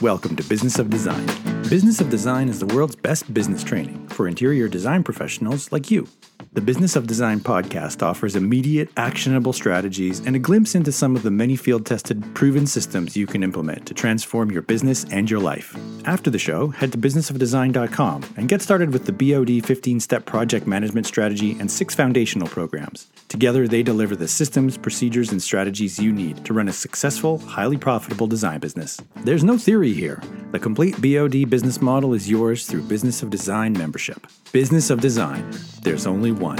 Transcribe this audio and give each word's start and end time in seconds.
Welcome 0.00 0.34
to 0.36 0.42
Business 0.44 0.78
of 0.78 0.88
Design. 0.88 1.49
Business 1.70 2.00
of 2.00 2.10
Design 2.10 2.48
is 2.48 2.58
the 2.58 2.66
world's 2.74 2.96
best 2.96 3.32
business 3.32 3.62
training 3.62 4.08
for 4.08 4.26
interior 4.26 4.66
design 4.66 5.04
professionals 5.04 5.70
like 5.70 5.88
you. 5.88 6.08
The 6.52 6.60
Business 6.60 6.96
of 6.96 7.06
Design 7.06 7.38
podcast 7.38 8.02
offers 8.02 8.34
immediate, 8.34 8.88
actionable 8.96 9.52
strategies 9.52 10.18
and 10.26 10.34
a 10.34 10.40
glimpse 10.40 10.74
into 10.74 10.90
some 10.90 11.14
of 11.14 11.22
the 11.22 11.30
many 11.30 11.54
field 11.54 11.86
tested, 11.86 12.24
proven 12.34 12.66
systems 12.66 13.16
you 13.16 13.24
can 13.24 13.44
implement 13.44 13.86
to 13.86 13.94
transform 13.94 14.50
your 14.50 14.62
business 14.62 15.04
and 15.12 15.30
your 15.30 15.38
life. 15.38 15.76
After 16.06 16.28
the 16.28 16.40
show, 16.40 16.66
head 16.66 16.90
to 16.90 16.98
businessofdesign.com 16.98 18.34
and 18.36 18.48
get 18.48 18.62
started 18.62 18.92
with 18.92 19.04
the 19.04 19.12
BOD 19.12 19.64
15 19.64 20.00
step 20.00 20.24
project 20.24 20.66
management 20.66 21.06
strategy 21.06 21.56
and 21.60 21.70
six 21.70 21.94
foundational 21.94 22.48
programs. 22.48 23.06
Together, 23.28 23.68
they 23.68 23.84
deliver 23.84 24.16
the 24.16 24.26
systems, 24.26 24.76
procedures, 24.76 25.30
and 25.30 25.40
strategies 25.40 26.00
you 26.00 26.10
need 26.10 26.44
to 26.44 26.52
run 26.52 26.66
a 26.66 26.72
successful, 26.72 27.38
highly 27.38 27.76
profitable 27.76 28.26
design 28.26 28.58
business. 28.58 29.00
There's 29.18 29.44
no 29.44 29.56
theory 29.56 29.92
here. 29.92 30.20
The 30.50 30.58
complete 30.58 31.00
BOD 31.00 31.48
business 31.48 31.59
model 31.80 32.14
is 32.14 32.30
yours 32.30 32.66
through 32.66 32.82
Business 32.82 33.22
of 33.22 33.30
Design 33.30 33.72
membership. 33.72 34.26
Business 34.52 34.90
of 34.90 35.00
Design. 35.00 35.50
There's 35.82 36.06
only 36.06 36.32
one. 36.32 36.58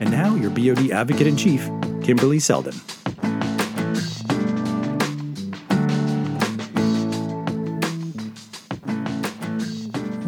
And 0.00 0.10
now, 0.10 0.34
your 0.34 0.50
BOD 0.50 0.90
advocate 0.90 1.26
in 1.26 1.36
chief, 1.36 1.64
Kimberly 2.02 2.38
Seldon. 2.38 2.74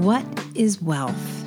What 0.00 0.26
is 0.54 0.82
wealth? 0.82 1.44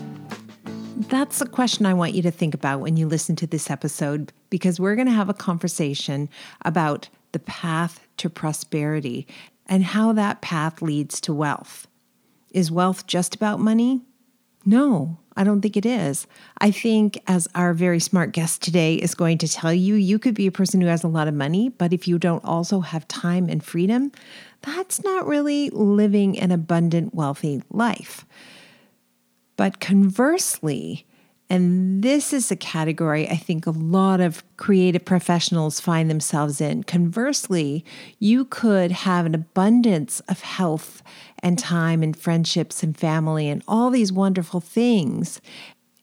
That's 1.09 1.41
a 1.41 1.45
question 1.45 1.85
I 1.85 1.93
want 1.93 2.13
you 2.13 2.21
to 2.21 2.31
think 2.31 2.53
about 2.53 2.79
when 2.79 2.97
you 2.97 3.07
listen 3.07 3.35
to 3.37 3.47
this 3.47 3.69
episode 3.69 4.31
because 4.49 4.79
we're 4.79 4.95
going 4.95 5.07
to 5.07 5.13
have 5.13 5.29
a 5.29 5.33
conversation 5.33 6.29
about 6.63 7.09
the 7.33 7.39
path 7.39 7.99
to 8.17 8.29
prosperity 8.29 9.27
and 9.65 9.83
how 9.83 10.13
that 10.13 10.41
path 10.41 10.81
leads 10.81 11.19
to 11.21 11.33
wealth. 11.33 11.87
Is 12.53 12.71
wealth 12.71 13.07
just 13.07 13.35
about 13.35 13.59
money? 13.59 14.01
No, 14.65 15.17
I 15.35 15.43
don't 15.43 15.61
think 15.61 15.75
it 15.75 15.85
is. 15.85 16.27
I 16.59 16.71
think, 16.71 17.19
as 17.27 17.47
our 17.55 17.73
very 17.73 17.99
smart 17.99 18.31
guest 18.31 18.61
today 18.61 18.95
is 18.95 19.15
going 19.15 19.39
to 19.39 19.47
tell 19.47 19.73
you, 19.73 19.95
you 19.95 20.19
could 20.19 20.35
be 20.35 20.47
a 20.47 20.51
person 20.51 20.79
who 20.79 20.87
has 20.87 21.03
a 21.03 21.07
lot 21.07 21.27
of 21.27 21.33
money, 21.33 21.69
but 21.69 21.91
if 21.91 22.07
you 22.07 22.19
don't 22.19 22.45
also 22.45 22.81
have 22.81 23.07
time 23.07 23.49
and 23.49 23.63
freedom, 23.63 24.11
that's 24.61 25.03
not 25.03 25.27
really 25.27 25.69
living 25.71 26.39
an 26.39 26.51
abundant, 26.51 27.13
wealthy 27.13 27.63
life. 27.71 28.25
But 29.57 29.79
conversely, 29.79 31.05
and 31.53 32.01
this 32.01 32.33
is 32.33 32.49
a 32.49 32.55
category 32.55 33.29
I 33.29 33.35
think 33.35 33.67
a 33.67 33.71
lot 33.71 34.19
of 34.19 34.43
creative 34.57 35.05
professionals 35.05 35.79
find 35.79 36.09
themselves 36.09 36.59
in. 36.59 36.81
Conversely, 36.81 37.85
you 38.17 38.45
could 38.45 38.91
have 38.91 39.27
an 39.27 39.35
abundance 39.35 40.19
of 40.21 40.41
health 40.41 41.03
and 41.43 41.59
time 41.59 42.01
and 42.01 42.17
friendships 42.17 42.81
and 42.81 42.97
family 42.97 43.49
and 43.49 43.61
all 43.67 43.91
these 43.91 44.11
wonderful 44.11 44.61
things, 44.61 45.39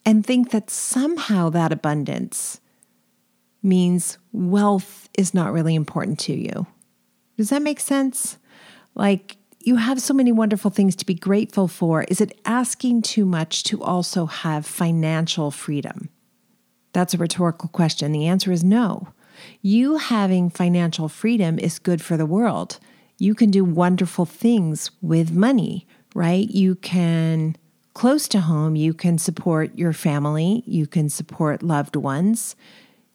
and 0.06 0.24
think 0.24 0.52
that 0.52 0.70
somehow 0.70 1.50
that 1.50 1.72
abundance 1.72 2.60
means 3.60 4.18
wealth 4.32 5.08
is 5.18 5.34
not 5.34 5.52
really 5.52 5.74
important 5.74 6.20
to 6.20 6.32
you. 6.32 6.64
Does 7.36 7.50
that 7.50 7.62
make 7.62 7.80
sense? 7.80 8.38
Like, 8.94 9.36
you 9.62 9.76
have 9.76 10.00
so 10.00 10.14
many 10.14 10.32
wonderful 10.32 10.70
things 10.70 10.96
to 10.96 11.06
be 11.06 11.14
grateful 11.14 11.68
for. 11.68 12.04
Is 12.04 12.20
it 12.20 12.38
asking 12.44 13.02
too 13.02 13.26
much 13.26 13.62
to 13.64 13.82
also 13.82 14.26
have 14.26 14.64
financial 14.64 15.50
freedom? 15.50 16.08
That's 16.92 17.14
a 17.14 17.18
rhetorical 17.18 17.68
question. 17.68 18.12
The 18.12 18.26
answer 18.26 18.50
is 18.50 18.64
no. 18.64 19.08
You 19.62 19.98
having 19.98 20.50
financial 20.50 21.08
freedom 21.08 21.58
is 21.58 21.78
good 21.78 22.02
for 22.02 22.16
the 22.16 22.26
world. 22.26 22.78
You 23.18 23.34
can 23.34 23.50
do 23.50 23.64
wonderful 23.64 24.24
things 24.24 24.90
with 25.02 25.30
money, 25.32 25.86
right? 26.14 26.48
You 26.48 26.74
can, 26.76 27.56
close 27.94 28.28
to 28.28 28.40
home, 28.40 28.76
you 28.76 28.94
can 28.94 29.18
support 29.18 29.76
your 29.76 29.92
family, 29.92 30.62
you 30.66 30.86
can 30.86 31.10
support 31.10 31.62
loved 31.62 31.96
ones, 31.96 32.56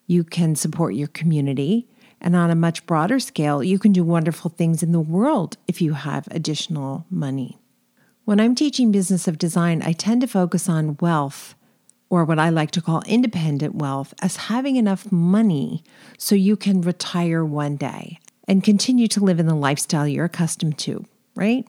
you 0.06 0.24
can 0.24 0.56
support 0.56 0.94
your 0.94 1.08
community. 1.08 1.88
And 2.26 2.36
on 2.36 2.50
a 2.50 2.56
much 2.56 2.88
broader 2.88 3.20
scale, 3.20 3.64
you 3.64 3.78
can 3.78 3.92
do 3.94 4.04
wonderful 4.04 4.50
things 4.50 4.82
in 4.82 4.92
the 4.92 5.00
world 5.00 5.58
if 5.68 5.80
you 5.80 5.94
have 5.94 6.28
additional 6.32 7.06
money. 7.12 7.60
When 8.24 8.40
I'm 8.40 8.56
teaching 8.56 8.92
business 8.92 9.28
of 9.28 9.38
design, 9.38 9.84
I 9.84 9.92
tend 9.92 10.22
to 10.22 10.28
focus 10.28 10.68
on 10.68 10.98
wealth, 11.00 11.54
or 12.10 12.26
what 12.26 12.40
I 12.40 12.50
like 12.50 12.72
to 12.72 12.82
call 12.82 13.04
independent 13.06 13.76
wealth, 13.76 14.16
as 14.24 14.38
having 14.38 14.76
enough 14.76 15.12
money 15.12 15.84
so 16.18 16.34
you 16.34 16.56
can 16.58 16.82
retire 16.82 17.46
one 17.46 17.76
day 17.76 18.18
and 18.48 18.64
continue 18.64 19.08
to 19.10 19.24
live 19.24 19.40
in 19.40 19.46
the 19.46 19.54
lifestyle 19.54 20.08
you're 20.08 20.26
accustomed 20.26 20.80
to, 20.80 21.06
right? 21.36 21.68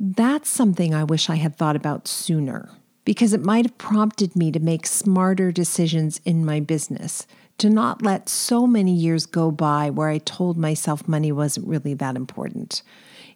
That's 0.00 0.48
something 0.48 0.94
I 0.94 1.04
wish 1.04 1.28
I 1.28 1.36
had 1.36 1.56
thought 1.56 1.76
about 1.76 2.08
sooner 2.08 2.70
because 3.04 3.34
it 3.34 3.42
might 3.42 3.66
have 3.66 3.76
prompted 3.76 4.36
me 4.36 4.52
to 4.52 4.58
make 4.58 4.86
smarter 4.86 5.52
decisions 5.52 6.18
in 6.24 6.46
my 6.46 6.60
business 6.60 7.26
to 7.58 7.68
not 7.68 8.02
let 8.02 8.28
so 8.28 8.66
many 8.66 8.92
years 8.92 9.26
go 9.26 9.50
by 9.50 9.90
where 9.90 10.08
I 10.08 10.18
told 10.18 10.56
myself 10.56 11.08
money 11.08 11.32
wasn't 11.32 11.66
really 11.66 11.94
that 11.94 12.16
important. 12.16 12.82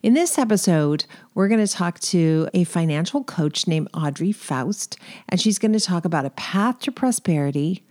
In 0.03 0.15
this 0.15 0.39
episode, 0.39 1.05
we're 1.35 1.49
going 1.49 1.65
to 1.65 1.73
talk 1.73 2.01
to 2.01 2.49
a 2.55 2.65
financial 2.65 3.23
coach 3.23 3.67
named 3.69 3.89
Audrey 3.95 4.33
Faust, 4.33 4.97
and 5.29 5.41
she's 5.41 5.59
going 5.59 5.73
to 5.73 5.81
talk 5.81 6.05
about 6.05 6.25
a 6.25 6.31
path 6.31 6.81
to 6.81 6.93
prosperity, 6.93 7.85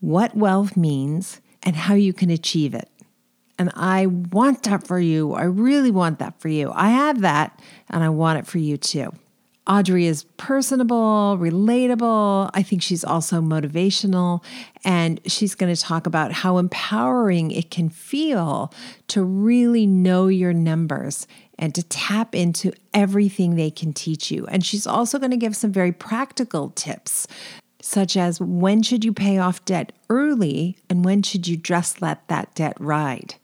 what 0.00 0.36
wealth 0.36 0.76
means, 0.76 1.40
and 1.62 1.74
how 1.74 1.94
you 1.94 2.12
can 2.12 2.30
achieve 2.30 2.74
it. 2.74 2.88
And 3.58 3.72
I 3.74 4.06
want 4.06 4.62
that 4.64 4.86
for 4.86 5.00
you. 5.00 5.34
I 5.34 5.42
really 5.42 5.90
want 5.90 6.20
that 6.20 6.40
for 6.40 6.48
you. 6.48 6.70
I 6.74 6.90
have 6.90 7.22
that, 7.22 7.60
and 7.90 8.04
I 8.04 8.08
want 8.08 8.38
it 8.38 8.46
for 8.46 8.58
you 8.58 8.76
too. 8.76 9.12
Audrey 9.68 10.06
is 10.06 10.24
personable, 10.38 11.36
relatable. 11.38 12.50
I 12.54 12.62
think 12.62 12.80
she's 12.80 13.04
also 13.04 13.42
motivational. 13.42 14.42
And 14.82 15.20
she's 15.26 15.54
going 15.54 15.74
to 15.74 15.80
talk 15.80 16.06
about 16.06 16.32
how 16.32 16.56
empowering 16.56 17.50
it 17.50 17.70
can 17.70 17.90
feel 17.90 18.72
to 19.08 19.22
really 19.22 19.86
know 19.86 20.28
your 20.28 20.54
numbers 20.54 21.26
and 21.58 21.74
to 21.74 21.82
tap 21.82 22.34
into 22.34 22.72
everything 22.94 23.56
they 23.56 23.70
can 23.70 23.92
teach 23.92 24.30
you. 24.30 24.46
And 24.46 24.64
she's 24.64 24.86
also 24.86 25.18
going 25.18 25.32
to 25.32 25.36
give 25.36 25.54
some 25.54 25.72
very 25.72 25.92
practical 25.92 26.70
tips, 26.70 27.26
such 27.82 28.16
as 28.16 28.40
when 28.40 28.82
should 28.82 29.04
you 29.04 29.12
pay 29.12 29.38
off 29.38 29.64
debt 29.66 29.92
early 30.08 30.78
and 30.88 31.04
when 31.04 31.22
should 31.22 31.46
you 31.46 31.56
just 31.58 32.00
let 32.00 32.26
that 32.28 32.54
debt 32.54 32.76
ride. 32.80 33.34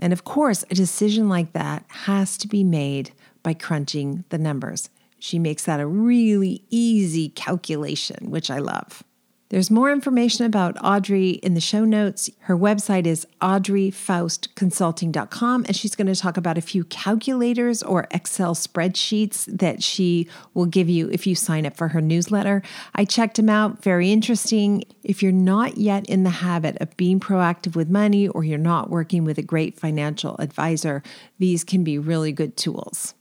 And 0.00 0.12
of 0.12 0.24
course, 0.24 0.64
a 0.70 0.74
decision 0.74 1.28
like 1.28 1.52
that 1.52 1.84
has 1.88 2.36
to 2.38 2.48
be 2.48 2.64
made 2.64 3.12
by 3.42 3.54
crunching 3.54 4.24
the 4.30 4.38
numbers. 4.38 4.88
She 5.20 5.38
makes 5.38 5.66
that 5.66 5.78
a 5.78 5.86
really 5.86 6.64
easy 6.70 7.28
calculation, 7.28 8.30
which 8.30 8.50
I 8.50 8.58
love. 8.58 9.04
There's 9.50 9.70
more 9.70 9.90
information 9.90 10.46
about 10.46 10.78
Audrey 10.80 11.30
in 11.30 11.54
the 11.54 11.60
show 11.60 11.84
notes. 11.84 12.30
Her 12.42 12.56
website 12.56 13.04
is 13.04 13.26
audreyfaustconsulting.com, 13.42 15.64
and 15.64 15.74
she's 15.74 15.96
going 15.96 16.06
to 16.06 16.14
talk 16.14 16.36
about 16.36 16.56
a 16.56 16.60
few 16.60 16.84
calculators 16.84 17.82
or 17.82 18.06
Excel 18.12 18.54
spreadsheets 18.54 19.46
that 19.46 19.82
she 19.82 20.28
will 20.54 20.66
give 20.66 20.88
you 20.88 21.10
if 21.10 21.26
you 21.26 21.34
sign 21.34 21.66
up 21.66 21.76
for 21.76 21.88
her 21.88 22.00
newsletter. 22.00 22.62
I 22.94 23.04
checked 23.04 23.38
them 23.38 23.48
out, 23.48 23.82
very 23.82 24.12
interesting. 24.12 24.84
If 25.02 25.20
you're 25.20 25.32
not 25.32 25.78
yet 25.78 26.08
in 26.08 26.22
the 26.22 26.30
habit 26.30 26.76
of 26.80 26.96
being 26.96 27.18
proactive 27.18 27.74
with 27.74 27.90
money 27.90 28.28
or 28.28 28.44
you're 28.44 28.56
not 28.56 28.88
working 28.88 29.24
with 29.24 29.36
a 29.36 29.42
great 29.42 29.80
financial 29.80 30.36
advisor, 30.38 31.02
these 31.40 31.64
can 31.64 31.82
be 31.82 31.98
really 31.98 32.30
good 32.30 32.56
tools. 32.56 33.14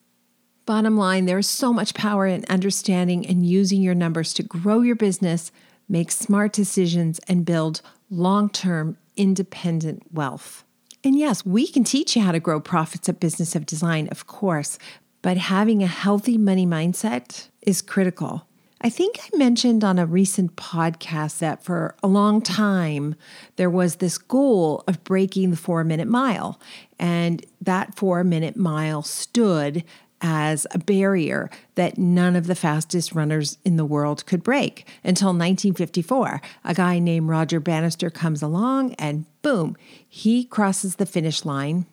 Bottom 0.69 0.97
line, 0.97 1.25
there 1.25 1.39
is 1.39 1.49
so 1.49 1.73
much 1.73 1.95
power 1.95 2.27
in 2.27 2.45
understanding 2.47 3.25
and 3.25 3.43
using 3.43 3.81
your 3.81 3.95
numbers 3.95 4.35
to 4.35 4.43
grow 4.43 4.81
your 4.81 4.95
business, 4.95 5.51
make 5.89 6.11
smart 6.11 6.53
decisions, 6.53 7.19
and 7.27 7.43
build 7.43 7.81
long 8.11 8.51
term 8.51 8.95
independent 9.17 10.03
wealth. 10.13 10.63
And 11.03 11.17
yes, 11.17 11.43
we 11.43 11.65
can 11.65 11.83
teach 11.83 12.15
you 12.15 12.21
how 12.21 12.31
to 12.31 12.39
grow 12.39 12.59
profits 12.59 13.09
at 13.09 13.19
Business 13.19 13.55
of 13.55 13.65
Design, 13.65 14.09
of 14.09 14.27
course, 14.27 14.77
but 15.23 15.37
having 15.37 15.81
a 15.81 15.87
healthy 15.87 16.37
money 16.37 16.67
mindset 16.67 17.47
is 17.63 17.81
critical. 17.81 18.45
I 18.81 18.91
think 18.91 19.19
I 19.19 19.37
mentioned 19.37 19.83
on 19.83 19.97
a 19.97 20.05
recent 20.05 20.55
podcast 20.55 21.39
that 21.39 21.63
for 21.63 21.95
a 22.03 22.07
long 22.07 22.43
time 22.43 23.15
there 23.55 23.71
was 23.71 23.95
this 23.95 24.19
goal 24.19 24.83
of 24.87 25.03
breaking 25.03 25.49
the 25.49 25.57
four 25.57 25.83
minute 25.83 26.07
mile. 26.07 26.61
And 26.99 27.43
that 27.59 27.95
four 27.95 28.23
minute 28.23 28.55
mile 28.55 29.01
stood 29.01 29.83
as 30.21 30.67
a 30.71 30.79
barrier 30.79 31.49
that 31.75 31.97
none 31.97 32.35
of 32.35 32.47
the 32.47 32.55
fastest 32.55 33.13
runners 33.13 33.57
in 33.63 33.77
the 33.77 33.85
world 33.85 34.25
could 34.25 34.43
break 34.43 34.87
until 35.03 35.29
1954. 35.29 36.41
A 36.63 36.73
guy 36.73 36.99
named 36.99 37.29
Roger 37.29 37.59
Bannister 37.59 38.09
comes 38.09 38.41
along 38.41 38.93
and 38.95 39.25
boom, 39.41 39.77
he 40.07 40.43
crosses 40.43 40.95
the 40.95 41.05
finish 41.05 41.45
line 41.45 41.85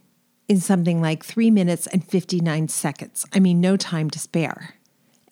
in 0.48 0.60
something 0.60 1.00
like 1.00 1.24
three 1.24 1.50
minutes 1.50 1.86
and 1.88 2.04
59 2.04 2.68
seconds. 2.68 3.26
I 3.32 3.40
mean, 3.40 3.60
no 3.60 3.76
time 3.76 4.10
to 4.10 4.18
spare. 4.18 4.74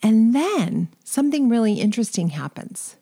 And 0.01 0.35
then 0.35 0.89
something 1.03 1.49
really 1.49 1.73
interesting 1.73 2.29
happens. 2.29 2.97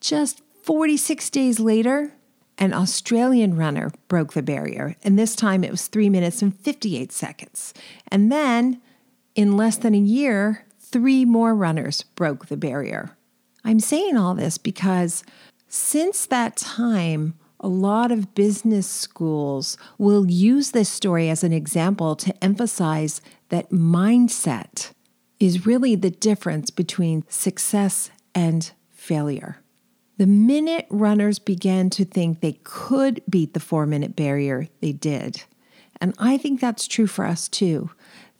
Just 0.00 0.42
46 0.62 1.30
days 1.30 1.58
later, 1.58 2.12
an 2.58 2.72
Australian 2.72 3.56
runner 3.56 3.90
broke 4.06 4.34
the 4.34 4.42
barrier, 4.42 4.96
and 5.02 5.18
this 5.18 5.34
time 5.34 5.64
it 5.64 5.70
was 5.70 5.88
three 5.88 6.08
minutes 6.08 6.42
and 6.42 6.56
58 6.56 7.10
seconds. 7.10 7.74
And 8.08 8.30
then 8.30 8.80
in 9.34 9.56
less 9.56 9.76
than 9.76 9.94
a 9.94 9.98
year, 9.98 10.64
three 10.78 11.24
more 11.24 11.54
runners 11.54 12.02
broke 12.14 12.46
the 12.46 12.56
barrier. 12.56 13.16
I'm 13.64 13.80
saying 13.80 14.16
all 14.16 14.34
this 14.34 14.58
because 14.58 15.24
since 15.68 16.26
that 16.26 16.56
time, 16.56 17.34
a 17.60 17.68
lot 17.68 18.12
of 18.12 18.34
business 18.34 18.86
schools 18.86 19.78
will 19.96 20.30
use 20.30 20.70
this 20.70 20.88
story 20.88 21.30
as 21.30 21.42
an 21.42 21.52
example 21.52 22.14
to 22.16 22.44
emphasize 22.44 23.22
that 23.48 23.70
mindset 23.70 24.92
is 25.40 25.66
really 25.66 25.94
the 25.94 26.10
difference 26.10 26.70
between 26.70 27.24
success 27.28 28.10
and 28.34 28.70
failure. 28.90 29.58
The 30.18 30.26
minute 30.26 30.86
runners 30.90 31.38
began 31.38 31.90
to 31.90 32.04
think 32.04 32.40
they 32.40 32.60
could 32.62 33.22
beat 33.28 33.54
the 33.54 33.60
four 33.60 33.86
minute 33.86 34.14
barrier, 34.14 34.68
they 34.80 34.92
did. 34.92 35.42
And 36.00 36.14
I 36.18 36.36
think 36.36 36.60
that's 36.60 36.86
true 36.86 37.06
for 37.06 37.24
us 37.24 37.48
too. 37.48 37.90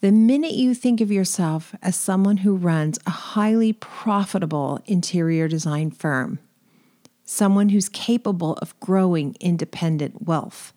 The 0.04 0.12
minute 0.12 0.52
you 0.52 0.74
think 0.74 1.00
of 1.00 1.10
yourself 1.10 1.74
as 1.80 1.96
someone 1.96 2.36
who 2.36 2.56
runs 2.56 2.98
a 3.06 3.10
highly 3.10 3.72
profitable 3.72 4.78
interior 4.84 5.48
design 5.48 5.90
firm, 5.90 6.40
someone 7.24 7.70
who's 7.70 7.88
capable 7.88 8.52
of 8.56 8.78
growing 8.80 9.34
independent 9.40 10.26
wealth, 10.26 10.74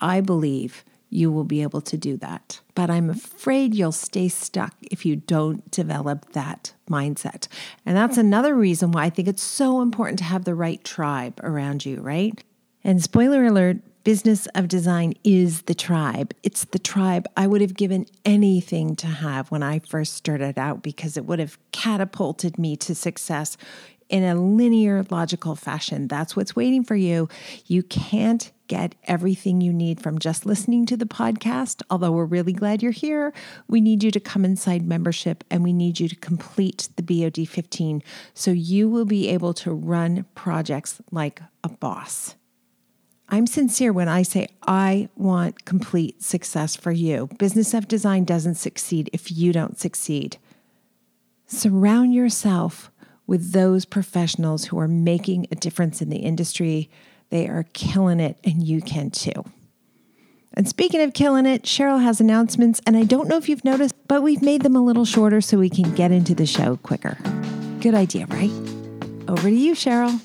I 0.00 0.20
believe 0.20 0.84
you 1.08 1.30
will 1.30 1.44
be 1.44 1.62
able 1.62 1.82
to 1.82 1.96
do 1.96 2.16
that. 2.16 2.58
But 2.74 2.90
I'm 2.90 3.10
afraid 3.10 3.76
you'll 3.76 3.92
stay 3.92 4.26
stuck 4.26 4.74
if 4.82 5.06
you 5.06 5.14
don't 5.14 5.70
develop 5.70 6.32
that 6.32 6.72
mindset. 6.90 7.46
And 7.86 7.96
that's 7.96 8.18
another 8.18 8.56
reason 8.56 8.90
why 8.90 9.04
I 9.04 9.10
think 9.10 9.28
it's 9.28 9.44
so 9.44 9.82
important 9.82 10.18
to 10.18 10.24
have 10.24 10.44
the 10.44 10.54
right 10.56 10.82
tribe 10.82 11.38
around 11.44 11.86
you, 11.86 12.00
right? 12.00 12.42
And 12.82 13.00
spoiler 13.00 13.44
alert, 13.44 13.76
Business 14.04 14.46
of 14.54 14.68
Design 14.68 15.14
is 15.24 15.62
the 15.62 15.74
tribe. 15.74 16.34
It's 16.42 16.66
the 16.66 16.78
tribe 16.78 17.26
I 17.38 17.46
would 17.46 17.62
have 17.62 17.72
given 17.72 18.04
anything 18.26 18.96
to 18.96 19.06
have 19.06 19.50
when 19.50 19.62
I 19.62 19.78
first 19.78 20.12
started 20.12 20.58
out 20.58 20.82
because 20.82 21.16
it 21.16 21.24
would 21.24 21.38
have 21.38 21.56
catapulted 21.72 22.58
me 22.58 22.76
to 22.76 22.94
success 22.94 23.56
in 24.10 24.22
a 24.22 24.34
linear, 24.34 25.06
logical 25.08 25.56
fashion. 25.56 26.06
That's 26.06 26.36
what's 26.36 26.54
waiting 26.54 26.84
for 26.84 26.94
you. 26.94 27.30
You 27.64 27.82
can't 27.82 28.52
get 28.66 28.94
everything 29.04 29.62
you 29.62 29.72
need 29.72 30.02
from 30.02 30.18
just 30.18 30.44
listening 30.44 30.84
to 30.84 30.98
the 30.98 31.06
podcast. 31.06 31.80
Although 31.88 32.12
we're 32.12 32.26
really 32.26 32.52
glad 32.52 32.82
you're 32.82 32.92
here, 32.92 33.32
we 33.68 33.80
need 33.80 34.02
you 34.02 34.10
to 34.10 34.20
come 34.20 34.44
inside 34.44 34.86
membership 34.86 35.44
and 35.50 35.64
we 35.64 35.72
need 35.72 35.98
you 35.98 36.10
to 36.10 36.16
complete 36.16 36.90
the 36.96 37.02
BOD 37.02 37.48
15 37.48 38.02
so 38.34 38.50
you 38.50 38.86
will 38.90 39.06
be 39.06 39.30
able 39.30 39.54
to 39.54 39.72
run 39.72 40.26
projects 40.34 41.00
like 41.10 41.40
a 41.62 41.70
boss. 41.70 42.34
I'm 43.34 43.48
sincere 43.48 43.92
when 43.92 44.06
I 44.06 44.22
say 44.22 44.46
I 44.62 45.08
want 45.16 45.64
complete 45.64 46.22
success 46.22 46.76
for 46.76 46.92
you. 46.92 47.28
Business 47.36 47.74
of 47.74 47.88
Design 47.88 48.22
doesn't 48.22 48.54
succeed 48.54 49.10
if 49.12 49.32
you 49.32 49.52
don't 49.52 49.76
succeed. 49.76 50.36
Surround 51.48 52.14
yourself 52.14 52.92
with 53.26 53.50
those 53.50 53.86
professionals 53.86 54.66
who 54.66 54.78
are 54.78 54.86
making 54.86 55.48
a 55.50 55.56
difference 55.56 56.00
in 56.00 56.10
the 56.10 56.18
industry. 56.18 56.88
They 57.30 57.48
are 57.48 57.64
killing 57.72 58.20
it, 58.20 58.38
and 58.44 58.62
you 58.62 58.80
can 58.80 59.10
too. 59.10 59.44
And 60.52 60.68
speaking 60.68 61.00
of 61.02 61.12
killing 61.12 61.44
it, 61.44 61.64
Cheryl 61.64 62.00
has 62.00 62.20
announcements, 62.20 62.80
and 62.86 62.96
I 62.96 63.02
don't 63.02 63.26
know 63.26 63.36
if 63.36 63.48
you've 63.48 63.64
noticed, 63.64 63.96
but 64.06 64.22
we've 64.22 64.42
made 64.42 64.62
them 64.62 64.76
a 64.76 64.80
little 64.80 65.04
shorter 65.04 65.40
so 65.40 65.58
we 65.58 65.70
can 65.70 65.92
get 65.96 66.12
into 66.12 66.36
the 66.36 66.46
show 66.46 66.76
quicker. 66.76 67.18
Good 67.80 67.96
idea, 67.96 68.26
right? 68.26 68.52
Over 69.26 69.50
to 69.50 69.56
you, 69.56 69.74
Cheryl. 69.74 70.20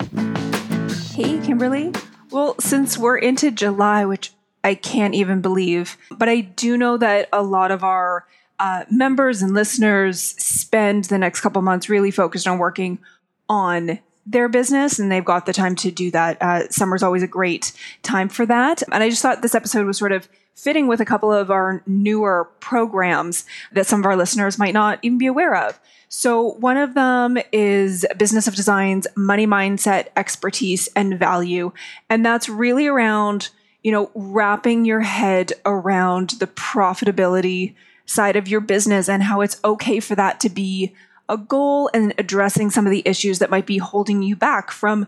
Hey, 1.16 1.44
Kimberly. 1.44 1.92
Well, 2.32 2.56
since 2.60 2.98
we're 2.98 3.18
into 3.18 3.52
July, 3.52 4.06
which 4.06 4.34
I 4.64 4.76
can't 4.76 5.16
even 5.16 5.42
believe, 5.42 5.98
but 6.12 6.30
I 6.30 6.42
do 6.42 6.78
know 6.78 6.98
that 6.98 7.30
a 7.34 7.42
lot 7.42 7.72
of 7.72 7.84
our 7.84 8.26
uh, 8.60 8.84
members 8.92 9.42
and 9.42 9.54
listeners 9.54 10.20
spend 10.22 11.06
the 11.06 11.18
next 11.18 11.42
couple 11.42 11.62
months 11.62 11.90
really 11.90 12.12
focused 12.12 12.48
on 12.48 12.60
working 12.60 13.00
on 13.48 14.00
their 14.26 14.48
business 14.48 15.00
and 15.00 15.12
they've 15.12 15.26
got 15.26 15.46
the 15.46 15.54
time 15.54 15.76
to 15.76 15.90
do 15.90 16.12
that. 16.12 16.40
Uh, 16.42 16.70
summer's 16.70 17.02
always 17.02 17.24
a 17.24 17.28
great 17.28 17.72
time 18.04 18.30
for 18.30 18.46
that. 18.46 18.84
And 18.92 19.02
I 19.02 19.10
just 19.10 19.22
thought 19.22 19.42
this 19.42 19.56
episode 19.56 19.88
was 19.88 19.98
sort 19.98 20.12
of 20.12 20.30
fitting 20.56 20.88
with 20.88 21.00
a 21.00 21.06
couple 21.06 21.32
of 21.32 21.50
our 21.50 21.82
newer 21.88 22.50
programs 22.60 23.46
that 23.72 23.88
some 23.88 24.00
of 24.00 24.06
our 24.06 24.16
listeners 24.16 24.60
might 24.60 24.74
not 24.74 25.00
even 25.02 25.18
be 25.18 25.26
aware 25.26 25.56
of. 25.56 25.80
So, 26.10 26.54
one 26.54 26.78
of 26.78 26.96
them 26.96 27.38
is 27.52 28.06
Business 28.18 28.48
of 28.48 28.56
Design's 28.56 29.06
money 29.16 29.46
mindset, 29.46 30.08
expertise, 30.18 30.90
and 30.96 31.20
value. 31.20 31.72
And 32.10 32.26
that's 32.26 32.50
really 32.50 32.88
around, 32.88 33.50
you 33.84 33.92
know, 33.92 34.10
wrapping 34.16 34.86
your 34.86 35.02
head 35.02 35.54
around 35.66 36.32
the 36.40 36.48
profitability 36.48 37.76
side 38.08 38.36
of 38.36 38.48
your 38.48 38.60
business 38.60 39.08
and 39.08 39.22
how 39.22 39.42
it's 39.42 39.60
okay 39.64 40.00
for 40.00 40.16
that 40.16 40.40
to 40.40 40.50
be 40.50 40.96
a 41.30 41.38
goal 41.38 41.92
and 41.94 42.14
addressing 42.18 42.72
some 42.72 42.88
of 42.88 42.92
the 42.92 43.04
issues 43.06 43.38
that 43.38 43.52
might 43.52 43.68
be 43.68 43.78
holding 43.78 44.24
you 44.24 44.36
back 44.36 44.72
from 44.72 45.08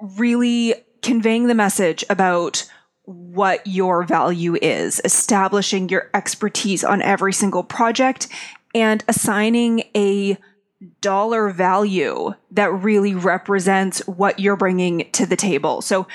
really 0.00 0.74
conveying 1.02 1.48
the 1.48 1.54
message 1.54 2.04
about 2.08 2.70
what 3.04 3.66
your 3.66 4.02
value 4.04 4.56
is, 4.60 5.00
establishing 5.04 5.88
your 5.88 6.10
expertise 6.14 6.84
on 6.84 7.02
every 7.02 7.32
single 7.32 7.62
project, 7.62 8.28
and 8.74 9.04
assigning 9.08 9.84
a 9.96 10.38
dollar 11.00 11.50
value 11.50 12.34
that 12.50 12.72
really 12.72 13.14
represents 13.14 14.00
what 14.06 14.38
you're 14.38 14.56
bringing 14.56 15.08
to 15.12 15.26
the 15.26 15.36
table. 15.36 15.80
So 15.80 16.06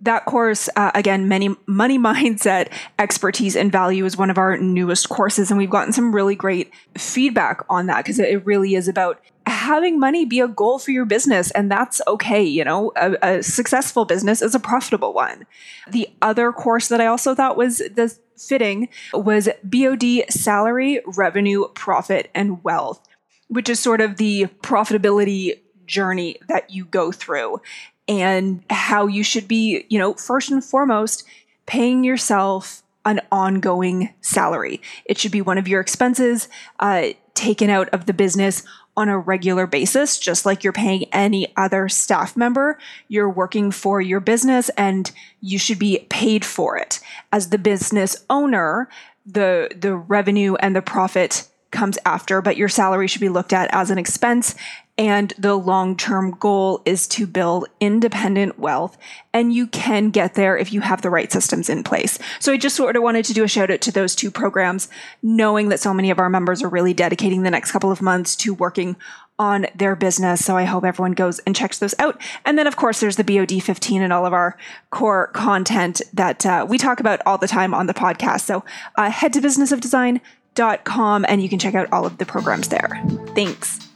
that 0.00 0.24
course, 0.26 0.68
uh, 0.76 0.90
again, 0.94 1.28
many 1.28 1.54
money 1.66 1.98
mindset 2.08 2.72
expertise 2.98 3.56
and 3.56 3.72
value 3.72 4.04
is 4.04 4.16
one 4.16 4.30
of 4.30 4.38
our 4.38 4.56
newest 4.56 5.08
courses. 5.08 5.50
And 5.50 5.58
we've 5.58 5.70
gotten 5.70 5.92
some 5.92 6.14
really 6.14 6.34
great 6.34 6.72
feedback 6.96 7.64
on 7.68 7.86
that 7.86 7.98
because 7.98 8.18
it 8.18 8.44
really 8.44 8.74
is 8.74 8.88
about 8.88 9.20
having 9.46 9.98
money 9.98 10.26
be 10.26 10.40
a 10.40 10.48
goal 10.48 10.78
for 10.78 10.90
your 10.90 11.06
business. 11.06 11.50
And 11.52 11.70
that's 11.70 12.00
okay. 12.06 12.42
You 12.42 12.64
know, 12.64 12.92
a, 12.96 13.16
a 13.22 13.42
successful 13.42 14.04
business 14.04 14.42
is 14.42 14.54
a 14.54 14.60
profitable 14.60 15.14
one. 15.14 15.46
The 15.90 16.08
other 16.20 16.52
course 16.52 16.88
that 16.88 17.00
I 17.00 17.06
also 17.06 17.34
thought 17.34 17.56
was 17.56 17.78
the 17.78 18.16
fitting 18.36 18.88
was 19.12 19.48
BOD 19.64 20.30
salary, 20.30 21.00
revenue, 21.06 21.68
profit, 21.74 22.30
and 22.34 22.62
wealth, 22.62 23.06
which 23.48 23.68
is 23.68 23.80
sort 23.80 24.00
of 24.00 24.16
the 24.16 24.46
profitability 24.62 25.60
journey 25.86 26.36
that 26.48 26.70
you 26.70 26.84
go 26.84 27.10
through 27.10 27.60
and 28.08 28.64
how 28.70 29.06
you 29.06 29.22
should 29.22 29.46
be, 29.46 29.84
you 29.88 29.98
know, 29.98 30.14
first 30.14 30.50
and 30.50 30.64
foremost, 30.64 31.24
paying 31.66 32.02
yourself 32.02 32.82
an 33.04 33.20
ongoing 33.30 34.12
salary. 34.20 34.80
It 35.04 35.18
should 35.18 35.32
be 35.32 35.42
one 35.42 35.58
of 35.58 35.68
your 35.68 35.80
expenses 35.80 36.48
uh, 36.80 37.08
taken 37.34 37.70
out 37.70 37.88
of 37.90 38.06
the 38.06 38.12
business 38.12 38.62
on 38.96 39.08
a 39.08 39.18
regular 39.18 39.66
basis, 39.66 40.18
just 40.18 40.44
like 40.44 40.64
you're 40.64 40.72
paying 40.72 41.04
any 41.12 41.52
other 41.56 41.88
staff 41.88 42.36
member. 42.36 42.78
You're 43.06 43.30
working 43.30 43.70
for 43.70 44.00
your 44.00 44.18
business 44.18 44.70
and 44.70 45.10
you 45.40 45.58
should 45.58 45.78
be 45.78 46.04
paid 46.10 46.44
for 46.44 46.76
it. 46.76 46.98
As 47.32 47.50
the 47.50 47.58
business 47.58 48.24
owner, 48.28 48.88
the, 49.24 49.70
the 49.76 49.94
revenue 49.94 50.56
and 50.56 50.74
the 50.74 50.82
profit 50.82 51.48
comes 51.70 51.96
after, 52.04 52.42
but 52.42 52.56
your 52.56 52.68
salary 52.68 53.06
should 53.06 53.20
be 53.20 53.28
looked 53.28 53.52
at 53.52 53.72
as 53.72 53.90
an 53.90 53.98
expense 53.98 54.56
and 54.98 55.32
the 55.38 55.54
long 55.54 55.96
term 55.96 56.32
goal 56.32 56.82
is 56.84 57.06
to 57.08 57.26
build 57.26 57.66
independent 57.80 58.58
wealth. 58.58 58.98
And 59.32 59.54
you 59.54 59.68
can 59.68 60.10
get 60.10 60.34
there 60.34 60.58
if 60.58 60.72
you 60.72 60.80
have 60.80 61.02
the 61.02 61.10
right 61.10 61.30
systems 61.30 61.70
in 61.70 61.84
place. 61.84 62.18
So 62.40 62.52
I 62.52 62.56
just 62.56 62.74
sort 62.74 62.96
of 62.96 63.02
wanted 63.04 63.24
to 63.26 63.32
do 63.32 63.44
a 63.44 63.48
shout 63.48 63.70
out 63.70 63.80
to 63.82 63.92
those 63.92 64.16
two 64.16 64.32
programs, 64.32 64.88
knowing 65.22 65.68
that 65.68 65.78
so 65.78 65.94
many 65.94 66.10
of 66.10 66.18
our 66.18 66.28
members 66.28 66.62
are 66.62 66.68
really 66.68 66.92
dedicating 66.92 67.42
the 67.42 67.50
next 67.50 67.70
couple 67.70 67.92
of 67.92 68.02
months 68.02 68.34
to 68.36 68.52
working 68.52 68.96
on 69.38 69.66
their 69.72 69.94
business. 69.94 70.44
So 70.44 70.56
I 70.56 70.64
hope 70.64 70.84
everyone 70.84 71.12
goes 71.12 71.38
and 71.40 71.54
checks 71.54 71.78
those 71.78 71.94
out. 72.00 72.20
And 72.44 72.58
then, 72.58 72.66
of 72.66 72.74
course, 72.74 72.98
there's 72.98 73.14
the 73.14 73.22
BOD 73.22 73.62
15 73.62 74.02
and 74.02 74.12
all 74.12 74.26
of 74.26 74.32
our 74.32 74.58
core 74.90 75.28
content 75.28 76.02
that 76.12 76.44
uh, 76.44 76.66
we 76.68 76.76
talk 76.76 76.98
about 76.98 77.20
all 77.24 77.38
the 77.38 77.46
time 77.46 77.72
on 77.72 77.86
the 77.86 77.94
podcast. 77.94 78.40
So 78.40 78.64
uh, 78.96 79.10
head 79.10 79.32
to 79.34 79.40
businessofdesign.com 79.40 81.26
and 81.28 81.40
you 81.40 81.48
can 81.48 81.60
check 81.60 81.76
out 81.76 81.92
all 81.92 82.04
of 82.04 82.18
the 82.18 82.26
programs 82.26 82.68
there. 82.68 83.00
Thanks. 83.36 83.87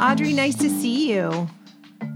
Audrey, 0.00 0.32
nice 0.32 0.56
to 0.56 0.68
see 0.68 1.12
you. 1.12 1.48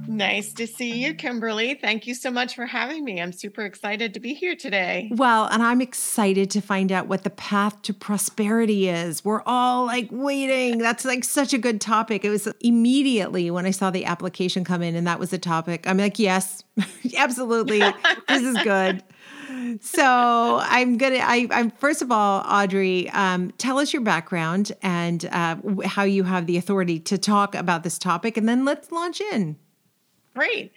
Nice 0.08 0.52
to 0.54 0.66
see 0.66 1.04
you, 1.04 1.14
Kimberly. 1.14 1.74
Thank 1.74 2.06
you 2.06 2.14
so 2.14 2.30
much 2.30 2.54
for 2.54 2.66
having 2.66 3.04
me. 3.04 3.20
I'm 3.20 3.32
super 3.32 3.64
excited 3.64 4.14
to 4.14 4.20
be 4.20 4.34
here 4.34 4.56
today. 4.56 5.10
Well, 5.12 5.46
and 5.46 5.62
I'm 5.62 5.80
excited 5.80 6.50
to 6.52 6.60
find 6.60 6.90
out 6.90 7.06
what 7.06 7.24
the 7.24 7.30
path 7.30 7.82
to 7.82 7.94
prosperity 7.94 8.88
is. 8.88 9.24
We're 9.24 9.42
all 9.46 9.86
like 9.86 10.08
waiting. 10.10 10.78
That's 10.78 11.04
like 11.04 11.24
such 11.24 11.52
a 11.52 11.58
good 11.58 11.80
topic. 11.80 12.24
It 12.24 12.30
was 12.30 12.48
immediately 12.60 13.50
when 13.50 13.66
I 13.66 13.72
saw 13.72 13.90
the 13.90 14.04
application 14.04 14.64
come 14.64 14.82
in 14.82 14.94
and 14.94 15.06
that 15.06 15.18
was 15.18 15.30
the 15.30 15.38
topic. 15.38 15.86
I'm 15.86 15.98
like, 15.98 16.18
yes, 16.18 16.64
absolutely. 17.16 17.80
this 18.28 18.42
is 18.42 18.56
good 18.62 19.02
so 19.80 20.58
I'm 20.62 20.96
gonna. 20.98 21.20
I, 21.22 21.48
I'm 21.50 21.70
first 21.70 22.02
of 22.02 22.10
all, 22.10 22.44
Audrey. 22.46 23.08
Um, 23.10 23.50
tell 23.58 23.78
us 23.78 23.92
your 23.92 24.02
background 24.02 24.72
and 24.82 25.24
uh, 25.32 25.56
how 25.84 26.04
you 26.04 26.24
have 26.24 26.46
the 26.46 26.56
authority 26.56 26.98
to 27.00 27.18
talk 27.18 27.54
about 27.54 27.82
this 27.82 27.98
topic, 27.98 28.36
and 28.36 28.48
then 28.48 28.64
let's 28.64 28.90
launch 28.92 29.20
in. 29.20 29.56
Great. 30.34 30.72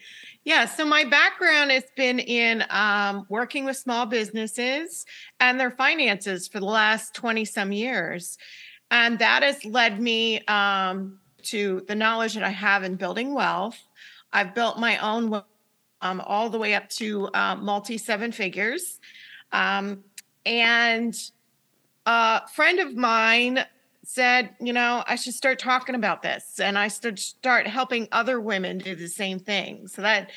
Yeah. 0.46 0.66
So 0.66 0.86
my 0.86 1.04
background 1.04 1.72
has 1.72 1.84
been 1.96 2.20
in 2.20 2.64
um, 2.70 3.26
working 3.30 3.66
with 3.66 3.78
small 3.78 4.06
businesses 4.06 5.06
and 5.40 5.60
their 5.60 5.72
finances 5.72 6.48
for 6.48 6.60
the 6.60 6.66
last 6.66 7.14
twenty 7.14 7.46
some 7.46 7.72
years. 7.72 8.38
And 8.92 9.20
that 9.20 9.44
has 9.44 9.64
led 9.66 10.00
me 10.00 10.44
um, 10.46 11.20
to 11.44 11.84
the 11.88 11.96
knowledge 11.96 12.34
that 12.34 12.44
I 12.44 12.50
have 12.50 12.84
in 12.84 12.96
building 12.96 13.34
wealth. 13.34 13.78
I've 14.34 14.56
built 14.56 14.80
my 14.80 14.98
own 14.98 15.44
um, 16.02 16.22
all 16.22 16.50
the 16.50 16.58
way 16.58 16.74
up 16.74 16.90
to 16.90 17.28
uh, 17.34 17.56
multi 17.56 17.98
seven 17.98 18.32
figures. 18.32 19.00
Um, 19.52 20.04
and 20.46 21.16
a 22.06 22.48
friend 22.48 22.80
of 22.80 22.96
mine 22.96 23.66
said, 24.04 24.56
you 24.60 24.74
know, 24.74 25.04
I 25.06 25.16
should 25.16 25.36
start 25.36 25.60
talking 25.60 25.94
about 25.94 26.24
this 26.24 26.60
and 26.60 26.80
I 26.80 26.88
should 26.88 27.20
start 27.20 27.68
helping 27.68 28.08
other 28.12 28.42
women 28.42 28.80
do 28.80 28.96
the 28.96 29.08
same 29.08 29.38
thing. 29.38 29.88
So 29.88 30.02
that 30.02 30.32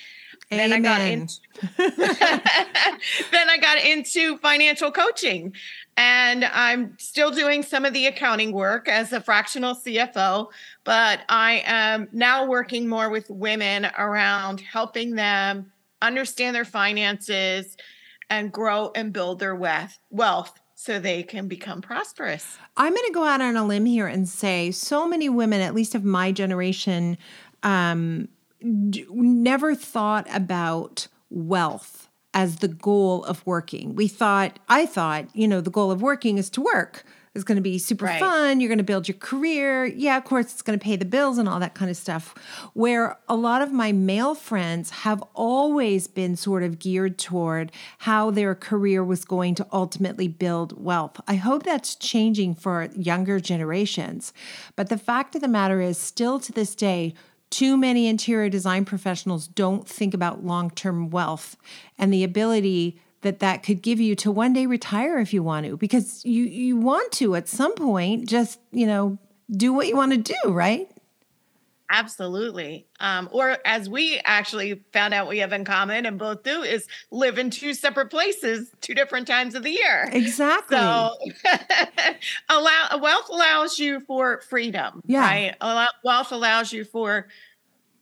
Amen. 0.53 0.71
then 0.71 0.73
I 0.73 0.81
got 0.81 1.01
into 1.01 1.35
then 3.33 3.51
I 3.51 3.57
got 3.59 3.83
into 3.83 4.37
financial 4.39 4.93
coaching. 4.93 5.55
And 5.97 6.45
I'm 6.45 6.97
still 6.99 7.31
doing 7.31 7.63
some 7.63 7.85
of 7.85 7.93
the 7.93 8.07
accounting 8.07 8.53
work 8.53 8.89
as 8.89 9.13
a 9.13 9.21
fractional 9.21 9.75
CFO, 9.75 10.49
but 10.85 11.21
I 11.29 11.63
am 11.65 12.09
now 12.13 12.47
working 12.47 12.89
more 12.89 13.11
with 13.11 13.31
women 13.31 13.87
around 13.97 14.61
helping 14.61 15.15
them 15.15 15.73
understand 16.01 16.57
their 16.57 16.65
finances 16.65 17.77
and 18.29 18.51
grow 18.51 18.91
and 18.95 19.13
build 19.13 19.39
their 19.39 19.55
wealth 19.55 20.59
so 20.75 20.99
they 20.99 21.23
can 21.23 21.47
become 21.47 21.81
prosperous. 21.81 22.59
I'm 22.77 22.93
going 22.93 23.07
to 23.07 23.13
go 23.13 23.25
out 23.25 23.41
on 23.41 23.57
a 23.57 23.65
limb 23.65 23.87
here 23.87 24.09
and 24.09 24.29
say 24.29 24.73
so 24.73 25.07
many 25.07 25.29
women, 25.29 25.61
at 25.61 25.75
least 25.75 25.95
of 25.95 26.03
my 26.03 26.33
generation, 26.33 27.19
um, 27.63 28.29
d- 28.91 29.07
never 29.11 29.77
thought 29.77 30.27
about 30.35 31.07
wealth 31.31 32.09
as 32.35 32.57
the 32.57 32.69
goal 32.69 33.23
of 33.25 33.47
working. 33.47 33.95
We 33.95 34.09
thought, 34.09 34.59
I 34.69 34.87
thought, 34.87 35.27
you 35.35 35.47
know, 35.47 35.61
the 35.61 35.71
goal 35.71 35.91
of 35.91 36.03
working 36.03 36.39
is 36.39 36.51
to 36.51 36.61
work. 36.63 37.05
It's 37.35 37.45
going 37.45 37.57
to 37.57 37.63
be 37.63 37.79
super 37.79 38.05
right. 38.05 38.21
fun. 38.21 38.61
You're 38.61 38.69
going 38.69 38.77
to 38.77 38.85
build 38.85 39.09
your 39.09 39.17
career. 39.17 39.87
Yeah, 39.87 40.19
of 40.19 40.25
course, 40.25 40.53
it's 40.53 40.61
going 40.61 40.79
to 40.79 40.83
pay 40.83 40.97
the 40.97 41.07
bills 41.07 41.39
and 41.39 41.49
all 41.49 41.59
that 41.61 41.75
kind 41.75 41.91
of 41.91 41.97
stuff. 41.97 42.35
Where 42.75 43.19
a 43.27 43.35
lot 43.35 43.63
of 43.63 43.73
my 43.73 43.91
male 43.91 44.35
friends 44.35 44.91
have 44.91 45.25
always 45.35 46.07
been 46.07 46.37
sort 46.37 46.63
of 46.63 46.79
geared 46.79 47.19
toward 47.19 47.73
how 47.99 48.31
their 48.31 48.55
career 48.55 49.03
was 49.03 49.25
going 49.25 49.55
to 49.55 49.67
ultimately 49.73 50.29
build 50.29 50.83
wealth. 50.83 51.21
I 51.27 51.37
hope 51.37 51.63
that's 51.63 51.95
changing 51.95 52.57
for 52.57 52.91
younger 52.95 53.41
generations. 53.41 54.35
But 54.77 54.91
the 54.91 54.99
fact 54.99 55.35
of 55.35 55.41
the 55.41 55.49
matter 55.49 55.81
is, 55.81 55.97
still 55.97 56.39
to 56.41 56.53
this 56.53 56.75
day, 56.75 57.15
too 57.49 57.79
many 57.79 58.09
interior 58.09 58.51
design 58.51 58.85
professionals 58.85 59.47
don't 59.47 59.89
think 59.89 60.13
about 60.13 60.45
long 60.45 60.71
term 60.71 61.09
wealth 61.09 61.57
and 61.99 62.13
the 62.13 62.25
ability 62.25 63.01
that 63.23 63.41
that 63.41 63.63
could 63.63 63.83
give 63.83 63.99
you 64.01 64.15
to 64.17 64.31
one 64.31 64.53
day 64.53 64.67
retire 64.67 65.19
if 65.19 65.33
you 65.33 65.43
want 65.43 65.67
to 65.67 65.77
because 65.77 66.25
you 66.25 66.45
you 66.45 66.77
want 66.77 67.11
to 67.13 67.35
at 67.35 67.49
some 67.49 67.75
point 67.75 68.29
just 68.29 68.61
you 68.71 68.87
know 68.87 69.19
do 69.51 69.73
what 69.73 69.89
you 69.89 69.97
want 69.97 70.13
to 70.13 70.19
do 70.19 70.53
right? 70.53 70.89
Absolutely. 71.93 72.87
Um, 73.01 73.29
or 73.33 73.59
as 73.67 73.87
we 73.87 74.19
actually 74.25 74.83
found 74.95 75.13
out 75.13 75.29
we 75.29 75.39
have 75.39 75.53
in 75.53 75.67
common 75.67 76.07
and 76.07 76.19
both 76.19 76.43
do 76.43 76.63
is 76.63 76.89
live 77.11 77.39
in 77.39 77.51
two 77.51 77.75
separate 77.75 78.09
places 78.09 78.71
two 78.81 78.95
different 78.95 79.27
times 79.27 79.55
of 79.55 79.63
the 79.63 79.73
year. 79.73 80.09
Exactly. 80.11 80.79
so 80.79 81.11
allow 82.49 82.99
wealth 82.99 83.29
allows 83.29 83.79
you 83.79 84.01
for 84.01 84.41
freedom 84.49 85.03
yeah. 85.05 85.21
right? 85.21 85.55
Allow, 85.61 85.89
wealth 86.03 86.33
allows 86.33 86.73
you 86.73 86.85
for 86.85 87.29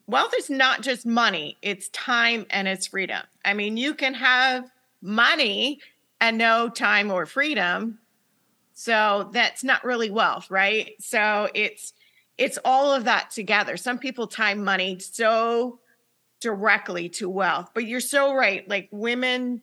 wealth 0.06 0.34
is 0.38 0.48
not 0.48 0.82
just 0.82 1.04
money 1.04 1.56
it's 1.60 1.88
time 1.88 2.46
and 2.48 2.68
it's 2.68 2.86
freedom. 2.86 3.22
I 3.44 3.54
mean 3.54 3.76
you 3.76 3.94
can 3.94 4.14
have 4.14 4.70
money 5.02 5.80
and 6.20 6.38
no 6.38 6.68
time 6.68 7.10
or 7.10 7.26
freedom. 7.26 7.98
So 8.72 9.30
that's 9.32 9.62
not 9.64 9.84
really 9.84 10.10
wealth 10.10 10.50
right? 10.50 10.92
So 11.00 11.48
it's 11.54 11.92
it's 12.38 12.58
all 12.64 12.92
of 12.92 13.04
that 13.04 13.30
together. 13.30 13.76
Some 13.76 13.98
people 13.98 14.26
tie 14.26 14.54
money 14.54 14.98
so 14.98 15.80
directly 16.40 17.08
to 17.08 17.28
wealth 17.28 17.70
but 17.74 17.86
you're 17.86 18.00
so 18.00 18.34
right 18.34 18.66
like 18.68 18.88
women 18.90 19.60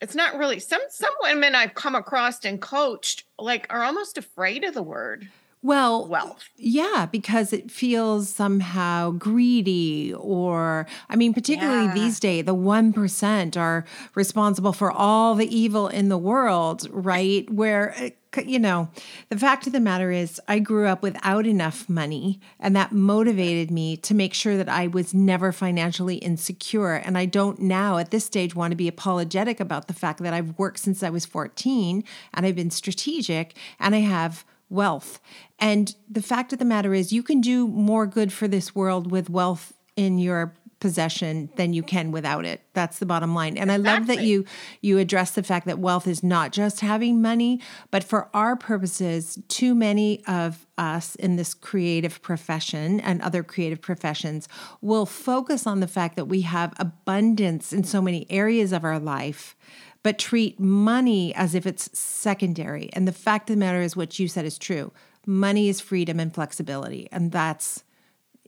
it's 0.00 0.16
not 0.16 0.36
really 0.36 0.58
some 0.58 0.80
some 0.88 1.14
women 1.22 1.54
i've 1.54 1.74
come 1.74 1.94
across 1.94 2.44
and 2.44 2.60
coached 2.60 3.24
like 3.38 3.66
are 3.70 3.84
almost 3.84 4.18
afraid 4.18 4.64
of 4.64 4.74
the 4.74 4.82
word 4.82 5.28
well, 5.64 6.08
wealth. 6.08 6.50
Yeah, 6.56 7.06
because 7.10 7.52
it 7.52 7.70
feels 7.70 8.28
somehow 8.28 9.12
greedy, 9.12 10.12
or 10.12 10.86
I 11.08 11.14
mean, 11.14 11.32
particularly 11.32 11.86
yeah. 11.86 11.94
these 11.94 12.18
days, 12.18 12.46
the 12.46 12.54
1% 12.54 13.56
are 13.56 13.84
responsible 14.16 14.72
for 14.72 14.90
all 14.90 15.36
the 15.36 15.56
evil 15.56 15.86
in 15.86 16.08
the 16.08 16.18
world, 16.18 16.88
right? 16.90 17.48
Where, 17.48 17.94
uh, 17.96 18.40
you 18.44 18.58
know, 18.58 18.88
the 19.28 19.38
fact 19.38 19.68
of 19.68 19.72
the 19.72 19.78
matter 19.78 20.10
is, 20.10 20.40
I 20.48 20.58
grew 20.58 20.88
up 20.88 21.00
without 21.00 21.46
enough 21.46 21.88
money, 21.88 22.40
and 22.58 22.74
that 22.74 22.90
motivated 22.90 23.70
me 23.70 23.96
to 23.98 24.14
make 24.14 24.34
sure 24.34 24.56
that 24.56 24.68
I 24.68 24.88
was 24.88 25.14
never 25.14 25.52
financially 25.52 26.16
insecure. 26.16 26.94
And 26.94 27.16
I 27.16 27.26
don't 27.26 27.60
now, 27.60 27.98
at 27.98 28.10
this 28.10 28.24
stage, 28.24 28.56
want 28.56 28.72
to 28.72 28.76
be 28.76 28.88
apologetic 28.88 29.60
about 29.60 29.86
the 29.86 29.94
fact 29.94 30.20
that 30.24 30.34
I've 30.34 30.58
worked 30.58 30.80
since 30.80 31.04
I 31.04 31.10
was 31.10 31.24
14 31.24 32.02
and 32.34 32.46
I've 32.46 32.56
been 32.56 32.70
strategic 32.70 33.54
and 33.78 33.94
I 33.94 34.00
have 34.00 34.44
wealth. 34.72 35.20
And 35.58 35.94
the 36.10 36.22
fact 36.22 36.52
of 36.52 36.58
the 36.58 36.64
matter 36.64 36.94
is, 36.94 37.12
you 37.12 37.22
can 37.22 37.40
do 37.40 37.68
more 37.68 38.06
good 38.06 38.32
for 38.32 38.48
this 38.48 38.74
world 38.74 39.10
with 39.10 39.30
wealth 39.30 39.74
in 39.96 40.18
your 40.18 40.54
possession 40.82 41.48
than 41.54 41.72
you 41.72 41.80
can 41.80 42.10
without 42.10 42.44
it 42.44 42.60
that's 42.74 42.98
the 42.98 43.06
bottom 43.06 43.36
line 43.36 43.56
and 43.56 43.70
exactly. 43.70 43.88
i 43.88 43.94
love 43.94 44.06
that 44.08 44.20
you 44.20 44.44
you 44.80 44.98
address 44.98 45.30
the 45.30 45.42
fact 45.44 45.64
that 45.64 45.78
wealth 45.78 46.08
is 46.08 46.24
not 46.24 46.50
just 46.50 46.80
having 46.80 47.22
money 47.22 47.60
but 47.92 48.02
for 48.02 48.28
our 48.34 48.56
purposes 48.56 49.38
too 49.46 49.76
many 49.76 50.20
of 50.26 50.66
us 50.76 51.14
in 51.14 51.36
this 51.36 51.54
creative 51.54 52.20
profession 52.20 52.98
and 52.98 53.22
other 53.22 53.44
creative 53.44 53.80
professions 53.80 54.48
will 54.80 55.06
focus 55.06 55.68
on 55.68 55.78
the 55.78 55.86
fact 55.86 56.16
that 56.16 56.24
we 56.24 56.40
have 56.40 56.74
abundance 56.80 57.72
in 57.72 57.84
so 57.84 58.02
many 58.02 58.26
areas 58.28 58.72
of 58.72 58.82
our 58.82 58.98
life 58.98 59.54
but 60.02 60.18
treat 60.18 60.58
money 60.58 61.34
as 61.34 61.54
if 61.54 61.66
it's 61.66 61.96
secondary. 61.98 62.90
And 62.92 63.06
the 63.06 63.12
fact 63.12 63.50
of 63.50 63.56
the 63.56 63.60
matter 63.60 63.80
is, 63.80 63.96
what 63.96 64.18
you 64.18 64.28
said 64.28 64.44
is 64.44 64.58
true. 64.58 64.92
Money 65.26 65.68
is 65.68 65.80
freedom 65.80 66.18
and 66.18 66.34
flexibility, 66.34 67.08
and 67.12 67.30
that's 67.30 67.84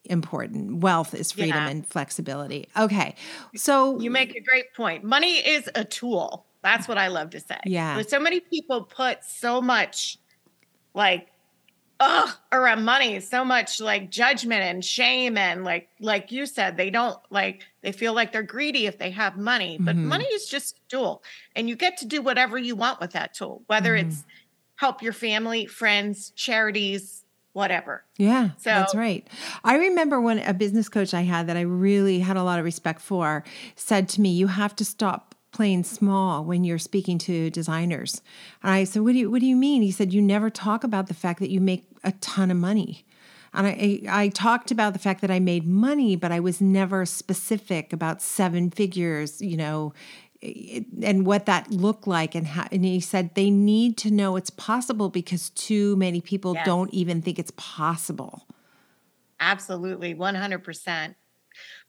important. 0.05 0.81
Wealth 0.81 1.15
is 1.15 1.33
freedom 1.33 1.65
yeah. 1.65 1.69
and 1.69 1.87
flexibility. 1.87 2.69
Okay. 2.77 3.15
So 3.55 3.99
you 4.01 4.11
make 4.11 4.35
a 4.35 4.41
great 4.41 4.75
point. 4.75 5.05
Money 5.05 5.37
is 5.37 5.71
a 5.75 5.85
tool. 5.85 6.47
That's 6.63 6.89
what 6.89 6.99
I 6.99 7.09
love 7.09 7.31
to 7.31 7.41
say. 7.41 7.59
Yeah. 7.65 7.97
But 7.97 8.11
so 8.11 8.19
many 8.19 8.41
people 8.41 8.83
put 8.83 9.23
so 9.23 9.61
much 9.61 10.19
like 10.95 11.29
ugh 12.05 12.31
around 12.53 12.85
money 12.85 13.19
so 13.19 13.45
much 13.45 13.81
like 13.81 14.11
judgment 14.11 14.63
and 14.63 14.85
shame 14.85 15.39
and 15.39 15.65
like 15.65 15.89
like 16.01 16.31
you 16.31 16.45
said 16.45 16.77
they 16.77 16.91
don't 16.91 17.19
like 17.31 17.63
they 17.81 17.93
feel 17.93 18.13
like 18.13 18.31
they're 18.31 18.43
greedy 18.43 18.87
if 18.87 18.99
they 18.99 19.11
have 19.11 19.39
money 19.39 19.79
but 19.81 19.97
mm-hmm. 19.97 20.09
money 20.09 20.27
is 20.27 20.47
just 20.47 20.77
a 20.77 20.81
tool 20.89 21.23
and 21.57 21.69
you 21.69 21.75
get 21.75 21.97
to 21.97 22.05
do 22.05 22.21
whatever 22.21 22.59
you 22.59 22.77
want 22.77 23.01
with 23.01 23.13
that 23.13 23.33
tool 23.33 23.63
whether 23.69 23.97
mm-hmm. 23.97 24.09
it's 24.09 24.25
help 24.77 25.03
your 25.03 25.15
family 25.15 25.65
friends 25.65 26.31
charities 26.37 27.25
whatever 27.55 28.05
yeah 28.19 28.51
so 28.59 28.71
that's 28.71 28.95
right 28.95 29.27
i 29.63 29.77
remember 29.77 30.21
when 30.21 30.41
a 30.41 30.53
business 30.53 30.91
coach 30.91 31.15
i 31.15 31.23
had 31.23 31.47
that 31.47 31.57
i 31.57 31.63
really 31.63 32.19
had 32.19 32.37
a 32.37 32.43
lot 32.43 32.59
of 32.59 32.65
respect 32.67 33.01
for 33.01 33.45
said 33.77 34.09
to 34.11 34.21
me 34.21 34.31
you 34.31 34.49
have 34.49 34.77
to 34.77 34.85
stop 34.85 35.34
playing 35.55 35.85
small 35.85 36.45
when 36.45 36.65
you're 36.65 36.79
speaking 36.79 37.17
to 37.17 37.49
designers. 37.49 38.21
And 38.63 38.73
I 38.73 38.85
said, 38.85 39.03
what 39.03 39.13
do 39.13 39.19
you, 39.19 39.31
what 39.31 39.41
do 39.41 39.47
you 39.47 39.57
mean? 39.57 39.83
He 39.83 39.91
said, 39.91 40.13
you 40.13 40.21
never 40.21 40.51
talk 40.51 40.85
about 40.85 41.07
the 41.07 41.15
fact 41.15 41.39
that 41.41 41.51
you 41.51 41.61
make 41.61 41.87
a 42.03 42.13
ton 42.13 42.51
of 42.51 42.57
money. 42.57 43.07
And 43.55 43.67
I, 43.69 44.01
I 44.09 44.29
talked 44.29 44.73
about 44.73 44.93
the 44.93 44.99
fact 44.99 45.21
that 45.21 45.31
I 45.31 45.39
made 45.39 45.67
money, 45.67 46.17
but 46.17 46.33
I 46.33 46.41
was 46.41 46.61
never 46.61 47.07
specific 47.07 47.93
about 47.93 48.21
seven 48.21 48.69
figures, 48.69 49.41
you 49.41 49.57
know, 49.57 49.95
and 51.03 51.25
what 51.25 51.47
that 51.47 51.71
looked 51.71 52.09
like. 52.09 52.35
And, 52.35 52.49
how, 52.49 52.67
and 52.73 52.85
he 52.85 52.99
said 52.99 53.35
they 53.37 53.51
need 53.51 53.97
to 53.99 54.11
know 54.11 54.35
it's 54.35 54.51
possible 54.51 55.09
because 55.09 55.51
too 55.51 55.95
many 55.97 56.21
people 56.21 56.55
yes. 56.55 56.67
don't 56.67 56.93
even 56.93 57.23
think 57.23 57.39
it's 57.39 57.53
possible. 57.57 58.45
Absolutely, 59.39 60.15
100%. 60.15 61.15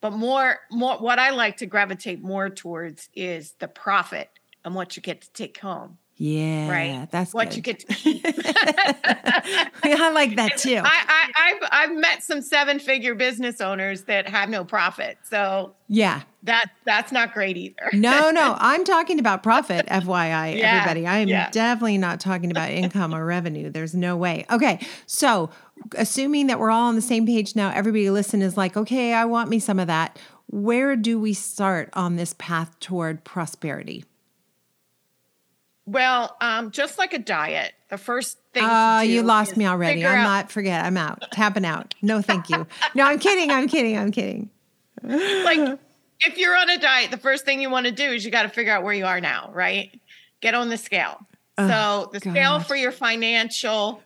But 0.02 0.12
more, 0.12 0.60
more, 0.72 0.98
what 0.98 1.20
I 1.20 1.32
like 1.32 1.58
to 1.58 1.66
gravitate 1.66 2.22
more 2.22 2.50
towards 2.50 3.10
is 3.14 3.54
the 3.60 3.68
profit 3.68 4.30
and 4.64 4.76
what 4.76 4.96
you 4.96 5.02
get 5.02 5.22
to 5.22 5.32
take 5.34 5.60
home. 5.60 5.98
Yeah, 6.18 6.72
right. 6.72 7.12
That's 7.12 7.34
what 7.34 7.50
good. 7.50 7.58
you 7.58 7.62
get 7.62 7.80
to 7.80 7.86
keep. 7.94 8.26
I 8.26 10.12
like 10.14 10.38
that 10.38 10.58
too. 10.58 10.82
I, 10.82 11.30
I, 11.36 11.50
have 11.50 11.70
I've 11.72 11.98
met 11.98 12.24
some 12.24 12.42
seven 12.42 12.80
figure 12.80 13.16
business 13.16 13.60
owners 13.60 14.04
that 14.04 14.30
have 14.30 14.48
no 14.48 14.64
profit. 14.64 15.18
So 15.24 15.76
yeah, 15.90 16.22
that 16.44 16.72
that's 16.86 17.12
not 17.12 17.34
great 17.34 17.58
either. 17.58 17.90
no, 17.92 18.32
no, 18.32 18.56
I'm 18.62 18.86
talking 18.86 19.20
about 19.20 19.44
profit. 19.44 19.88
FYI, 19.88 20.58
yeah, 20.58 20.78
everybody. 20.78 21.06
I 21.06 21.18
am 21.18 21.28
yeah. 21.28 21.50
definitely 21.50 21.98
not 21.98 22.22
talking 22.22 22.50
about 22.50 22.70
income 22.70 23.14
or 23.14 23.26
revenue. 23.26 23.70
There's 23.70 23.94
no 23.94 24.16
way. 24.16 24.46
Okay, 24.50 24.80
so 25.06 25.50
assuming 25.98 26.48
that 26.48 26.60
we're 26.60 26.72
all 26.72 26.88
on 26.88 26.96
the 26.96 27.02
same 27.02 27.26
page 27.26 27.58
now, 27.58 27.74
everybody 27.76 28.10
listen 28.10 28.42
is 28.42 28.56
like, 28.56 28.78
okay, 28.78 29.14
I 29.14 29.26
want 29.26 29.50
me 29.50 29.60
some 29.60 29.80
of 29.80 29.88
that. 29.88 30.18
Where 30.48 30.96
do 30.96 31.20
we 31.20 31.34
start 31.34 31.90
on 31.92 32.16
this 32.16 32.34
path 32.38 32.80
toward 32.80 33.26
prosperity? 33.26 34.06
Well, 35.86 36.36
um, 36.42 36.72
just 36.72 36.98
like 36.98 37.14
a 37.14 37.20
diet, 37.20 37.74
the 37.90 37.98
first 37.98 38.40
thing. 38.54 38.64
Oh, 38.66 39.02
you 39.02 39.22
lost 39.22 39.56
me 39.56 39.68
already. 39.68 40.06
I'm 40.06 40.18
out- 40.18 40.24
not. 40.24 40.52
Forget. 40.52 40.84
I'm 40.84 40.98
out. 40.98 41.24
Tapping 41.32 41.66
out. 41.66 41.94
No, 42.02 42.22
thank 42.22 42.50
you. 42.50 42.66
No, 42.96 43.06
I'm 43.06 43.20
kidding. 43.20 43.52
I'm 43.52 43.68
kidding. 43.68 43.98
I'm 43.98 44.12
kidding. 44.12 44.50
like 45.04 45.80
if 46.22 46.38
you're 46.38 46.58
on 46.58 46.70
a 46.70 46.80
diet, 46.80 47.12
the 47.12 47.18
first 47.18 47.46
thing 47.46 47.62
you 47.62 47.70
want 47.70 47.86
to 47.86 47.92
do 47.92 48.04
is 48.04 48.26
you 48.26 48.32
got 48.32 48.44
to 48.44 48.50
figure 48.50 48.74
out 48.74 48.84
where 48.84 48.94
you 48.94 49.06
are 49.06 49.22
now, 49.22 49.52
right? 49.54 50.00
Get 50.42 50.56
on 50.56 50.70
the 50.70 50.78
scale. 50.78 51.20
so 51.58 52.10
the 52.12 52.20
scale 52.20 52.60
for 52.60 52.76
your 52.76 52.92
financial 52.92 54.02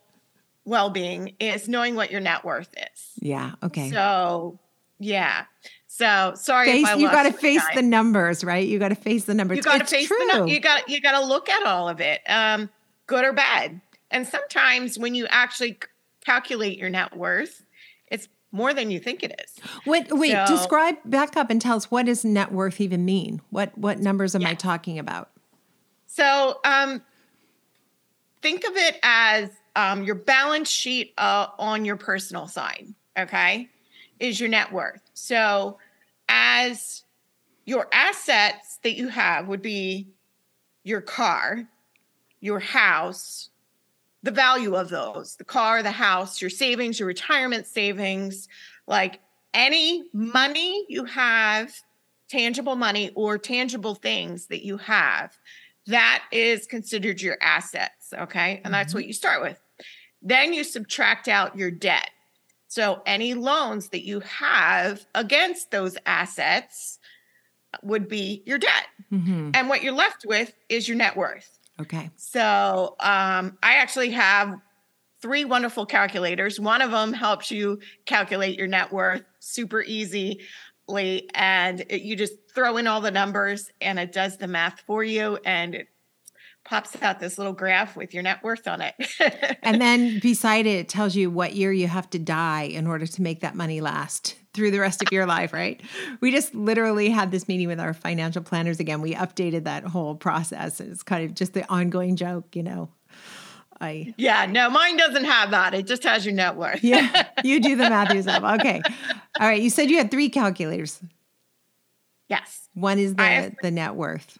well-being 0.66 1.36
is 1.40 1.68
knowing 1.68 1.96
what 1.96 2.12
your 2.12 2.22
net 2.22 2.44
worth 2.44 2.70
is. 2.78 3.12
Yeah. 3.22 3.54
Okay. 3.64 3.90
So 3.90 4.60
yeah. 5.00 5.46
So 6.00 6.32
sorry 6.36 6.68
face, 6.68 6.84
if 6.88 6.96
I 6.96 6.96
you 6.96 7.12
got 7.12 7.24
to 7.24 7.34
face 7.34 7.62
guy. 7.62 7.76
the 7.76 7.82
numbers, 7.82 8.42
right? 8.42 8.66
You 8.66 8.80
got 8.80 8.88
to 8.88 8.96
face 8.96 9.26
the 9.26 9.34
numbers. 9.34 9.58
you 9.58 9.64
got 9.64 9.82
to 9.82 9.86
face 9.86 10.08
true. 10.08 10.18
the 10.32 10.46
you 10.48 10.62
got 10.62 10.88
you 10.88 11.02
got 11.02 11.20
to 11.20 11.26
look 11.26 11.50
at 11.50 11.66
all 11.66 11.90
of 11.90 12.00
it, 12.00 12.22
um, 12.30 12.70
good 13.06 13.26
or 13.26 13.34
bad. 13.34 13.82
And 14.10 14.26
sometimes 14.26 14.98
when 14.98 15.14
you 15.14 15.28
actually 15.28 15.78
calculate 16.24 16.78
your 16.78 16.90
net 16.90 17.18
worth, 17.18 17.66
it's 18.08 18.30
more 18.54 18.74
than 18.74 18.92
you 18.92 19.02
think 19.02 19.24
it 19.24 19.42
is. 19.44 19.62
What? 19.84 20.08
Wait. 20.12 20.32
So- 20.32 20.46
describe. 20.48 20.96
Back 21.04 21.36
up 21.36 21.50
and 21.50 21.62
tell 21.62 21.76
us 21.76 21.92
what 21.92 22.06
does 22.06 22.24
net 22.24 22.54
worth 22.54 22.80
even 22.80 23.04
mean? 23.04 23.42
What 23.50 23.78
What 23.78 24.00
numbers 24.00 24.36
am 24.36 24.46
I 24.46 24.54
talking 24.54 25.00
about? 25.00 25.32
So 26.08 26.62
um, 26.64 27.02
think 28.42 28.64
of 28.64 28.78
it 28.78 29.00
as 29.04 29.50
um, 29.76 30.06
your 30.06 30.16
balance 30.16 30.70
sheet 30.70 31.14
uh, 31.18 31.48
on 31.60 31.84
your 31.84 31.98
personal 31.98 32.48
side, 32.48 32.88
okay, 33.18 33.68
is 34.22 34.40
your 34.40 34.48
net 34.48 34.72
worth. 34.72 35.02
So 35.14 35.78
as 36.30 37.04
your 37.66 37.88
assets 37.92 38.80
that 38.84 38.96
you 38.96 39.10
have 39.10 39.48
would 39.48 39.62
be 39.62 40.08
your 40.84 41.02
car, 41.02 41.68
your 42.40 42.60
house, 42.60 43.50
the 44.24 44.32
value 44.32 44.76
of 44.76 44.90
those, 44.90 45.36
the 45.36 45.44
car, 45.44 45.84
the 45.84 45.92
house, 45.92 46.42
your 46.42 46.50
savings, 46.50 47.00
your 47.00 47.08
retirement 47.08 47.68
savings, 47.68 48.48
like 48.88 49.20
any 49.54 50.06
money 50.14 50.86
you 50.88 51.06
have, 51.06 51.74
tangible 52.30 52.76
money 52.76 53.12
or 53.16 53.38
tangible 53.38 53.96
things 53.96 54.48
that 54.48 54.64
you 54.64 54.78
have, 54.78 55.38
that 55.88 56.24
is 56.32 56.66
considered 56.68 57.22
your 57.22 57.38
assets. 57.42 58.14
Okay. 58.14 58.62
And 58.64 58.74
that's 58.74 58.90
mm-hmm. 58.90 59.00
what 59.00 59.06
you 59.06 59.14
start 59.14 59.42
with. 59.42 59.60
Then 60.22 60.54
you 60.54 60.64
subtract 60.64 61.28
out 61.28 61.58
your 61.58 61.72
debt. 61.72 62.10
So 62.70 63.02
any 63.06 63.34
loans 63.34 63.90
that 63.90 64.06
you 64.06 64.20
have 64.22 65.06
against 65.16 65.72
those 65.72 65.98
assets 66.06 67.00
would 67.82 68.08
be 68.08 68.44
your 68.46 68.60
debt. 68.60 68.86
hmm 69.10 69.50
And 69.54 69.68
what 69.70 69.84
you're 69.84 69.94
left 69.94 70.26
with 70.26 70.54
is 70.70 70.88
your 70.88 70.96
net 70.96 71.18
worth. 71.18 71.60
Okay. 71.82 72.12
So 72.16 72.96
um, 73.00 73.58
I 73.64 73.76
actually 73.76 74.12
have 74.12 74.56
three 75.20 75.46
wonderful 75.46 75.86
calculators. 75.86 76.60
One 76.60 76.82
of 76.82 76.92
them 76.92 77.12
helps 77.12 77.50
you 77.50 77.80
calculate 78.06 78.58
your 78.58 78.68
net 78.68 78.94
worth 78.94 79.24
super 79.40 79.82
easily, 79.82 80.40
and 81.34 81.82
it, 81.90 82.04
you 82.04 82.16
just 82.16 82.34
throw 82.54 82.78
in 82.78 82.86
all 82.86 83.02
the 83.02 83.12
numbers, 83.12 83.72
and 83.82 83.98
it 83.98 84.12
does 84.12 84.38
the 84.38 84.48
math 84.48 84.82
for 84.82 85.04
you, 85.04 85.40
and 85.44 85.74
it 85.74 85.88
pops 86.70 86.96
out 87.02 87.20
this 87.20 87.38
little 87.40 87.52
graph 87.54 87.96
with 87.96 88.14
your 88.14 88.22
net 88.22 88.44
worth 88.44 88.68
on 88.68 88.82
it. 88.82 88.94
And 89.64 89.82
then 89.82 90.20
beside 90.20 90.66
it, 90.66 90.78
it 90.80 90.90
tells 90.90 91.16
you 91.16 91.30
what 91.30 91.54
year 91.54 91.72
you 91.72 91.88
have 91.88 92.10
to 92.12 92.20
die 92.20 92.64
in 92.64 92.88
order 92.88 93.06
to 93.06 93.22
make 93.22 93.42
that 93.42 93.56
money 93.56 93.82
last 93.82 94.36
through 94.54 94.72
the 94.72 94.80
rest 94.80 95.02
of 95.04 95.12
your 95.12 95.26
life, 95.26 95.54
right? 95.54 95.80
We 96.22 96.32
just 96.32 96.56
literally 96.56 97.10
had 97.10 97.30
this 97.30 97.48
meeting 97.48 97.68
with 97.68 97.80
our 97.80 97.94
financial 97.94 98.42
planners 98.42 98.80
again. 98.80 99.02
We 99.02 99.14
updated 99.14 99.66
that 99.66 99.84
whole 99.84 100.16
process. 100.16 100.80
It's 100.80 101.04
kind 101.04 101.24
of 101.26 101.36
just 101.36 101.54
the 101.54 101.70
ongoing 101.72 102.16
joke, 102.16 102.56
you 102.56 102.64
know. 102.64 102.90
I 103.82 104.14
yeah, 104.18 104.46
no, 104.48 104.70
mine 104.70 104.98
doesn't 104.98 105.26
have 105.26 105.52
that. 105.52 105.74
It 105.76 105.86
just 105.88 106.04
has 106.04 106.26
your 106.26 106.34
net 106.34 106.56
worth. 106.56 106.84
yeah, 106.84 107.28
you 107.44 107.60
do 107.62 107.76
the 107.76 107.90
math 107.90 108.14
yourself. 108.14 108.44
Okay. 108.60 108.82
All 109.40 109.48
right. 109.48 109.62
You 109.62 109.70
said 109.70 109.90
you 109.92 109.98
had 109.98 110.10
three 110.10 110.30
calculators. 110.30 111.00
yes. 112.28 112.70
One 112.74 112.98
is 112.98 113.14
the 113.16 113.24
have- 113.24 113.56
the 113.62 113.72
net 113.72 113.94
worth. 113.96 114.39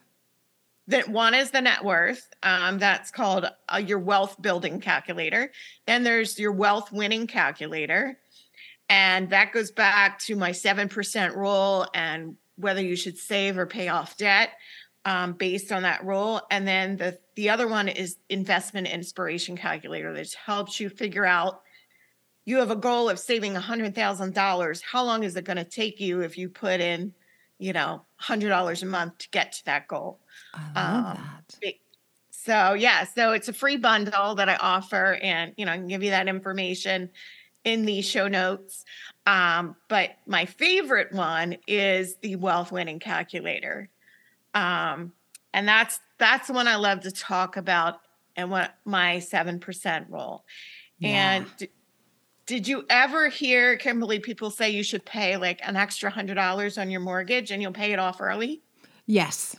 That 0.90 1.08
one 1.08 1.36
is 1.36 1.52
the 1.52 1.62
net 1.62 1.86
worth 1.86 2.28
um, 2.42 2.80
that's 2.80 3.12
called 3.12 3.46
uh, 3.72 3.78
your 3.78 4.00
wealth 4.00 4.42
building 4.42 4.82
calculator. 4.82 5.52
Then 5.86 6.04
there's 6.04 6.40
your 6.40 6.52
wealth 6.52 6.92
winning 6.92 7.28
calculator. 7.28 8.18
And 8.90 9.30
that 9.30 9.54
goes 9.54 9.70
back 9.70 10.18
to 10.22 10.36
my 10.36 10.50
7% 10.50 11.36
rule 11.36 11.86
and 11.94 12.36
whether 12.56 12.82
you 12.82 12.96
should 12.96 13.20
save 13.20 13.60
or 13.60 13.68
pay 13.68 13.88
off 13.88 14.18
debt 14.18 14.50
um, 15.06 15.34
based 15.34 15.72
on 15.72 15.84
that 15.84 16.04
rule. 16.04 16.42
And 16.50 16.68
then 16.68 16.98
the, 16.98 17.20
the 17.36 17.52
other 17.52 17.68
one 17.68 17.88
is 17.88 18.18
investment 18.28 18.88
inspiration 18.88 19.56
calculator 19.56 20.12
that 20.14 20.34
helps 20.34 20.80
you 20.80 20.90
figure 20.90 21.26
out 21.26 21.62
you 22.46 22.58
have 22.58 22.72
a 22.72 22.76
goal 22.76 23.10
of 23.10 23.20
saving 23.20 23.54
$100000 23.54 24.82
how 24.82 25.04
long 25.04 25.24
is 25.24 25.36
it 25.36 25.46
going 25.46 25.58
to 25.58 25.64
take 25.64 26.00
you 26.00 26.22
if 26.22 26.36
you 26.36 26.50
put 26.50 26.80
in 26.80 27.14
you 27.60 27.74
know 27.74 28.02
$100 28.22 28.84
a 28.84 28.86
month 28.86 29.18
to 29.20 29.30
get 29.30 29.52
to 29.54 29.66
that 29.66 29.88
goal 29.88 30.20
I 30.54 30.60
love 30.92 31.18
Um, 31.18 31.24
that. 31.62 31.76
so 32.32 32.74
yeah, 32.74 33.04
so 33.04 33.34
it's 33.34 33.48
a 33.48 33.54
free 33.54 33.78
bundle 33.78 34.36
that 34.36 34.50
I 34.50 34.56
offer, 34.56 35.16
and 35.22 35.54
you 35.58 35.66
know 35.66 35.72
I 35.74 35.78
can 35.78 35.88
give 35.88 36.04
you 36.04 36.12
that 36.12 36.28
information 36.28 37.12
in 37.66 37.86
the 37.86 38.02
show 38.02 38.28
notes. 38.28 38.86
Um, 39.26 39.76
but 39.90 40.12
my 40.26 40.46
favorite 40.46 41.12
one 41.12 41.58
is 41.68 42.16
the 42.22 42.36
wealth 42.38 42.72
winning 42.72 43.00
calculator, 43.00 43.90
um, 44.54 45.14
and 45.54 45.68
that's 45.68 46.00
that's 46.18 46.48
the 46.48 46.54
one 46.54 46.68
I 46.68 46.76
love 46.78 47.02
to 47.02 47.12
talk 47.12 47.58
about, 47.58 48.00
and 48.36 48.50
what 48.52 48.76
my 48.86 49.20
seven 49.20 49.60
percent 49.60 50.08
rule. 50.10 50.46
And 51.04 51.46
d- 51.58 51.70
did 52.50 52.68
you 52.68 52.84
ever 52.90 53.30
hear 53.30 53.78
Kimberly 53.78 54.18
people 54.18 54.50
say 54.50 54.72
you 54.72 54.82
should 54.82 55.06
pay 55.06 55.38
like 55.38 55.60
an 55.62 55.76
extra 55.76 56.10
hundred 56.10 56.34
dollars 56.34 56.80
on 56.80 56.90
your 56.90 57.00
mortgage 57.00 57.52
and 57.52 57.62
you'll 57.62 57.72
pay 57.72 57.94
it 57.94 58.00
off 58.00 58.20
early? 58.20 58.60
Yes. 59.06 59.56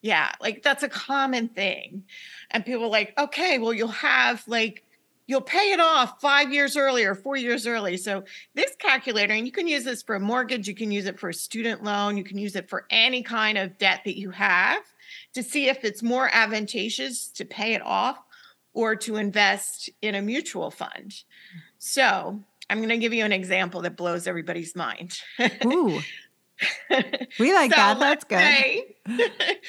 Yeah, 0.00 0.32
like 0.40 0.62
that's 0.62 0.82
a 0.82 0.88
common 0.88 1.48
thing. 1.48 2.04
And 2.50 2.64
people 2.64 2.84
are 2.84 2.88
like, 2.88 3.12
okay, 3.18 3.58
well, 3.58 3.74
you'll 3.74 3.88
have 3.88 4.42
like, 4.48 4.84
you'll 5.26 5.42
pay 5.42 5.72
it 5.72 5.80
off 5.80 6.18
five 6.18 6.50
years 6.50 6.78
early 6.78 7.04
or 7.04 7.14
four 7.14 7.36
years 7.36 7.66
early. 7.66 7.98
So 7.98 8.24
this 8.54 8.74
calculator, 8.78 9.34
and 9.34 9.44
you 9.44 9.52
can 9.52 9.66
use 9.66 9.84
this 9.84 10.02
for 10.02 10.14
a 10.14 10.20
mortgage, 10.20 10.66
you 10.66 10.74
can 10.74 10.90
use 10.90 11.04
it 11.04 11.20
for 11.20 11.28
a 11.28 11.34
student 11.34 11.84
loan, 11.84 12.16
you 12.16 12.24
can 12.24 12.38
use 12.38 12.56
it 12.56 12.70
for 12.70 12.86
any 12.88 13.22
kind 13.22 13.58
of 13.58 13.76
debt 13.76 14.00
that 14.06 14.18
you 14.18 14.30
have 14.30 14.82
to 15.34 15.42
see 15.42 15.68
if 15.68 15.84
it's 15.84 16.02
more 16.02 16.30
advantageous 16.32 17.28
to 17.32 17.44
pay 17.44 17.74
it 17.74 17.82
off 17.82 18.18
or 18.72 18.96
to 18.96 19.16
invest 19.16 19.90
in 20.00 20.14
a 20.14 20.22
mutual 20.22 20.70
fund. 20.70 21.12
So 21.78 22.40
I'm 22.70 22.78
going 22.78 22.88
to 22.90 22.98
give 22.98 23.14
you 23.14 23.24
an 23.24 23.32
example 23.32 23.82
that 23.82 23.96
blows 23.96 24.26
everybody's 24.26 24.74
mind. 24.76 25.20
Ooh. 25.64 26.00
We 27.38 27.54
like 27.54 27.70
that. 27.70 27.98
That's 27.98 28.00
let's 28.00 28.24
good. 28.24 28.38
Say, 28.38 28.96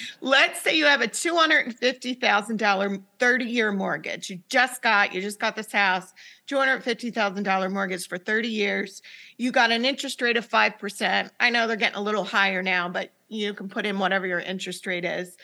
let's 0.21 0.61
say 0.61 0.75
you 0.75 0.85
have 0.85 1.01
a 1.01 1.07
two 1.07 1.35
hundred 1.35 1.67
and 1.67 1.77
fifty 1.77 2.15
thousand 2.15 2.57
dollar 2.57 2.97
thirty 3.19 3.45
year 3.45 3.71
mortgage. 3.71 4.31
You 4.31 4.39
just 4.49 4.81
got 4.81 5.13
you 5.13 5.21
just 5.21 5.39
got 5.39 5.55
this 5.55 5.71
house, 5.71 6.13
two 6.47 6.57
hundred 6.57 6.83
fifty 6.83 7.11
thousand 7.11 7.43
dollar 7.43 7.69
mortgage 7.69 8.07
for 8.07 8.17
thirty 8.17 8.47
years. 8.47 9.03
You 9.37 9.51
got 9.51 9.71
an 9.71 9.85
interest 9.85 10.19
rate 10.21 10.35
of 10.37 10.45
five 10.45 10.79
percent. 10.79 11.31
I 11.39 11.51
know 11.51 11.67
they're 11.67 11.75
getting 11.75 11.99
a 11.99 12.01
little 12.01 12.23
higher 12.23 12.63
now, 12.63 12.89
but 12.89 13.11
you 13.27 13.53
can 13.53 13.69
put 13.69 13.85
in 13.85 13.99
whatever 13.99 14.25
your 14.25 14.39
interest 14.39 14.87
rate 14.87 15.05
is 15.05 15.37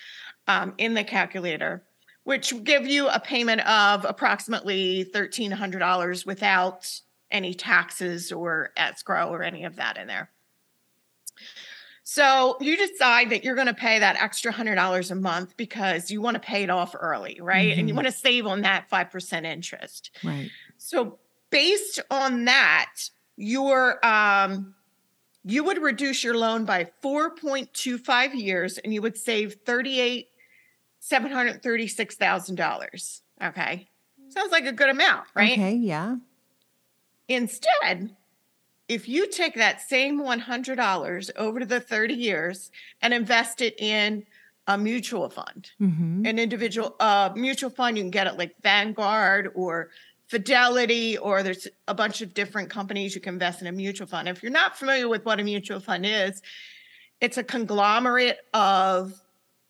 um, 0.47 0.73
in 0.77 0.93
the 0.93 1.03
calculator, 1.03 1.83
which 2.25 2.53
give 2.63 2.85
you 2.87 3.07
a 3.09 3.19
payment 3.19 3.61
of 3.67 4.05
approximately 4.05 5.05
thirteen 5.05 5.51
hundred 5.51 5.79
dollars 5.79 6.25
without 6.25 6.91
any 7.31 7.53
taxes 7.55 8.31
or 8.31 8.71
escrow 8.77 9.29
or 9.29 9.43
any 9.43 9.63
of 9.65 9.77
that 9.77 9.97
in 9.97 10.07
there. 10.07 10.31
So 12.03 12.57
you 12.61 12.77
decide 12.77 13.31
that 13.31 13.43
you're 13.43 13.55
going 13.55 13.67
to 13.67 13.73
pay 13.73 13.97
that 13.99 14.21
extra 14.21 14.51
hundred 14.51 14.75
dollars 14.75 15.09
a 15.09 15.15
month 15.15 15.57
because 15.57 16.11
you 16.11 16.21
want 16.21 16.35
to 16.35 16.39
pay 16.39 16.63
it 16.63 16.69
off 16.69 16.95
early, 16.99 17.39
right? 17.41 17.75
And 17.77 17.87
you 17.89 17.95
Mhm. 17.95 17.95
want 17.95 18.07
to 18.07 18.11
save 18.11 18.45
on 18.45 18.61
that 18.61 18.89
five 18.89 19.09
percent 19.09 19.45
interest. 19.45 20.11
Right. 20.21 20.51
So 20.77 21.19
based 21.49 21.99
on 22.11 22.45
that, 22.45 22.91
your 23.37 24.05
um, 24.05 24.75
you 25.43 25.63
would 25.63 25.81
reduce 25.81 26.23
your 26.23 26.35
loan 26.37 26.65
by 26.65 26.91
4.25 27.01 28.35
years, 28.35 28.77
and 28.79 28.93
you 28.93 29.01
would 29.01 29.17
save 29.17 29.55
thirty-eight 29.65 30.29
seven 31.05 31.31
hundred 31.31 31.61
thirty-six 31.61 32.15
thousand 32.15 32.55
dollars. 32.55 33.21
Okay, 33.41 33.87
sounds 34.29 34.51
like 34.51 34.65
a 34.65 34.71
good 34.71 34.89
amount, 34.89 35.27
right? 35.35 35.51
Okay. 35.51 35.75
Yeah. 35.75 36.15
Instead, 37.27 38.15
if 38.87 39.07
you 39.09 39.27
take 39.27 39.55
that 39.55 39.81
same 39.81 40.21
$100 40.21 41.31
over 41.37 41.59
to 41.59 41.65
the 41.65 41.79
30 41.79 42.13
years 42.13 42.71
and 43.01 43.15
invest 43.15 43.61
it 43.61 43.79
in 43.81 44.25
a 44.67 44.77
mutual 44.77 45.29
fund, 45.29 45.71
hmm 45.79 46.23
an 46.25 46.37
individual 46.39 46.95
uh, 46.99 47.29
mutual 47.35 47.69
fund, 47.69 47.97
you 47.97 48.03
can 48.03 48.11
get 48.11 48.27
it 48.27 48.37
like 48.37 48.55
Vanguard 48.61 49.51
or 49.55 49.89
Fidelity, 50.27 51.17
or 51.19 51.43
there's 51.43 51.67
a 51.87 51.93
bunch 51.93 52.21
of 52.21 52.33
different 52.33 52.69
companies 52.69 53.13
you 53.13 53.21
can 53.21 53.35
invest 53.35 53.61
in 53.61 53.67
a 53.67 53.71
mutual 53.71 54.07
fund. 54.07 54.27
If 54.27 54.41
you're 54.41 54.51
not 54.51 54.75
familiar 54.77 55.07
with 55.07 55.23
what 55.23 55.39
a 55.39 55.43
mutual 55.43 55.79
fund 55.79 56.03
is, 56.05 56.41
it's 57.21 57.37
a 57.37 57.43
conglomerate 57.43 58.39
of 58.53 59.13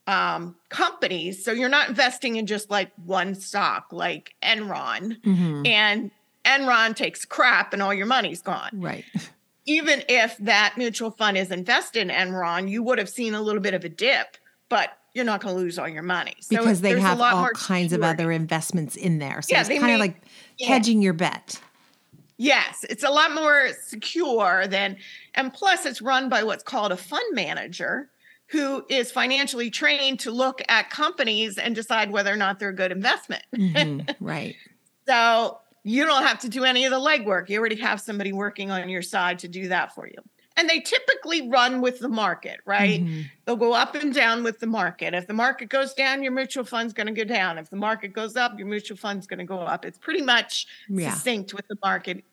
um, 0.08 0.56
companies. 0.70 1.44
So 1.44 1.52
you're 1.52 1.70
not 1.70 1.90
investing 1.90 2.36
in 2.36 2.46
just 2.46 2.70
like 2.70 2.92
one 3.06 3.34
stock, 3.36 3.88
like 3.92 4.36
Enron, 4.44 5.20
Mhm. 5.22 5.68
and 5.68 6.12
Enron 6.46 6.96
takes 6.96 7.26
crap 7.26 7.74
and 7.74 7.82
all 7.82 7.94
your 7.94 8.06
money's 8.06 8.42
gone. 8.42 8.70
Right. 8.74 9.04
Even 9.66 10.04
if 10.08 10.38
that 10.38 10.76
mutual 10.78 11.10
fund 11.10 11.38
is 11.38 11.50
invested 11.52 12.02
in 12.02 12.10
Enron, 12.10 12.70
you 12.70 12.84
would 12.84 13.00
have 13.00 13.10
seen 13.10 13.34
a 13.34 13.42
little 13.42 13.62
bit 13.62 13.74
of 13.74 13.84
a 13.84 13.90
dip, 13.90 14.38
but 14.70 14.96
you're 15.14 15.26
not 15.26 15.42
going 15.42 15.56
to 15.56 15.60
lose 15.60 15.80
all 15.80 15.88
your 15.88 16.04
money. 16.04 16.36
So 16.42 16.58
Because 16.58 16.82
they 16.82 17.00
have 17.00 17.18
lot 17.18 17.34
all 17.34 17.40
more 17.42 17.54
kinds 17.54 17.92
of 17.94 18.04
other 18.04 18.32
investments 18.32 18.96
in 18.96 19.18
there. 19.18 19.42
So 19.42 19.54
Yeah, 19.56 19.62
it's 19.62 19.70
kind 19.70 19.92
of 19.94 20.00
like 20.00 20.22
yeah. 20.60 20.68
hedging 20.68 21.02
your 21.02 21.14
bet. 21.14 21.60
Yes, 22.38 22.86
it's 22.90 23.04
a 23.04 23.10
lot 23.10 23.34
more 23.34 23.70
secure 23.82 24.68
than, 24.68 24.98
and 25.36 25.54
plus 25.54 25.86
it's 25.86 26.02
run 26.02 26.28
by 26.30 26.44
what's 26.44 26.64
called 26.64 26.92
a 26.92 26.98
fund 26.98 27.24
manager 27.34 28.10
who 28.48 28.86
is 28.90 29.12
financially 29.12 29.70
trained 29.72 30.20
to 30.22 30.32
look 30.32 30.62
at 30.70 30.90
companies 30.90 31.58
and 31.58 31.74
decide 31.76 32.12
whether 32.12 32.32
or 32.32 32.38
not 32.38 32.60
they're 32.60 32.70
a 32.70 32.76
good 32.76 32.92
investment. 32.92 33.44
Mhm. 33.56 34.16
right. 34.20 34.56
So 35.08 35.60
you 35.84 36.06
don't 36.06 36.24
have 36.24 36.40
to 36.40 36.50
do 36.50 36.64
any 36.64 36.86
of 36.86 36.92
the 36.92 37.00
legwork. 37.00 37.50
You 37.50 37.60
already 37.60 37.76
have 37.78 38.02
somebody 38.02 38.34
working 38.34 38.72
on 38.72 38.90
your 38.90 39.02
side 39.04 39.40
to 39.40 39.48
do 39.48 39.68
that 39.70 39.94
for 39.94 40.08
you. 40.08 40.16
And 40.58 40.70
they 40.70 40.80
typically 40.80 41.50
run 41.50 41.82
with 41.82 42.00
the 42.00 42.08
market, 42.08 42.60
right? 42.66 43.04
Mhm. 43.04 43.26
They'll 43.46 43.56
go 43.58 43.74
up 43.74 43.94
and 43.96 44.14
down 44.14 44.42
with 44.44 44.60
the 44.60 44.68
market. 44.68 45.14
If 45.14 45.28
the 45.28 45.34
market 45.34 45.68
goes 45.70 45.94
down, 45.94 46.24
your 46.24 46.32
mutual 46.32 46.64
fund's 46.64 46.94
going 46.94 47.08
to 47.08 47.14
go 47.14 47.26
down. 47.26 47.58
If 47.58 47.70
the 47.70 47.76
market 47.76 48.14
goes 48.14 48.36
up, 48.38 48.58
your 48.58 48.68
mutual 48.68 48.96
fund's 48.98 49.28
going 49.28 49.40
to 49.40 49.46
go 49.46 49.60
up. 49.60 49.84
It's 49.86 49.98
pretty 49.98 50.22
much 50.22 50.66
Yeah. 50.88 51.12
succinct 51.14 51.54
with 51.54 51.68
the 51.68 51.78
market. 51.84 52.24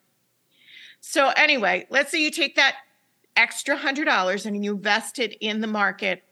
So 1.01 1.29
anyway, 1.35 1.85
let's 1.89 2.11
say 2.11 2.21
you 2.21 2.31
take 2.31 2.55
that 2.55 2.75
extra 3.35 3.75
hundred 3.75 4.05
dollars 4.05 4.45
and 4.45 4.63
you 4.63 4.73
invest 4.73 5.19
it 5.19 5.35
in 5.41 5.61
the 5.61 5.67
market 5.67 6.23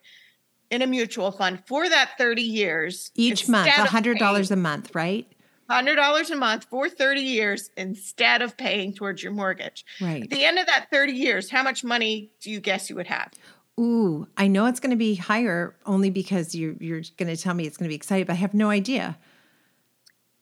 in 0.70 0.82
a 0.82 0.88
mutual 0.88 1.32
fund 1.32 1.62
for 1.68 1.90
that 1.90 2.12
30 2.18 2.42
years. 2.42 3.12
Each 3.16 3.48
month, 3.48 3.68
a 3.68 3.86
hundred 3.86 4.18
dollars 4.18 4.50
paying 4.50 4.60
a 4.60 4.62
month, 4.62 4.96
right? 4.96 5.28
$100 5.70 6.32
a 6.32 6.36
month 6.36 6.66
for 6.66 6.90
30 6.90 7.22
years 7.22 7.70
instead 7.78 8.42
of 8.42 8.58
paying 8.58 8.94
towards 8.94 9.24
your 9.24 9.32
mortgage. 9.32 9.86
Right. 10.02 10.24
At 10.24 10.30
the 10.30 10.44
end 10.44 10.60
of 10.60 10.66
that 10.68 10.88
30 10.92 11.14
years, 11.14 11.50
how 11.50 11.64
much 11.64 11.86
money 11.86 12.30
do 12.42 12.52
you 12.52 12.60
guess 12.60 12.90
you 12.90 12.98
would 12.98 13.08
have? 13.08 13.32
Ooh, 13.80 14.28
I 14.36 14.48
know 14.48 14.66
it's 14.66 14.82
going 14.82 14.92
to 14.92 14.98
be 14.98 15.16
higher 15.16 15.74
only 15.86 16.10
because 16.10 16.54
you're 16.54 16.74
you're 16.80 17.04
going 17.18 17.34
to 17.34 17.38
tell 17.38 17.54
me 17.54 17.66
it's 17.66 17.78
going 17.78 17.86
to 17.86 17.90
be 17.90 17.96
exciting, 17.96 18.26
but 18.26 18.34
I 18.34 18.36
have 18.36 18.54
no 18.54 18.70
idea. 18.70 19.18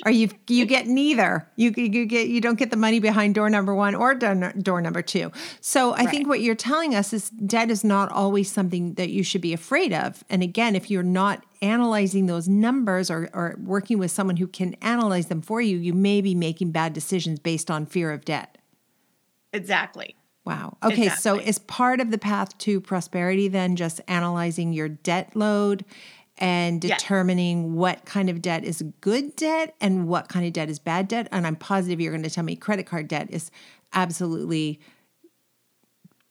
or 0.06 0.12
you 0.12 0.30
you 0.48 0.66
get 0.66 0.88
neither. 0.88 1.46
You 1.58 1.74
you 1.76 2.06
get 2.06 2.30
you 2.30 2.40
don't 2.40 2.58
get 2.58 2.72
the 2.72 2.78
money 2.78 3.02
behind 3.02 3.36
door 3.36 3.50
number 3.50 3.76
one 3.76 3.96
or 3.96 4.16
door, 4.16 4.54
door 4.54 4.80
number 4.80 5.02
two. 5.02 5.34
So 5.60 5.94
I 5.96 6.06
think 6.06 6.30
what 6.30 6.40
you're 6.40 6.56
telling 6.56 6.96
us 6.96 7.12
is 7.12 7.30
debt 7.32 7.70
is 7.70 7.84
not 7.84 8.10
always 8.10 8.50
something 8.50 8.94
that 8.94 9.10
you 9.10 9.22
should 9.22 9.42
be 9.42 9.52
afraid 9.52 9.92
of. 9.92 10.24
And 10.30 10.42
again, 10.44 10.78
if 10.78 10.90
you're 10.90 11.04
not 11.04 11.46
analyzing 11.62 12.28
those 12.28 12.48
numbers 12.48 13.12
or 13.12 13.30
or 13.34 13.58
working 13.62 13.98
with 14.00 14.12
someone 14.12 14.38
who 14.38 14.48
can 14.48 14.76
analyze 14.76 15.28
them 15.28 15.42
for 15.42 15.60
you, 15.60 15.76
you 15.76 15.94
may 15.94 16.22
be 16.22 16.36
making 16.36 16.72
bad 16.72 16.94
decisions 16.94 17.40
based 17.40 17.70
on 17.70 17.86
fear 17.86 18.14
of 18.14 18.24
debt. 18.24 18.58
exactly. 19.52 20.16
Wow. 20.50 20.78
Okay. 20.84 21.10
So 21.10 21.36
Exactly. 21.36 21.48
is 21.48 21.60
part 21.60 22.02
of 22.02 22.10
the 22.10 22.18
path 22.18 22.58
to 22.60 22.82
prosperity 22.82 23.50
then 23.50 23.76
just 23.76 24.02
analyzing 24.08 24.74
your 24.74 24.90
debt 24.90 25.36
load 25.36 25.86
and 26.40 26.84
Yes. 26.84 27.00
determining 27.00 27.76
what 27.76 28.04
kind 28.06 28.32
of 28.32 28.42
debt 28.42 28.64
is 28.64 28.82
good 29.00 29.36
debt 29.36 29.76
and 29.80 30.08
what 30.08 30.28
kind 30.28 30.48
of 30.48 30.54
debt 30.54 30.68
is 30.68 30.80
bad 30.80 31.08
debt? 31.08 31.28
And 31.32 31.46
I'm 31.46 31.56
positive 31.56 32.02
you're 32.02 32.12
going 32.12 32.24
to 32.24 32.32
tell 32.32 32.44
me 32.44 32.56
credit 32.56 32.88
card 32.88 33.08
debt 33.08 33.28
is 33.30 33.52
absolutely 33.94 34.80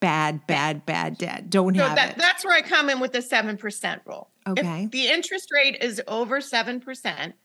bad, 0.00 0.44
bad, 0.48 0.85
bad 0.85 1.16
debt. 1.16 1.48
Don't 1.48 1.76
So 1.76 1.85
have 1.85 1.94
that, 1.94 2.11
it. 2.11 2.18
that's 2.18 2.44
where 2.44 2.57
I 2.57 2.62
come 2.62 2.90
in 2.90 2.98
with 2.98 3.12
the 3.12 3.22
seven 3.22 3.57
percent 3.57 4.02
rule. 4.04 4.31
Okay. 4.48 4.85
If 4.85 4.90
the 4.90 5.07
interest 5.07 5.50
rate 5.52 5.76
is 5.81 6.02
over 6.09 6.40
seven 6.40 6.81
percent, 6.81 7.37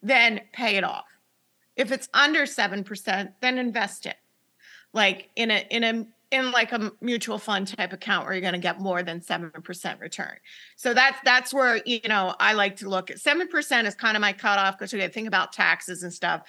then 0.00 0.42
pay 0.52 0.76
it 0.76 0.84
off. 0.84 1.06
If 1.74 1.90
it's 1.90 2.08
under 2.14 2.46
seven 2.46 2.84
percent, 2.84 3.32
then 3.40 3.58
invest 3.58 4.06
it. 4.06 4.16
Like 4.96 5.28
in 5.36 5.50
a 5.50 5.66
in 5.70 5.84
a 5.84 6.06
in 6.32 6.50
like 6.52 6.72
a 6.72 6.90
mutual 7.02 7.38
fund 7.38 7.68
type 7.68 7.92
account 7.92 8.24
where 8.24 8.32
you're 8.32 8.40
going 8.40 8.54
to 8.54 8.58
get 8.58 8.80
more 8.80 9.02
than 9.02 9.20
seven 9.20 9.50
percent 9.62 10.00
return. 10.00 10.36
So 10.76 10.94
that's 10.94 11.18
that's 11.22 11.52
where 11.52 11.82
you 11.84 12.00
know 12.08 12.34
I 12.40 12.54
like 12.54 12.76
to 12.76 12.88
look 12.88 13.10
at 13.10 13.20
seven 13.20 13.46
percent 13.46 13.86
is 13.86 13.94
kind 13.94 14.16
of 14.16 14.22
my 14.22 14.32
cutoff 14.32 14.78
because 14.78 14.90
to 14.90 15.08
think 15.10 15.28
about 15.28 15.52
taxes 15.52 16.02
and 16.02 16.12
stuff. 16.12 16.42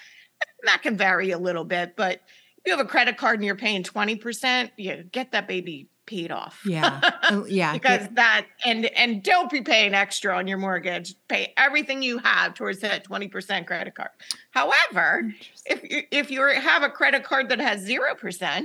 That 0.64 0.82
can 0.82 0.96
vary 0.96 1.32
a 1.32 1.38
little 1.38 1.66
bit, 1.66 1.96
but 1.98 2.22
if 2.58 2.64
you 2.66 2.76
have 2.76 2.86
a 2.86 2.88
credit 2.88 3.18
card 3.18 3.40
and 3.40 3.46
you're 3.46 3.56
paying 3.56 3.84
twenty 3.84 4.16
percent, 4.16 4.72
you 4.78 5.04
get 5.04 5.34
that 5.34 5.48
baby 5.48 5.90
paid 6.08 6.32
off. 6.32 6.62
yeah. 6.66 7.00
Uh, 7.24 7.44
yeah. 7.48 7.74
because 7.74 8.08
that 8.14 8.48
and 8.66 8.86
and 8.88 9.22
don't 9.22 9.52
be 9.52 9.62
paying 9.62 9.94
extra 9.94 10.36
on 10.36 10.48
your 10.48 10.58
mortgage 10.58 11.14
pay 11.28 11.54
everything 11.58 12.02
you 12.02 12.18
have 12.18 12.54
towards 12.56 12.80
that 12.80 13.06
20% 13.06 13.68
credit 13.68 13.94
card 13.94 14.10
however 14.52 15.32
if 15.66 15.84
you 15.84 16.02
if 16.12 16.32
you 16.32 16.42
have 16.48 16.82
a 16.82 16.90
credit 16.90 17.24
card 17.24 17.50
that 17.50 17.60
has 17.60 17.86
0% 17.88 18.64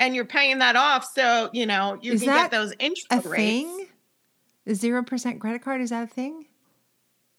and 0.00 0.14
you're 0.14 0.24
paying 0.24 0.58
that 0.58 0.74
off 0.76 1.06
so 1.14 1.50
you 1.52 1.66
know 1.66 1.98
you 2.00 2.14
Is 2.14 2.22
can 2.22 2.30
that 2.34 2.42
get 2.44 2.50
those 2.50 2.72
intro 2.80 3.18
a 3.18 3.20
rates 3.28 3.68
thing? 3.68 3.86
The 4.64 4.72
0% 4.74 5.38
credit 5.40 5.62
card, 5.62 5.80
is 5.80 5.90
that 5.90 6.04
a 6.04 6.06
thing? 6.06 6.46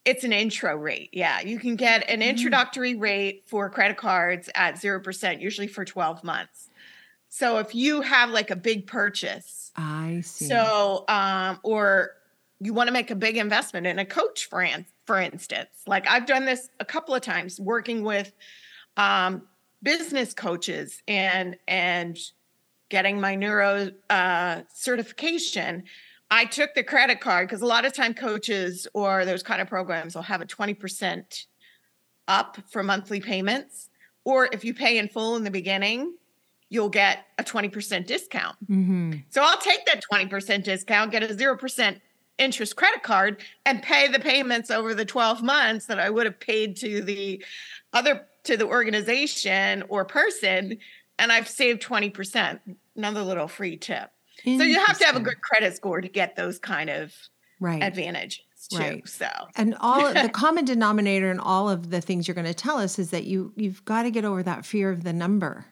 it's 0.06 0.24
an 0.24 0.32
intro 0.32 0.76
rate 0.78 1.10
yeah 1.12 1.42
you 1.42 1.60
can 1.60 1.76
get 1.76 2.02
Mm-hmm. 2.04 2.14
an 2.14 2.22
introductory 2.22 2.96
rate 2.96 3.44
for 3.48 3.70
credit 3.70 3.98
cards 3.98 4.50
at 4.56 4.76
0% 4.76 5.42
usually 5.42 5.68
for 5.68 5.84
12 5.84 6.24
months 6.24 6.70
so 7.30 7.58
if 7.60 7.74
you 7.74 8.02
have 8.02 8.30
like 8.30 8.52
a 8.52 8.56
big 8.56 8.88
purchase 8.88 9.60
I 9.80 10.22
see. 10.22 10.48
So, 10.48 11.06
um, 11.08 11.60
or 11.64 12.12
you 12.60 12.74
want 12.74 12.88
to 12.88 12.94
make 12.94 13.12
a 13.12 13.16
big 13.16 13.38
investment 13.38 13.88
in 13.88 13.98
a 13.98 14.06
coach, 14.06 14.48
for, 14.50 14.62
in- 14.62 14.86
for 15.06 15.20
instance. 15.20 15.70
Like 15.88 16.06
I've 16.08 16.26
done 16.26 16.46
this 16.46 16.70
a 16.80 16.86
couple 16.86 17.16
of 17.16 17.22
times 17.22 17.60
working 17.60 18.04
with 18.04 18.34
um, 18.98 19.44
business 19.82 20.34
coaches 20.34 21.02
and 21.08 21.56
and 21.68 22.18
getting 22.90 23.22
my 23.22 23.36
neuro 23.36 23.92
uh, 24.10 24.62
certification. 24.74 25.84
I 26.32 26.46
took 26.46 26.74
the 26.74 26.84
credit 26.84 27.22
card 27.22 27.48
because 27.48 27.62
a 27.62 27.66
lot 27.66 27.86
of 27.86 27.94
time 27.94 28.14
coaches 28.14 28.88
or 28.94 29.26
those 29.26 29.44
kind 29.44 29.62
of 29.62 29.68
programs 29.70 30.14
will 30.16 30.24
have 30.24 30.42
a 30.42 30.46
20% 30.46 31.46
up 32.28 32.58
for 32.70 32.84
monthly 32.84 33.22
payments. 33.22 33.90
Or 34.26 34.50
if 34.52 34.66
you 34.66 34.74
pay 34.74 34.98
in 34.98 35.08
full 35.08 35.38
in 35.38 35.44
the 35.44 35.52
beginning, 35.52 36.14
you'll 36.70 36.90
get 36.90 37.26
a 37.38 37.44
20% 37.44 38.06
discount. 38.06 38.56
hmm 38.68 39.14
So 39.30 39.42
I'll 39.42 39.58
take 39.58 39.86
that 39.88 40.04
20% 40.12 40.64
discount, 40.64 41.12
get 41.12 41.24
a 41.24 41.34
0% 41.34 42.00
interest 42.38 42.76
credit 42.76 43.04
card, 43.04 43.44
and 43.66 43.82
pay 43.82 44.08
the 44.08 44.20
payments 44.20 44.72
over 44.72 44.94
the 44.94 45.06
12 45.06 45.44
months 45.44 45.88
that 45.88 46.00
I 46.00 46.10
would 46.10 46.26
have 46.26 46.40
paid 46.40 46.78
to 46.78 47.02
the 47.02 47.44
other 47.94 48.28
to 48.44 48.56
the 48.56 48.66
organization 48.66 49.84
or 49.90 50.06
person. 50.06 50.78
And 51.18 51.32
I've 51.32 51.50
saved 51.50 51.82
20%. 51.84 52.60
Another 52.96 53.22
little 53.22 53.48
free 53.48 53.78
tip. 53.78 54.10
So 54.44 54.64
you 54.64 54.80
have 54.86 54.98
to 55.00 55.06
have 55.06 55.16
a 55.16 55.20
good 55.20 55.42
credit 55.42 55.76
score 55.76 56.00
to 56.00 56.08
get 56.08 56.36
those 56.36 56.60
kind 56.60 56.90
of 56.90 57.14
right. 57.60 57.84
advantages 57.84 58.40
too. 58.70 58.78
Right. 58.78 59.08
So 59.08 59.28
And 59.56 59.76
all 59.80 60.14
the 60.14 60.30
common 60.34 60.66
denominator 60.66 61.30
in 61.32 61.40
all 61.40 61.70
of 61.70 61.90
the 61.90 62.02
things 62.02 62.28
you're 62.28 62.36
going 62.36 62.48
to 62.48 62.54
tell 62.54 62.78
us 62.78 63.00
is 63.00 63.12
that 63.12 63.26
you 63.26 63.54
you've 63.56 63.84
got 63.86 64.04
to 64.04 64.12
get 64.12 64.26
over 64.26 64.44
that 64.44 64.66
fear 64.66 64.90
of 64.92 65.04
the 65.04 65.14
number. 65.14 65.66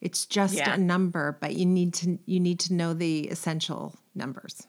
It's 0.00 0.24
just 0.26 0.54
Yeah. 0.54 0.74
a 0.74 0.78
number, 0.78 1.36
but 1.40 1.54
you 1.56 1.66
need 1.66 1.94
to 1.94 2.18
you 2.26 2.40
need 2.40 2.60
to 2.60 2.74
know 2.74 2.94
the 2.94 3.28
essential 3.28 3.94
numbers. 4.14 4.66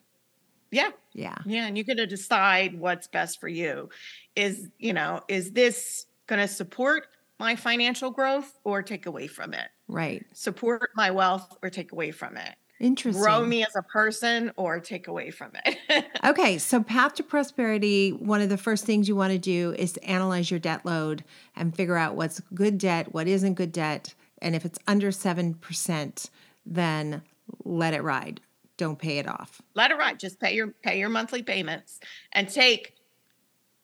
yeah. 0.71 0.89
Yeah. 1.13 1.35
Yeah, 1.45 1.67
and 1.67 1.77
you 1.77 1.83
got 1.83 1.97
to 1.97 2.07
decide 2.07 2.79
what's 2.79 3.07
best 3.07 3.41
for 3.41 3.49
you. 3.49 3.89
Is, 4.35 4.69
you 4.79 4.93
know, 4.93 5.21
is 5.27 5.51
this 5.51 6.05
going 6.27 6.39
to 6.39 6.47
support 6.47 7.07
my 7.39 7.55
financial 7.57 8.11
growth 8.11 8.57
or 8.63 8.81
take 8.81 9.05
away 9.05 9.27
from 9.27 9.53
it? 9.53 9.67
Right. 9.89 10.25
Support 10.33 10.91
my 10.95 11.11
wealth 11.11 11.57
or 11.61 11.69
take 11.69 11.91
away 11.91 12.11
from 12.11 12.37
it? 12.37 12.55
Interesting. 12.79 13.21
Grow 13.21 13.45
me 13.45 13.63
as 13.65 13.75
a 13.75 13.81
person 13.83 14.51
or 14.55 14.79
take 14.79 15.07
away 15.07 15.31
from 15.31 15.51
it? 15.65 16.05
Okay, 16.23 16.57
so 16.57 16.81
path 16.81 17.15
to 17.15 17.23
prosperity, 17.23 18.11
one 18.13 18.39
of 18.41 18.47
the 18.49 18.57
first 18.57 18.85
things 18.85 19.07
you 19.09 19.15
want 19.15 19.33
to 19.33 19.39
do 19.39 19.73
is 19.77 19.97
analyze 19.97 20.49
your 20.49 20.59
debt 20.61 20.85
load 20.85 21.23
and 21.55 21.75
figure 21.75 21.97
out 21.97 22.15
what's 22.15 22.39
good 22.53 22.77
debt, 22.77 23.13
what 23.13 23.27
isn't 23.27 23.55
good 23.55 23.71
debt, 23.73 24.13
And 24.41 24.55
if 24.55 24.65
it's 24.65 24.79
under 24.87 25.11
7%, 25.11 26.29
then 26.65 27.21
let 27.63 27.93
it 27.93 28.01
ride. 28.01 28.41
Don't 28.77 28.97
pay 28.97 29.19
it 29.19 29.27
off. 29.27 29.61
Let 29.75 29.91
it 29.91 29.97
ride. 29.97 30.19
Just 30.19 30.39
pay 30.39 30.55
your 30.55 30.69
pay 30.81 30.97
your 30.97 31.09
monthly 31.09 31.43
payments 31.43 31.99
and 32.31 32.49
take 32.49 32.95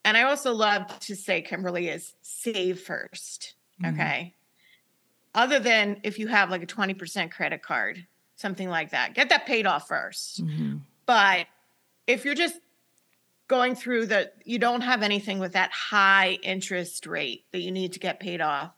and 0.08 0.15
I 0.15 0.24
also 0.24 0.54
love 0.54 0.98
to 1.02 1.17
say, 1.17 1.41
Kimberly, 1.41 1.89
is 1.89 2.13
save 2.22 2.80
1st 2.80 3.54
mm-hmm. 3.84 3.86
Okay. 3.88 4.34
Other 5.36 5.60
than 5.60 6.00
if 6.04 6.17
you 6.17 6.28
have 6.28 6.50
like 6.50 6.63
a 6.63 6.65
20% 6.65 7.30
credit 7.30 7.62
card, 7.62 8.08
something 8.38 8.70
like 8.70 8.91
that, 8.91 9.15
get 9.15 9.28
that 9.30 9.46
paid 9.46 9.67
off 9.67 9.89
1st 9.89 10.41
mm-hmm. 10.41 10.78
But 11.06 11.48
if 12.08 12.24
you're 12.24 12.36
just 12.36 12.56
going 13.50 13.76
through 13.76 14.06
the, 14.06 14.32
you 14.46 14.60
don't 14.60 14.80
have 14.80 15.04
anything 15.04 15.39
with 15.39 15.52
that 15.54 15.72
high 15.72 16.38
interest 16.41 17.06
rate 17.06 17.43
that 17.52 17.60
you 17.60 17.72
need 17.72 17.91
to 17.93 18.00
get 18.00 18.22
paid 18.22 18.39
off. 18.39 18.72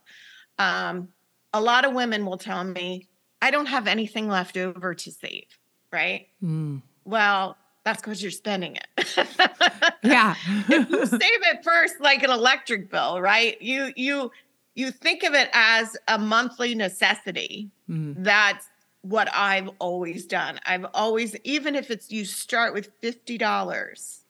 Um, 0.58 1.10
a 1.54 1.62
lot 1.62 1.86
of 1.86 1.94
women 1.94 2.26
will 2.26 2.38
tell 2.38 2.64
me, 2.64 3.08
I 3.42 3.52
don't 3.52 3.68
have 3.68 3.88
anything 3.88 4.28
left 4.28 4.58
over 4.58 4.94
to 4.94 5.12
save, 5.12 5.46
right? 5.92 6.28
Mm. 6.44 6.82
Well, 7.06 7.58
that's 7.84 8.02
because 8.02 8.22
you're 8.22 8.32
spending 8.32 8.78
it. 8.78 9.18
yeah. 10.04 10.36
if 10.70 10.90
you 10.90 11.06
save 11.06 11.22
it 11.22 11.64
first, 11.64 11.96
like 12.00 12.24
an 12.24 12.30
electric 12.30 12.92
bill, 12.92 13.22
right? 13.22 13.60
You 13.62 13.92
you 13.96 14.32
you 14.76 14.92
think 14.92 15.24
of 15.24 15.34
it 15.34 15.50
as 15.54 15.98
a 16.08 16.20
monthly 16.20 16.76
necessity. 16.76 17.70
Mm. 17.90 18.24
That's 18.24 18.68
what 19.02 19.30
I've 19.34 19.70
always 19.80 20.26
done. 20.26 20.60
I've 20.66 20.86
always, 20.94 21.36
even 21.44 21.76
if 21.76 21.90
it's 21.90 22.12
you 22.12 22.26
start 22.26 22.74
with 22.74 22.92
fifty 23.02 23.38
dollars, 23.38 24.22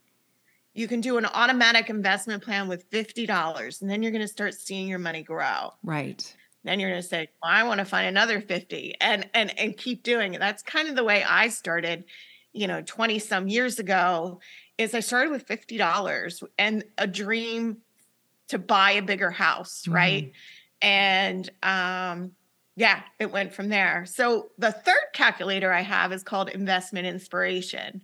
you 0.74 0.88
can 0.88 1.02
do 1.02 1.18
an 1.18 1.26
automatic 1.26 1.90
investment 1.90 2.44
plan 2.44 2.68
with 2.68 2.84
fifty 2.90 3.26
dollars, 3.26 3.82
and 3.82 3.90
then 3.90 4.04
you're 4.04 4.12
going 4.12 4.22
to 4.22 4.28
start 4.28 4.54
seeing 4.54 4.88
your 4.88 5.00
money 5.00 5.24
grow. 5.24 5.74
Right. 5.84 6.36
Then 6.63 6.80
you're 6.80 6.89
going 6.89 7.02
to 7.02 7.08
say, 7.08 7.30
well, 7.41 7.52
I 7.52 7.63
want 7.63 7.80
to 7.80 7.86
find 7.86 8.08
another 8.08 8.41
50 8.41 8.95
and 9.00 9.30
and 9.34 9.58
and 9.58 9.78
keep 9.78 10.04
doing 10.04 10.34
it. 10.34 10.39
That's 10.39 10.62
kind 10.63 10.89
of 10.89 10.95
the 10.95 11.04
way 11.04 11.24
I 11.24 11.50
started 11.50 12.06
you 12.54 12.67
know 12.67 12.82
20 12.82 13.19
some 13.19 13.48
years 13.48 13.80
ago 13.80 14.39
is 14.78 14.93
i 14.93 15.00
started 15.00 15.32
with 15.32 15.48
$50 15.48 16.43
and 16.58 16.84
a 16.98 17.08
dream 17.08 17.78
to 18.48 18.58
buy 18.58 18.91
a 18.91 19.02
bigger 19.02 19.32
house 19.32 19.84
mm-hmm. 19.84 19.93
right 19.93 20.32
and 20.82 21.50
um 21.63 22.32
yeah 22.76 23.02
it 23.19 23.32
went 23.32 23.54
from 23.54 23.69
there 23.69 24.06
so 24.06 24.50
the 24.58 24.72
third 24.72 25.08
calculator 25.13 25.72
i 25.72 25.82
have 25.82 26.12
is 26.12 26.24
called 26.24 26.50
investment 26.50 27.06
inspiration 27.06 28.02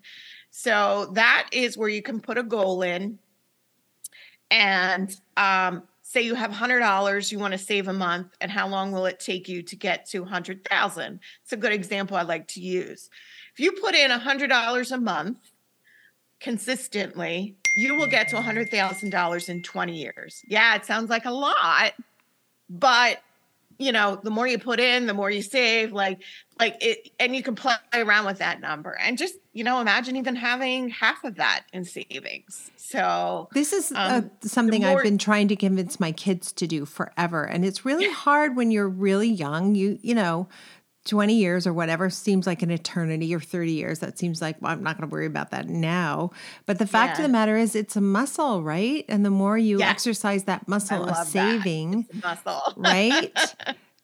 so 0.51 1.11
that 1.13 1.49
is 1.51 1.77
where 1.77 1.89
you 1.89 2.01
can 2.01 2.19
put 2.19 2.37
a 2.37 2.43
goal 2.43 2.81
in 2.81 3.17
and 4.51 5.19
um, 5.37 5.83
say 6.15 6.21
you 6.21 6.36
have 6.36 6.51
$100 6.51 7.32
you 7.32 7.39
want 7.39 7.51
to 7.51 7.58
save 7.58 7.88
a 7.88 7.93
month 7.93 8.36
and 8.41 8.49
how 8.51 8.67
long 8.67 8.91
will 8.91 9.06
it 9.06 9.19
take 9.19 9.49
you 9.49 9.62
to 9.63 9.75
get 9.75 10.06
to 10.08 10.19
100000 10.21 11.19
it's 11.43 11.54
a 11.54 11.58
good 11.58 11.73
example 11.73 12.15
i 12.17 12.21
like 12.21 12.47
to 12.47 12.62
use 12.62 13.10
if 13.54 13.60
you 13.60 13.71
put 13.71 13.95
in 13.95 14.12
$100 14.12 14.91
a 14.91 14.97
month 14.97 15.38
consistently, 16.39 17.56
you 17.75 17.95
will 17.95 18.08
get 18.08 18.28
to 18.30 18.36
$100,000 18.36 19.49
in 19.49 19.63
20 19.63 19.93
years. 19.95 20.43
Yeah, 20.47 20.75
it 20.75 20.86
sounds 20.86 21.10
like 21.10 21.25
a 21.25 21.32
lot, 21.32 21.93
but 22.69 23.19
you 23.77 23.91
know, 23.91 24.19
the 24.23 24.29
more 24.31 24.47
you 24.47 24.57
put 24.57 24.79
in, 24.79 25.05
the 25.05 25.13
more 25.13 25.29
you 25.29 25.41
save, 25.41 25.91
like 25.91 26.21
like 26.59 26.77
it 26.81 27.09
and 27.19 27.35
you 27.35 27.43
can 27.43 27.55
play 27.55 27.75
around 27.93 28.25
with 28.25 28.38
that 28.38 28.61
number 28.61 28.91
and 28.91 29.17
just, 29.17 29.35
you 29.51 29.63
know, 29.63 29.81
imagine 29.81 30.15
even 30.15 30.35
having 30.35 30.88
half 30.89 31.23
of 31.25 31.35
that 31.35 31.65
in 31.73 31.83
savings. 31.83 32.71
So 32.77 33.49
this 33.53 33.73
is 33.73 33.91
uh, 33.91 33.95
um, 33.95 34.31
uh, 34.43 34.47
something 34.47 34.81
more- 34.81 34.99
I've 34.99 35.03
been 35.03 35.17
trying 35.17 35.49
to 35.49 35.55
convince 35.55 35.99
my 35.99 36.11
kids 36.13 36.51
to 36.53 36.67
do 36.67 36.85
forever 36.85 37.43
and 37.43 37.65
it's 37.65 37.83
really 37.83 38.09
hard 38.09 38.55
when 38.55 38.71
you're 38.71 38.88
really 38.88 39.29
young. 39.29 39.75
You 39.75 39.99
you 40.01 40.15
know, 40.15 40.47
20 41.05 41.35
years 41.35 41.67
or 41.67 41.73
whatever 41.73 42.09
seems 42.09 42.47
like 42.47 42.61
an 42.61 42.71
eternity 42.71 43.33
or 43.33 43.39
30 43.39 43.71
years. 43.71 43.99
That 43.99 44.17
seems 44.17 44.41
like 44.41 44.61
well, 44.61 44.71
I'm 44.71 44.83
not 44.83 44.97
going 44.97 45.07
to 45.09 45.13
worry 45.13 45.27
about 45.27 45.51
that 45.51 45.69
now. 45.69 46.31
But 46.65 46.79
the 46.79 46.87
fact 46.87 47.17
yeah. 47.17 47.25
of 47.25 47.29
the 47.29 47.31
matter 47.31 47.55
is, 47.55 47.75
it's 47.75 47.95
a 47.95 48.01
muscle, 48.01 48.63
right? 48.63 49.05
And 49.07 49.23
the 49.23 49.29
more 49.29 49.57
you 49.57 49.79
yeah. 49.79 49.89
exercise 49.89 50.45
that 50.45 50.67
muscle 50.67 51.07
of 51.07 51.27
saving, 51.27 52.07
muscle, 52.23 52.61
right? 52.75 53.31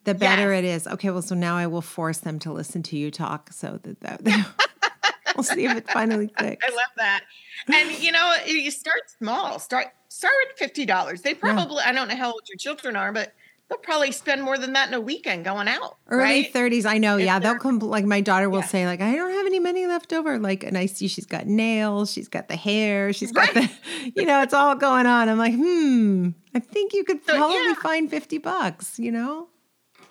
The 0.03 0.13
better 0.13 0.53
yes. 0.53 0.59
it 0.59 0.65
is. 0.65 0.87
Okay, 0.87 1.09
well, 1.09 1.21
so 1.21 1.35
now 1.35 1.57
I 1.57 1.67
will 1.67 1.81
force 1.81 2.19
them 2.19 2.39
to 2.39 2.53
listen 2.53 2.81
to 2.83 2.97
you 2.97 3.11
talk 3.11 3.51
so 3.51 3.79
that, 3.83 3.99
that 3.99 4.21
we'll 5.35 5.43
see 5.43 5.65
if 5.65 5.77
it 5.77 5.89
finally 5.89 6.27
clicks. 6.27 6.65
I 6.67 6.71
love 6.71 6.91
that. 6.97 7.23
And 7.71 7.91
you 7.99 8.11
know, 8.11 8.35
you 8.45 8.71
start 8.71 9.01
small. 9.17 9.59
Start 9.59 9.87
start 10.07 10.33
with 10.47 10.57
fifty 10.57 10.85
dollars. 10.85 11.21
They 11.21 11.33
probably 11.33 11.77
yeah. 11.77 11.89
I 11.89 11.91
don't 11.91 12.07
know 12.07 12.15
how 12.15 12.31
old 12.31 12.41
your 12.47 12.57
children 12.57 12.95
are, 12.95 13.11
but 13.11 13.33
they'll 13.71 13.79
probably 13.79 14.11
spend 14.11 14.43
more 14.43 14.57
than 14.57 14.73
that 14.73 14.89
in 14.89 14.93
a 14.93 14.99
weekend 14.99 15.45
going 15.45 15.69
out. 15.69 15.95
Early 16.09 16.23
right? 16.23 16.53
30s, 16.53 16.85
I 16.85 16.97
know. 16.97 17.17
If 17.17 17.25
yeah, 17.25 17.39
they'll 17.39 17.57
come. 17.57 17.79
Like 17.79 18.03
my 18.03 18.19
daughter 18.19 18.49
will 18.49 18.59
yeah. 18.59 18.65
say, 18.65 18.85
like, 18.85 18.99
I 18.99 19.15
don't 19.15 19.31
have 19.31 19.45
any 19.45 19.59
money 19.59 19.87
left 19.87 20.11
over. 20.11 20.37
Like, 20.37 20.63
and 20.63 20.77
I 20.77 20.87
see 20.87 21.07
she's 21.07 21.25
got 21.25 21.47
nails, 21.47 22.11
she's 22.11 22.27
got 22.27 22.49
the 22.49 22.57
hair, 22.57 23.13
she's 23.13 23.31
got 23.31 23.55
right. 23.55 23.71
the, 24.03 24.11
you 24.21 24.25
know, 24.25 24.41
it's 24.41 24.53
all 24.53 24.75
going 24.75 25.05
on. 25.05 25.29
I'm 25.29 25.37
like, 25.37 25.55
hmm, 25.55 26.29
I 26.53 26.59
think 26.59 26.93
you 26.93 27.05
could 27.05 27.25
so, 27.25 27.37
probably 27.37 27.63
yeah. 27.63 27.73
find 27.75 28.09
50 28.09 28.37
bucks. 28.39 28.99
You 28.99 29.13
know? 29.13 29.47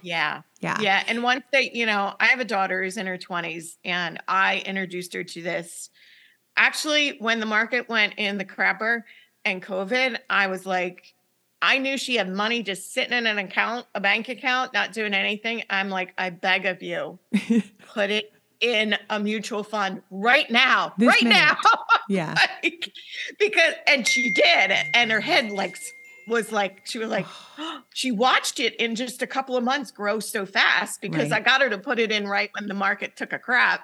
Yeah. 0.00 0.42
Yeah. 0.60 0.80
Yeah. 0.80 1.04
And 1.06 1.22
once 1.22 1.44
they, 1.52 1.70
you 1.74 1.84
know, 1.84 2.14
I 2.18 2.26
have 2.26 2.40
a 2.40 2.46
daughter 2.46 2.82
who's 2.82 2.96
in 2.96 3.06
her 3.06 3.18
20s, 3.18 3.76
and 3.84 4.22
I 4.26 4.62
introduced 4.64 5.12
her 5.12 5.22
to 5.22 5.42
this. 5.42 5.90
Actually, 6.56 7.16
when 7.18 7.40
the 7.40 7.46
market 7.46 7.88
went 7.90 8.14
in 8.16 8.38
the 8.38 8.44
crapper 8.44 9.02
and 9.44 9.62
COVID, 9.62 10.18
I 10.30 10.46
was 10.46 10.64
like, 10.64 11.14
I 11.62 11.78
knew 11.78 11.98
she 11.98 12.16
had 12.16 12.28
money 12.28 12.62
just 12.62 12.92
sitting 12.92 13.16
in 13.16 13.26
an 13.26 13.38
account, 13.38 13.86
a 13.94 14.00
bank 14.00 14.28
account, 14.28 14.72
not 14.72 14.92
doing 14.92 15.12
anything. 15.12 15.62
I'm 15.68 15.90
like, 15.90 16.14
I 16.16 16.30
beg 16.30 16.64
of 16.66 16.82
you, 16.82 17.18
put 17.94 18.10
it 18.10 18.32
in 18.60 18.96
a 19.08 19.18
mutual 19.18 19.62
fund 19.62 20.02
right 20.10 20.50
now, 20.50 20.94
this 20.98 21.08
right 21.08 21.22
minute. 21.22 21.36
now. 21.36 21.56
Yeah. 22.08 22.34
like, 22.64 22.92
because, 23.38 23.74
and 23.86 24.04
she 24.04 24.30
did. 24.32 24.72
And 24.94 25.12
her 25.12 25.20
head 25.20 25.52
like 25.52 25.78
was 26.26 26.50
like, 26.50 26.80
she 26.84 26.98
was 26.98 27.08
like, 27.08 27.26
she 27.94 28.10
watched 28.10 28.58
it 28.58 28.74
in 28.80 28.96
just 28.96 29.22
a 29.22 29.28
couple 29.28 29.56
of 29.56 29.62
months 29.62 29.92
grow 29.92 30.18
so 30.18 30.44
fast 30.44 31.00
because 31.00 31.30
right. 31.30 31.40
I 31.40 31.44
got 31.44 31.60
her 31.60 31.70
to 31.70 31.78
put 31.78 32.00
it 32.00 32.10
in 32.10 32.26
right 32.26 32.50
when 32.58 32.66
the 32.66 32.74
market 32.74 33.16
took 33.16 33.32
a 33.32 33.38
crap 33.38 33.82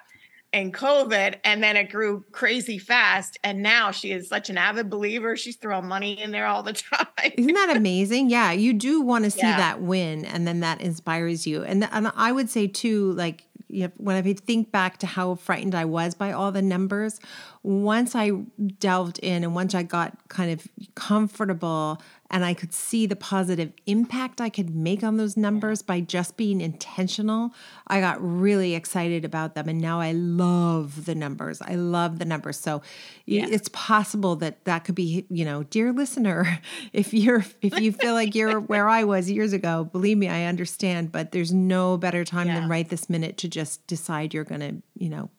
and 0.57 0.73
COVID, 0.73 1.35
and 1.43 1.63
then 1.63 1.77
it 1.77 1.89
grew 1.91 2.25
crazy 2.31 2.79
fast. 2.79 3.37
And 3.43 3.61
now 3.61 3.91
she 3.91 4.11
is 4.11 4.27
such 4.27 4.49
an 4.49 4.57
avid 4.57 4.89
believer. 4.89 5.37
She's 5.37 5.55
throwing 5.55 5.87
money 5.87 6.21
in 6.21 6.31
there 6.31 6.47
all 6.47 6.63
the 6.63 6.73
time. 6.93 7.31
Isn't 7.37 7.53
that 7.53 7.77
amazing? 7.77 8.29
Yeah, 8.29 8.51
you 8.51 8.73
do 8.73 9.01
want 9.01 9.25
to 9.25 9.31
see 9.31 9.41
yeah. 9.41 9.57
that 9.57 9.81
win, 9.81 10.25
and 10.25 10.47
then 10.47 10.61
that 10.61 10.81
inspires 10.81 11.45
you. 11.45 11.63
And 11.63 11.87
and 11.91 12.11
I 12.15 12.31
would 12.31 12.49
say 12.49 12.67
too, 12.67 13.13
like 13.13 13.45
you 13.69 13.83
know, 13.83 13.91
when 13.97 14.15
I 14.15 14.33
think 14.33 14.71
back 14.71 14.97
to 14.99 15.07
how 15.07 15.35
frightened 15.35 15.75
I 15.75 15.85
was 15.85 16.15
by 16.15 16.31
all 16.31 16.51
the 16.51 16.61
numbers, 16.61 17.19
once 17.63 18.15
I 18.15 18.31
delved 18.79 19.19
in 19.19 19.43
and 19.43 19.53
once 19.53 19.75
I 19.75 19.83
got 19.83 20.17
kind 20.29 20.51
of 20.51 20.67
comfortable 20.95 22.01
and 22.29 22.43
I 22.43 22.53
could 22.53 22.73
see 22.73 23.05
the 23.05 23.15
positive 23.15 23.71
impact 23.85 24.41
I 24.41 24.49
could 24.49 24.75
make 24.75 25.03
on 25.03 25.17
those 25.17 25.37
numbers 25.37 25.81
by 25.81 26.01
just 26.01 26.35
being 26.35 26.59
intentional, 26.59 27.53
I 27.87 28.01
got 28.01 28.17
really 28.21 28.75
excited 28.75 29.23
about 29.23 29.55
them. 29.55 29.69
And 29.69 29.79
now 29.79 30.01
I 30.01 30.11
love 30.11 31.05
the 31.05 31.15
numbers. 31.15 31.61
I 31.61 31.75
love 31.75 32.19
the 32.19 32.25
numbers. 32.25 32.59
So 32.59 32.81
yeah. 33.25 33.47
it's 33.49 33.69
possible 33.69 34.35
that 34.37 34.65
that 34.65 34.83
could 34.83 34.95
be, 34.95 35.25
you 35.29 35.45
know, 35.45 35.63
dear 35.63 35.93
listener, 35.93 36.59
if 36.93 37.13
you're, 37.13 37.45
if 37.61 37.79
you 37.79 37.91
feel 37.91 38.13
like 38.13 38.35
you're 38.35 38.59
where 38.67 38.89
I 38.89 39.05
was 39.05 39.31
years 39.31 39.53
ago, 39.53 39.85
believe 39.85 40.17
me, 40.17 40.27
I 40.27 40.45
understand, 40.45 41.11
but 41.11 41.31
there's 41.31 41.53
no 41.53 41.97
better 41.97 42.25
time 42.25 42.47
yeah. 42.47 42.59
than 42.59 42.69
right 42.69 42.87
this 42.87 43.09
minute 43.09 43.37
to 43.37 43.47
just 43.47 43.85
decide 43.87 44.33
you're 44.33 44.43
going 44.43 44.61
to, 44.61 44.75
you 44.97 45.09
know, 45.09 45.29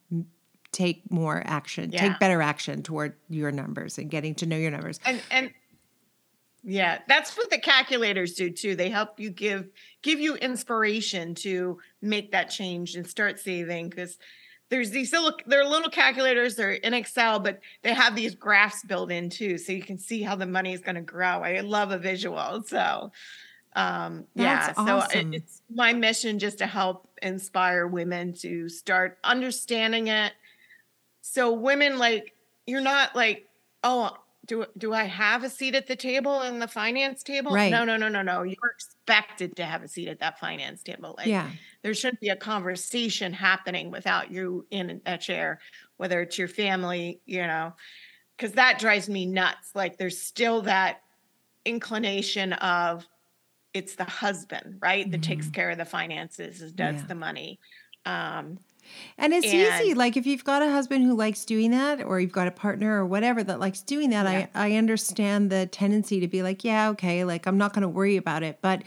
take 0.72 1.10
more 1.10 1.42
action, 1.46 1.90
yeah. 1.92 2.00
take 2.00 2.18
better 2.18 2.42
action 2.42 2.82
toward 2.82 3.14
your 3.28 3.50
numbers 3.50 3.98
and 3.98 4.10
getting 4.10 4.34
to 4.36 4.46
know 4.46 4.56
your 4.56 4.70
numbers. 4.70 5.00
And, 5.04 5.20
and, 5.30 5.50
yeah, 6.64 6.98
that's 7.08 7.36
what 7.36 7.50
the 7.50 7.58
calculators 7.58 8.34
do 8.34 8.50
too. 8.50 8.74
They 8.74 8.90
help 8.90 9.20
you 9.20 9.30
give 9.30 9.68
give 10.02 10.20
you 10.20 10.36
inspiration 10.36 11.34
to 11.36 11.78
make 12.02 12.32
that 12.32 12.50
change 12.50 12.94
and 12.94 13.06
start 13.06 13.38
saving 13.38 13.88
because 13.88 14.18
there's 14.70 14.90
these 14.90 15.12
little 15.12 15.32
they're 15.46 15.64
little 15.64 15.90
calculators 15.90 16.54
they're 16.54 16.72
in 16.72 16.94
excel 16.94 17.40
but 17.40 17.60
they 17.82 17.94
have 17.94 18.14
these 18.14 18.34
graphs 18.34 18.84
built 18.84 19.10
in 19.10 19.30
too 19.30 19.56
so 19.58 19.72
you 19.72 19.82
can 19.82 19.98
see 19.98 20.22
how 20.22 20.36
the 20.36 20.46
money 20.46 20.72
is 20.72 20.80
going 20.80 20.94
to 20.94 21.00
grow 21.00 21.42
i 21.42 21.60
love 21.60 21.90
a 21.90 21.98
visual 21.98 22.62
so 22.66 23.10
um 23.76 24.24
That's 24.34 24.68
yeah 24.68 24.82
awesome. 24.82 25.10
so 25.10 25.18
it, 25.18 25.34
it's 25.34 25.62
my 25.74 25.92
mission 25.92 26.38
just 26.38 26.58
to 26.58 26.66
help 26.66 27.08
inspire 27.22 27.86
women 27.86 28.34
to 28.34 28.68
start 28.68 29.18
understanding 29.24 30.08
it 30.08 30.32
so 31.22 31.52
women 31.52 31.98
like 31.98 32.34
you're 32.66 32.80
not 32.80 33.16
like 33.16 33.48
oh 33.84 34.16
do 34.48 34.66
do 34.76 34.92
I 34.92 35.04
have 35.04 35.44
a 35.44 35.50
seat 35.50 35.74
at 35.76 35.86
the 35.86 35.94
table 35.94 36.42
in 36.42 36.58
the 36.58 36.66
finance 36.66 37.22
table? 37.22 37.52
Right. 37.52 37.70
No, 37.70 37.84
no, 37.84 37.96
no, 37.96 38.08
no, 38.08 38.22
no. 38.22 38.42
You're 38.42 38.72
expected 38.74 39.54
to 39.56 39.64
have 39.64 39.82
a 39.82 39.88
seat 39.88 40.08
at 40.08 40.18
that 40.20 40.40
finance 40.40 40.82
table. 40.82 41.14
Like, 41.16 41.28
yeah. 41.28 41.50
There 41.82 41.94
shouldn't 41.94 42.20
be 42.20 42.30
a 42.30 42.36
conversation 42.36 43.32
happening 43.32 43.90
without 43.92 44.32
you 44.32 44.66
in 44.70 45.00
a 45.06 45.16
chair, 45.16 45.60
whether 45.98 46.20
it's 46.20 46.36
your 46.36 46.48
family, 46.48 47.20
you 47.24 47.46
know, 47.46 47.74
because 48.36 48.52
that 48.52 48.80
drives 48.80 49.08
me 49.08 49.26
nuts. 49.26 49.70
Like, 49.74 49.98
there's 49.98 50.20
still 50.20 50.62
that 50.62 51.02
inclination 51.64 52.54
of, 52.54 53.06
it's 53.74 53.94
the 53.94 54.04
husband, 54.04 54.78
right, 54.80 55.08
that 55.10 55.22
takes 55.22 55.50
care 55.50 55.70
of 55.70 55.78
the 55.78 55.84
finances, 55.84 56.72
does 56.72 56.96
Yeah. 56.96 57.06
the 57.06 57.14
money. 57.14 57.60
Um, 58.06 58.58
And 59.16 59.32
it's 59.32 59.46
And- 59.46 59.84
easy. 59.84 59.94
Like 59.94 60.16
if 60.16 60.26
you've 60.26 60.44
got 60.44 60.62
a 60.62 60.70
husband 60.70 61.04
who 61.04 61.14
likes 61.14 61.44
doing 61.44 61.70
that, 61.72 62.02
or 62.04 62.20
you've 62.20 62.32
got 62.32 62.46
a 62.46 62.52
partner 62.52 62.98
or 63.00 63.06
whatever 63.06 63.42
that 63.44 63.60
likes 63.60 63.80
doing 63.80 64.10
that, 64.10 64.24
Yeah. 64.24 64.46
I, 64.54 64.72
I 64.72 64.76
understand 64.76 65.50
the 65.50 65.66
tendency 65.66 66.20
to 66.20 66.28
be 66.28 66.42
like, 66.42 66.64
yeah, 66.64 66.90
okay, 66.90 67.24
like 67.24 67.46
I'm 67.46 67.58
not 67.58 67.72
going 67.72 67.82
to 67.82 67.88
worry 67.88 68.16
about 68.16 68.42
it. 68.42 68.58
But 68.62 68.82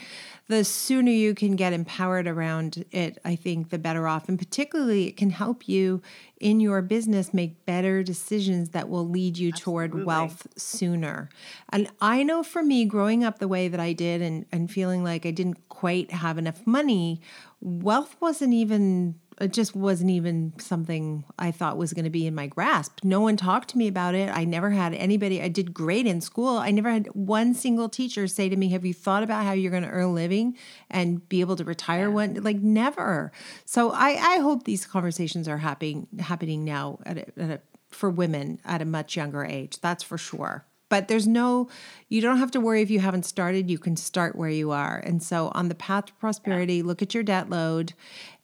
the 0.47 0.63
sooner 0.65 1.11
you 1.11 1.33
can 1.33 1.55
get 1.55 1.71
empowered 1.71 2.27
around 2.27 2.83
it, 2.91 3.17
I 3.23 3.35
think 3.37 3.69
the 3.69 3.77
better 3.79 4.05
off. 4.07 4.27
And 4.27 4.37
particularly, 4.37 5.07
it 5.07 5.15
can 5.15 5.29
help 5.29 5.69
you 5.69 6.01
in 6.41 6.59
your 6.59 6.81
business 6.81 7.33
make 7.33 7.65
better 7.65 8.03
decisions 8.03 8.69
that 8.69 8.89
will 8.89 9.07
lead 9.07 9.37
you 9.37 9.51
toward 9.53 10.03
wealth 10.03 10.47
sooner. 10.57 11.29
And 11.69 11.87
I 12.01 12.23
know 12.23 12.43
for 12.43 12.63
me, 12.63 12.83
growing 12.83 13.23
up 13.23 13.39
the 13.39 13.47
way 13.47 13.69
that 13.69 13.79
I 13.79 13.93
did 13.93 14.21
and, 14.21 14.45
and 14.51 14.69
feeling 14.69 15.03
like 15.05 15.25
I 15.25 15.31
didn't 15.31 15.69
quite 15.69 16.11
have 16.11 16.37
enough 16.37 16.65
money, 16.67 17.21
wealth 17.61 18.17
wasn't 18.19 18.53
even 18.53 19.15
it 19.41 19.53
just 19.53 19.75
wasn't 19.75 20.11
even 20.11 20.53
something 20.59 21.25
I 21.37 21.51
thought 21.51 21.77
was 21.77 21.93
going 21.93 22.05
to 22.05 22.11
be 22.11 22.27
in 22.27 22.35
my 22.35 22.47
grasp. 22.47 22.99
No 23.03 23.21
one 23.21 23.37
talked 23.37 23.69
to 23.69 23.77
me 23.77 23.87
about 23.87 24.15
it. 24.15 24.29
I 24.29 24.45
never 24.45 24.69
had 24.69 24.93
anybody. 24.93 25.41
I 25.41 25.47
did 25.47 25.73
great 25.73 26.05
in 26.05 26.21
school. 26.21 26.57
I 26.57 26.71
never 26.71 26.89
had 26.89 27.07
one 27.07 27.53
single 27.53 27.89
teacher 27.89 28.27
say 28.27 28.49
to 28.49 28.55
me, 28.55 28.69
"Have 28.69 28.85
you 28.85 28.93
thought 28.93 29.23
about 29.23 29.43
how 29.43 29.51
you're 29.51 29.71
going 29.71 29.83
to 29.83 29.89
earn 29.89 30.03
a 30.03 30.13
living 30.13 30.57
and 30.89 31.27
be 31.27 31.41
able 31.41 31.55
to 31.57 31.63
retire 31.63 32.09
one?" 32.09 32.35
Like 32.35 32.57
never. 32.57 33.31
So 33.65 33.91
I, 33.91 34.35
I 34.35 34.37
hope 34.37 34.63
these 34.63 34.85
conversations 34.85 35.47
are 35.47 35.57
happening 35.57 36.07
happening 36.19 36.63
now 36.63 36.99
at 37.05 37.17
a, 37.17 37.39
at 37.41 37.49
a, 37.49 37.61
for 37.89 38.09
women 38.09 38.59
at 38.63 38.81
a 38.81 38.85
much 38.85 39.15
younger 39.15 39.43
age. 39.43 39.79
That's 39.81 40.03
for 40.03 40.17
sure. 40.17 40.65
But 40.89 41.07
there's 41.07 41.25
no, 41.25 41.69
you 42.09 42.19
don't 42.19 42.39
have 42.39 42.51
to 42.51 42.59
worry 42.59 42.81
if 42.81 42.91
you 42.91 42.99
haven't 42.99 43.23
started. 43.23 43.69
You 43.69 43.79
can 43.79 43.95
start 43.95 44.35
where 44.35 44.49
you 44.49 44.71
are. 44.71 44.97
And 44.97 45.23
so 45.23 45.49
on 45.55 45.69
the 45.69 45.75
path 45.75 46.07
to 46.07 46.13
prosperity, 46.15 46.83
look 46.83 47.01
at 47.01 47.13
your 47.13 47.23
debt 47.23 47.49
load 47.49 47.93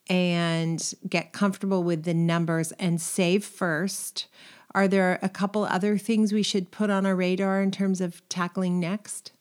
and 0.10 0.94
get 1.10 1.34
comfortable 1.34 1.84
with 1.84 2.04
the 2.04 2.14
numbers 2.14 2.72
and 2.74 3.00
save 3.02 3.44
first. 3.46 4.28
Are 4.74 4.88
there 4.88 5.20
a 5.22 5.30
couple 5.30 5.64
other 5.64 5.98
things 5.98 6.32
we 6.34 6.44
should 6.44 6.72
put 6.72 6.90
on 6.90 7.06
our 7.06 7.16
radar 7.16 7.62
in 7.62 7.72
terms 7.72 8.02
of 8.02 8.28
tackling 8.30 8.80
next? 8.80 9.32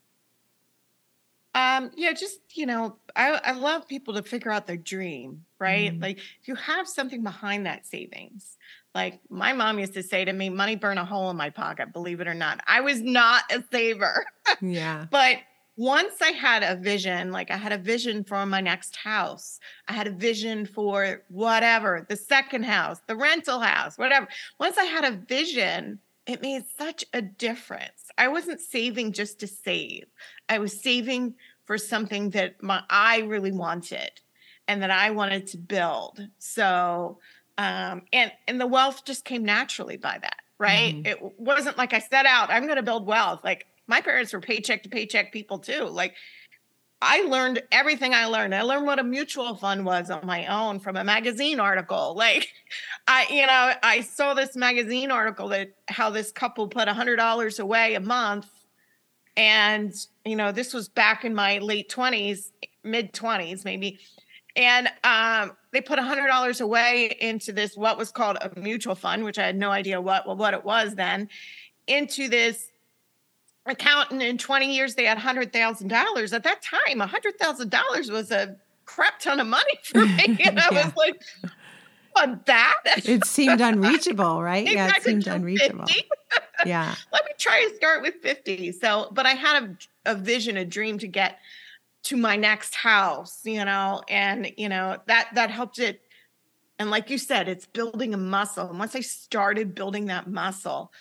Um, 1.54 1.90
yeah, 1.96 2.12
just 2.12 2.40
you 2.54 2.66
know, 2.66 2.96
I, 3.14 3.40
I 3.42 3.52
love 3.52 3.88
people 3.88 4.14
to 4.14 4.22
figure 4.22 4.50
out 4.50 4.66
their 4.66 4.76
dream, 4.76 5.44
right? 5.58 5.92
Mhm. 5.92 6.02
Like 6.02 6.18
if 6.18 6.48
you 6.48 6.54
have 6.54 6.86
something 6.86 7.22
behind 7.22 7.64
that 7.66 7.86
savings. 7.86 8.56
Like 8.94 9.20
my 9.28 9.52
mom 9.52 9.78
used 9.78 9.94
to 9.94 10.02
say 10.02 10.24
to 10.24 10.32
me, 10.32 10.48
money 10.48 10.74
burn 10.76 10.96
a 10.98 11.04
hole 11.04 11.28
in 11.30 11.36
my 11.36 11.50
pocket, 11.50 11.92
believe 11.92 12.20
it 12.20 12.28
or 12.28 12.34
not. 12.34 12.60
I 12.66 12.80
was 12.80 13.00
not 13.00 13.44
a 13.50 13.62
saver. 13.70 14.26
Yeah. 14.62 15.06
But 15.10 15.38
once 15.76 16.22
I 16.22 16.30
had 16.30 16.62
a 16.62 16.76
vision, 16.80 17.30
like 17.32 17.50
I 17.50 17.56
had 17.56 17.72
a 17.72 17.78
vision 17.78 18.24
for 18.24 18.44
my 18.46 18.60
next 18.60 18.96
house, 18.96 19.60
I 19.88 19.92
had 19.92 20.06
a 20.06 20.10
vision 20.12 20.64
for 20.66 21.22
whatever, 21.28 22.06
the 22.08 22.16
second 22.16 22.64
house, 22.64 23.00
the 23.06 23.16
rental 23.16 23.60
house, 23.60 23.98
whatever. 23.98 24.26
Once 24.58 24.78
I 24.78 24.84
had 24.84 25.04
a 25.04 25.16
vision, 25.16 26.00
it 26.26 26.40
made 26.42 26.64
such 26.78 27.04
a 27.12 27.20
difference. 27.22 28.08
I 28.18 28.28
wasn't 28.28 28.60
saving 28.60 29.12
just 29.12 29.38
to 29.40 29.46
save, 29.46 30.06
I 30.48 30.58
was 30.58 30.80
saving 30.82 31.34
for 31.66 31.78
something 31.78 32.30
that 32.30 32.62
my, 32.62 32.82
I 32.88 33.18
really 33.20 33.52
wanted 33.52 34.20
and 34.68 34.82
that 34.82 34.90
I 34.90 35.10
wanted 35.10 35.46
to 35.48 35.58
build. 35.58 36.20
So, 36.38 37.18
um, 37.58 38.02
and 38.12 38.32
and 38.48 38.60
the 38.60 38.66
wealth 38.66 39.04
just 39.04 39.24
came 39.24 39.44
naturally 39.44 39.96
by 39.96 40.18
that, 40.20 40.36
right? 40.58 40.94
Mhm. 40.94 41.06
It 41.06 41.40
wasn't 41.40 41.76
like 41.78 41.92
I 41.92 41.98
set 41.98 42.26
out, 42.26 42.50
I'm 42.50 42.64
going 42.64 42.76
to 42.76 42.82
build 42.82 43.06
wealth. 43.06 43.42
Like 43.44 43.66
my 43.86 44.00
parents 44.00 44.32
were 44.32 44.40
paycheck 44.40 44.82
to 44.82 44.88
paycheck 44.88 45.32
people 45.32 45.58
too. 45.58 45.84
Like 45.84 46.14
I 47.02 47.22
learned 47.22 47.62
everything 47.72 48.14
I 48.14 48.26
learned. 48.26 48.54
I 48.54 48.62
learned 48.62 48.86
what 48.86 48.98
a 48.98 49.04
mutual 49.04 49.54
fund 49.54 49.84
was 49.84 50.10
on 50.10 50.24
my 50.24 50.46
own 50.46 50.80
from 50.80 50.96
a 50.96 51.04
magazine 51.04 51.60
article. 51.60 52.14
Like 52.26 52.48
I, 53.06 53.26
you 53.30 53.46
know, 53.46 53.72
I 53.82 54.00
saw 54.00 54.34
this 54.34 54.56
magazine 54.56 55.10
article 55.10 55.48
that 55.48 55.68
how 55.88 56.10
this 56.10 56.32
couple 56.32 56.66
put 56.66 56.88
a 56.88 56.94
hundred 56.94 57.16
dollars 57.16 57.58
away 57.58 57.94
a 57.94 58.00
month. 58.00 58.48
And, 59.36 59.94
you 60.24 60.34
know, 60.34 60.50
this 60.50 60.72
was 60.72 60.88
back 60.88 61.24
in 61.24 61.34
my 61.34 61.58
late 61.58 61.90
twenties, 61.90 62.52
mid 62.82 63.12
twenties, 63.12 63.64
maybe. 63.64 63.98
And 64.56 64.88
um, 65.04 65.52
they 65.72 65.82
put 65.82 65.98
a 65.98 66.02
hundred 66.02 66.28
dollars 66.28 66.62
away 66.62 67.14
into 67.20 67.52
this 67.52 67.76
what 67.76 67.98
was 67.98 68.10
called 68.10 68.38
a 68.40 68.58
mutual 68.58 68.94
fund, 68.94 69.22
which 69.22 69.38
I 69.38 69.44
had 69.44 69.56
no 69.56 69.70
idea 69.70 70.00
what 70.00 70.26
what 70.36 70.54
it 70.54 70.64
was 70.64 70.94
then, 70.94 71.28
into 71.86 72.28
this 72.28 72.72
account. 73.66 74.10
And 74.10 74.22
in 74.22 74.38
20 74.38 74.74
years, 74.74 74.94
they 74.94 75.04
had 75.04 75.18
hundred 75.18 75.52
thousand 75.52 75.88
dollars. 75.88 76.32
At 76.32 76.44
that 76.44 76.62
time, 76.62 77.00
a 77.00 77.06
hundred 77.06 77.38
thousand 77.38 77.70
dollars 77.70 78.10
was 78.10 78.30
a 78.30 78.56
crap 78.84 79.18
ton 79.20 79.40
of 79.40 79.46
money 79.46 79.78
for 79.84 79.98
me. 79.98 80.08
And 80.44 80.58
I 80.58 80.68
Yeah. 80.72 80.84
was 80.84 80.92
like, 80.96 81.14
on 82.16 82.40
that? 82.46 82.74
It 83.04 83.24
seemed 83.26 83.60
unreachable, 83.60 84.42
right? 84.42 84.66
Yeah, 84.66 84.88
it 84.88 85.02
seemed 85.02 85.26
unreachable. 85.26 85.86
Yeah. 86.64 86.94
let 87.12 87.24
me 87.26 87.30
try 87.38 87.60
and 87.60 87.76
start 87.76 88.02
with 88.02 88.14
50 88.22 88.72
so 88.72 89.08
but 89.12 89.26
i 89.26 89.32
had 89.32 89.62
a, 89.62 90.12
a 90.12 90.14
vision 90.14 90.56
a 90.56 90.64
dream 90.64 90.98
to 90.98 91.06
get 91.06 91.38
to 92.04 92.16
my 92.16 92.34
next 92.34 92.74
house 92.74 93.42
you 93.44 93.64
know 93.64 94.02
and 94.08 94.50
you 94.56 94.68
know 94.68 94.96
that 95.06 95.28
that 95.34 95.50
helped 95.50 95.78
it 95.78 96.00
and 96.78 96.90
like 96.90 97.10
you 97.10 97.18
said 97.18 97.46
it's 97.48 97.66
building 97.66 98.14
a 98.14 98.16
muscle 98.16 98.68
and 98.70 98.78
once 98.78 98.96
i 98.96 99.00
started 99.00 99.74
building 99.74 100.06
that 100.06 100.26
muscle 100.28 100.92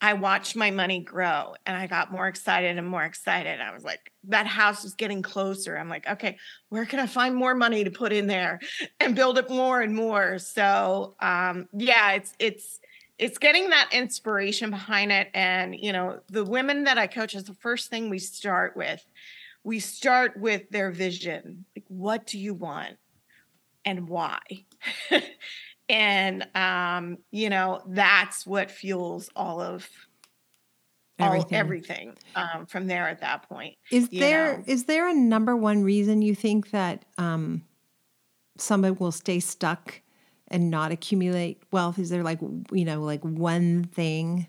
i 0.00 0.12
watched 0.12 0.54
my 0.56 0.70
money 0.70 1.00
grow 1.00 1.54
and 1.66 1.76
i 1.76 1.86
got 1.86 2.12
more 2.12 2.28
excited 2.28 2.78
and 2.78 2.86
more 2.86 3.04
excited. 3.04 3.60
I 3.60 3.72
was 3.72 3.84
like 3.84 4.12
that 4.24 4.46
house 4.46 4.84
is 4.84 4.94
getting 4.94 5.22
closer. 5.22 5.76
I'm 5.76 5.88
like 5.88 6.08
okay 6.08 6.36
where 6.68 6.84
can 6.84 7.00
i 7.00 7.06
find 7.06 7.34
more 7.34 7.54
money 7.54 7.84
to 7.84 7.90
put 7.90 8.12
in 8.12 8.26
there 8.26 8.60
and 9.00 9.14
build 9.14 9.38
it 9.38 9.50
more 9.50 9.80
and 9.80 9.94
more? 9.94 10.38
So 10.38 11.14
um 11.20 11.68
yeah 11.72 12.12
it's 12.12 12.34
it's 12.38 12.80
it's 13.18 13.38
getting 13.38 13.70
that 13.70 13.88
inspiration 13.92 14.70
behind 14.70 15.10
it. 15.10 15.28
And 15.34 15.74
you 15.74 15.92
know 15.92 16.20
the 16.28 16.44
women 16.44 16.84
that 16.84 16.98
i 16.98 17.06
coach 17.06 17.34
is 17.34 17.44
the 17.44 17.54
first 17.54 17.90
thing 17.90 18.10
we 18.10 18.18
start 18.18 18.76
with 18.76 19.04
we 19.64 19.80
start 19.80 20.36
with 20.36 20.70
their 20.70 20.90
vision. 20.90 21.64
Like 21.76 21.84
what 21.88 22.26
do 22.26 22.38
you 22.38 22.54
want 22.54 22.96
and 23.84 24.08
why 24.08 24.40
and 25.88 26.46
um 26.54 27.18
you 27.30 27.48
know 27.50 27.82
that's 27.88 28.46
what 28.46 28.70
fuels 28.70 29.30
all 29.36 29.60
of 29.60 29.88
all 31.20 31.26
Everything. 31.26 31.56
everything 31.58 32.14
um 32.36 32.66
from 32.66 32.86
there 32.86 33.08
at 33.08 33.20
that 33.20 33.48
point 33.48 33.76
Is 33.90 34.08
you 34.10 34.20
there 34.20 34.60
is 34.66 34.82
know. 34.82 34.84
there 34.86 35.08
a 35.08 35.14
number 35.14 35.56
one 35.56 35.82
reason 35.82 36.22
you 36.22 36.34
think 36.34 36.70
that 36.70 37.04
um, 37.18 37.64
somebody 38.56 38.94
will 38.98 39.12
stay 39.12 39.40
stuck 39.40 40.00
and 40.48 40.70
not 40.70 40.92
accumulate 40.92 41.62
wealth? 41.72 41.98
Is 41.98 42.10
there 42.10 42.22
like 42.22 42.40
you 42.72 42.84
know 42.84 43.02
like 43.02 43.22
one 43.22 43.84
thing 43.84 44.46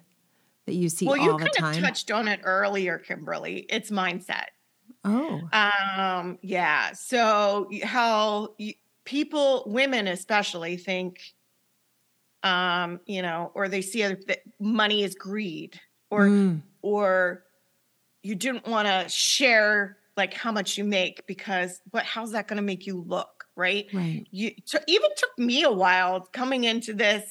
that 0.67 0.73
you 0.75 0.89
see 0.89 1.07
well 1.07 1.17
you 1.17 1.31
all 1.31 1.39
the 1.39 1.45
kind 1.45 1.53
time? 1.55 1.77
of 1.77 1.83
touched 1.83 2.11
on 2.11 2.27
it 2.27 2.39
earlier 2.43 2.99
kimberly 2.99 3.65
it's 3.69 3.89
mindset 3.89 4.45
oh, 5.05 5.41
Um, 5.53 6.37
yeah. 6.41 6.91
So 6.93 7.69
how 7.83 8.53
y- 8.59 8.75
people, 9.09 9.63
women 9.65 10.07
especially, 10.07 10.77
think, 10.77 11.33
um, 12.43 12.99
you 13.07 13.23
know, 13.23 13.51
or 13.55 13.67
they 13.67 13.81
see 13.81 14.03
other 14.03 14.19
that 14.27 14.41
money 14.59 15.03
is 15.03 15.15
greed, 15.15 15.79
or 16.11 16.27
Mm, 16.27 16.61
or 16.83 17.43
you 18.21 18.35
didn't 18.35 18.67
want 18.67 18.87
to 18.87 19.09
share 19.09 19.97
like 20.15 20.33
how 20.33 20.51
much 20.51 20.77
you 20.77 20.83
make 20.83 21.25
because 21.25 21.81
what? 21.89 22.03
How's 22.03 22.31
that 22.33 22.47
going 22.47 22.57
to 22.57 22.63
make 22.63 22.85
you 22.85 23.03
look, 23.07 23.45
right? 23.55 23.87
right. 23.93 24.27
you 24.29 24.51
t- 24.51 24.77
even 24.87 25.09
took 25.17 25.37
me 25.39 25.63
a 25.63 25.71
while 25.71 26.21
coming 26.21 26.65
into 26.65 26.93
this 26.93 27.23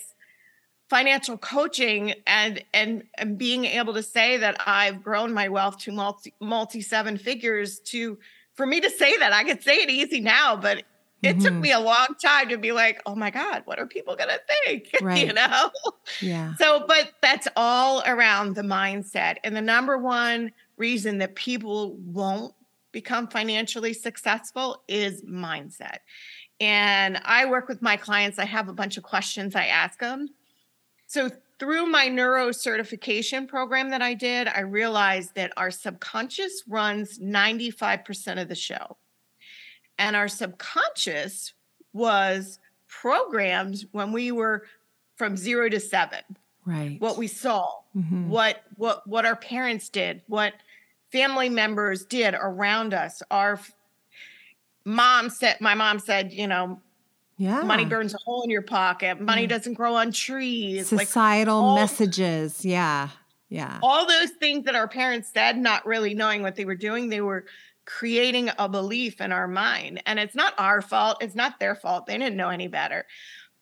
financial 0.90 1.38
coaching 1.38 2.14
and 2.26 2.64
and 2.74 3.04
and 3.18 3.38
being 3.38 3.66
able 3.66 3.94
to 3.94 4.02
say 4.02 4.36
that 4.38 4.60
I've 4.66 5.02
grown 5.02 5.32
my 5.32 5.48
wealth 5.48 5.78
to 5.84 5.92
multi 5.92 6.34
multi 6.40 6.80
seven 6.80 7.16
figures 7.18 7.78
to 7.92 8.18
for 8.54 8.66
me 8.66 8.80
to 8.80 8.90
say 8.90 9.16
that 9.18 9.32
I 9.32 9.44
could 9.44 9.62
say 9.62 9.76
it 9.76 9.90
easy 9.90 10.20
now 10.20 10.56
but 10.56 10.82
it 11.22 11.40
took 11.40 11.52
Mhm. 11.54 11.60
me 11.60 11.72
a 11.72 11.80
long 11.80 12.08
time 12.22 12.48
to 12.48 12.56
be 12.58 12.70
like 12.72 13.00
oh 13.06 13.14
my 13.16 13.30
god 13.30 13.62
what 13.64 13.78
are 13.78 13.86
people 13.86 14.14
going 14.16 14.30
to 14.30 14.40
think 14.64 14.90
Right. 15.02 15.26
you 15.26 15.32
know 15.32 15.70
Yeah. 16.20 16.54
so, 16.56 16.84
but 16.86 17.12
that's 17.20 17.48
all 17.56 18.02
around 18.06 18.54
the 18.54 18.62
mindset. 18.62 19.36
And 19.44 19.54
the 19.56 19.60
number 19.60 19.98
one 19.98 20.52
reason 20.76 21.18
that 21.18 21.34
people 21.34 21.96
won't 21.96 22.54
become 22.92 23.26
financially 23.28 23.92
successful 23.92 24.82
is 24.88 25.22
mindset. 25.24 25.98
And 26.60 27.20
I 27.24 27.44
work 27.46 27.68
with 27.68 27.82
my 27.82 27.96
clients, 27.96 28.38
I 28.38 28.44
have 28.46 28.68
a 28.68 28.72
bunch 28.72 28.96
of 28.96 29.02
questions 29.04 29.54
I 29.54 29.66
ask 29.66 29.98
them. 30.00 30.28
So, 31.06 31.30
through 31.58 31.86
my 31.86 32.06
neuro 32.08 32.52
certification 32.52 33.46
program 33.48 33.90
that 33.90 34.00
I 34.02 34.14
did, 34.14 34.46
I 34.46 34.60
realized 34.60 35.34
that 35.34 35.52
our 35.56 35.70
subconscious 35.72 36.62
runs 36.68 37.18
95% 37.18 38.40
of 38.40 38.48
the 38.48 38.54
show. 38.54 38.96
And 39.98 40.14
our 40.16 40.28
subconscious 40.28 41.52
was 41.92 42.58
programmed 42.86 43.84
when 43.92 44.12
we 44.12 44.30
were 44.32 44.64
from 45.16 45.36
zero 45.36 45.68
to 45.68 45.80
seven 45.80 46.20
Right. 46.64 47.00
what 47.00 47.16
we 47.18 47.26
saw 47.26 47.66
Mhm. 47.96 48.28
what 48.28 48.62
what 48.76 49.06
what 49.06 49.24
our 49.26 49.36
parents 49.36 49.88
did 49.88 50.22
what 50.26 50.52
family 51.10 51.48
members 51.48 52.04
did 52.04 52.34
around 52.34 52.92
us. 52.94 53.22
Our 53.30 53.58
mom 54.84 55.30
said, 55.30 55.60
my 55.60 55.74
mom 55.74 55.98
said, 55.98 56.32
you 56.32 56.46
know, 56.46 56.80
yeah. 57.36 57.62
money 57.62 57.84
burns 57.84 58.14
a 58.14 58.18
hole 58.18 58.42
in 58.42 58.50
your 58.50 58.62
pocket. 58.62 59.20
Money 59.20 59.46
Mm. 59.46 59.50
doesn't 59.50 59.74
grow 59.74 59.94
on 59.96 60.12
trees. 60.12 60.88
Societal 60.88 61.54
all- 61.56 61.76
messages. 61.76 62.64
Yeah. 62.64 63.08
Yeah. 63.50 63.78
all 63.82 64.06
those 64.06 64.30
things 64.32 64.66
that 64.66 64.74
our 64.74 64.86
parents 64.88 65.30
said, 65.32 65.56
not 65.56 65.86
really 65.86 66.12
knowing 66.12 66.42
what 66.42 66.54
they 66.54 66.66
were 66.66 66.74
doing, 66.74 67.08
they 67.08 67.22
were 67.22 67.46
creating 67.88 68.50
a 68.58 68.68
belief 68.68 69.18
in 69.20 69.32
our 69.32 69.48
mind. 69.48 70.02
And 70.04 70.18
it's 70.18 70.34
not 70.34 70.52
our 70.58 70.82
fault. 70.82 71.16
It's 71.22 71.34
not 71.34 71.58
their 71.58 71.74
fault. 71.74 72.04
They 72.06 72.18
didn't 72.18 72.36
know 72.36 72.50
any 72.50 72.68
better. 72.68 73.06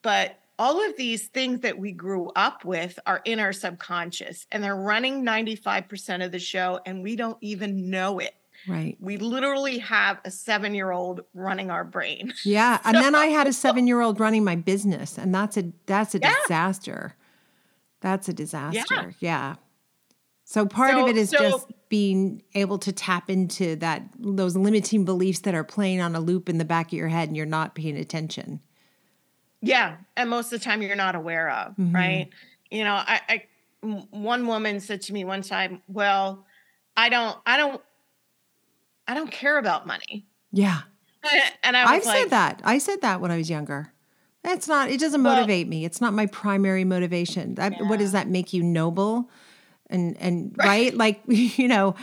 But 0.02 0.40
all 0.58 0.84
of 0.84 0.96
these 0.96 1.28
things 1.28 1.60
that 1.60 1.78
we 1.78 1.92
grew 1.92 2.30
up 2.34 2.64
with 2.64 2.98
are 3.06 3.20
in 3.24 3.38
our 3.38 3.52
subconscious 3.52 4.46
and 4.50 4.64
they're 4.64 4.74
running 4.74 5.22
95% 5.24 6.24
of 6.24 6.32
the 6.32 6.40
show 6.40 6.80
and 6.84 7.04
we 7.04 7.14
don't 7.14 7.38
even 7.40 7.88
know 7.88 8.18
it. 8.18 8.34
Right. 8.66 8.96
We 8.98 9.16
literally 9.16 9.78
have 9.78 10.18
a 10.24 10.30
seven 10.30 10.74
year 10.74 10.90
old 10.90 11.20
running 11.32 11.70
our 11.70 11.84
brain. 11.84 12.32
Yeah. 12.44 12.80
And 12.84 12.96
then 12.96 13.14
I 13.14 13.26
had 13.26 13.46
a 13.46 13.52
seven 13.52 13.86
year 13.86 14.00
old 14.00 14.18
running 14.18 14.42
my 14.44 14.56
business, 14.56 15.18
and 15.18 15.32
that's 15.32 15.56
a 15.56 15.72
that's 15.84 16.14
a 16.16 16.18
Yeah. 16.20 16.34
disaster. 16.42 17.14
That's 18.00 18.28
a 18.28 18.32
disaster. 18.32 19.14
Yeah. 19.20 19.56
So 20.48 20.64
part 20.64 20.94
of 20.94 21.08
it 21.08 21.16
is 21.16 21.30
so- 21.30 21.38
just 21.38 21.66
being 21.88 22.40
able 22.54 22.78
to 22.78 22.92
tap 22.92 23.28
into 23.28 23.74
that 23.76 24.02
those 24.16 24.56
limiting 24.56 25.04
beliefs 25.04 25.40
that 25.40 25.54
are 25.56 25.64
playing 25.64 26.00
on 26.00 26.14
a 26.14 26.20
loop 26.20 26.48
in 26.48 26.58
the 26.58 26.64
back 26.64 26.86
of 26.88 26.92
your 26.92 27.08
head 27.08 27.26
and 27.28 27.36
you're 27.36 27.46
not 27.46 27.74
paying 27.74 27.96
attention. 27.96 28.60
Yeah, 29.60 29.96
and 30.16 30.30
most 30.30 30.52
of 30.52 30.60
the 30.60 30.64
time 30.64 30.82
you're 30.82 30.94
not 30.94 31.16
aware 31.16 31.50
of, 31.50 31.74
Mhm. 31.76 31.92
right? 31.94 32.28
You 32.70 32.84
know, 32.84 32.94
I 32.94 33.42
one 33.82 34.46
woman 34.46 34.78
said 34.80 35.02
to 35.02 35.12
me 35.12 35.24
one 35.24 35.42
time, 35.42 35.82
"Well, 35.88 36.44
I 36.96 37.08
don't, 37.08 37.36
I 37.44 37.56
don't, 37.56 37.80
I 39.08 39.14
don't 39.14 39.30
care 39.30 39.58
about 39.58 39.86
money," 39.86 40.26
Yeah. 40.52 40.82
and 41.64 41.76
I 41.76 41.82
was 41.82 41.90
I've 42.02 42.06
like, 42.06 42.16
said 42.18 42.30
that. 42.30 42.62
I 42.64 42.78
said 42.78 43.00
that 43.02 43.20
when 43.20 43.30
I 43.32 43.36
was 43.36 43.50
younger. 43.50 43.92
It's 44.44 44.68
not, 44.68 44.90
it 44.90 45.00
doesn't 45.00 45.22
Well- 45.24 45.34
motivate 45.36 45.66
me. 45.68 45.84
It's 45.84 46.00
not 46.00 46.14
my 46.14 46.26
primary 46.26 46.84
motivation. 46.84 47.56
That, 47.56 47.74
What 47.86 47.98
does 47.98 48.12
that 48.12 48.28
make 48.28 48.52
you 48.52 48.62
noble? 48.62 49.28
And, 49.88 50.16
and 50.20 50.52
right. 50.58 50.92
like, 50.94 51.22
you 51.28 51.68
know, 51.68 51.94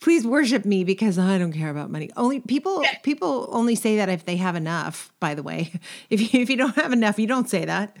please 0.00 0.26
worship 0.26 0.64
me 0.64 0.84
because 0.84 1.18
I 1.18 1.38
don't 1.38 1.52
care 1.52 1.70
about 1.70 1.90
money. 1.90 2.10
Only 2.16 2.40
people, 2.40 2.82
Yeah. 2.82 2.98
people 3.02 3.48
only 3.50 3.74
say 3.74 3.96
that 3.96 4.08
if 4.08 4.24
they 4.24 4.36
have 4.36 4.54
enough, 4.56 5.12
by 5.20 5.34
the 5.34 5.42
way. 5.42 5.72
If 6.10 6.20
you, 6.34 6.40
if 6.40 6.50
you 6.50 6.56
don't 6.56 6.76
have 6.76 6.92
enough, 6.92 7.18
you 7.18 7.26
don't 7.26 7.48
say 7.48 7.64
that. 7.64 7.96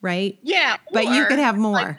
Right. 0.00 0.38
"Yeah," 0.42 0.76
But 0.92 1.06
you 1.06 1.26
could 1.26 1.38
have 1.38 1.56
more. 1.56 1.72
like, 1.72 1.96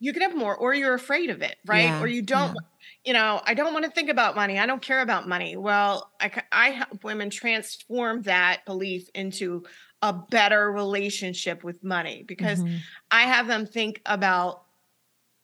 you 0.00 0.12
could 0.12 0.22
have 0.22 0.34
more, 0.36 0.56
or 0.56 0.72
you're 0.74 0.94
afraid 0.94 1.28
of 1.30 1.42
it, 1.42 1.56
right? 1.66 1.84
Yeah, 1.84 2.00
Or 2.00 2.06
you 2.06 2.22
don't. 2.22 2.56
You 3.04 3.12
know, 3.12 3.40
I 3.44 3.54
don't 3.54 3.72
want 3.72 3.84
to 3.84 3.90
think 3.90 4.10
about 4.10 4.34
money. 4.36 4.58
I 4.58 4.66
don't 4.66 4.82
care 4.82 5.00
about 5.00 5.28
money. 5.28 5.56
Well, 5.56 6.10
I, 6.20 6.30
I 6.52 6.70
help 6.70 7.04
women 7.04 7.30
transform 7.30 8.22
that 8.22 8.64
belief 8.66 9.08
into 9.14 9.64
a 10.02 10.12
better 10.12 10.70
relationship 10.72 11.64
with 11.64 11.82
money 11.82 12.22
because 12.26 12.60
Mhm. 12.60 12.78
I 13.10 13.22
have 13.22 13.46
them 13.46 13.66
think 13.66 14.00
about 14.06 14.62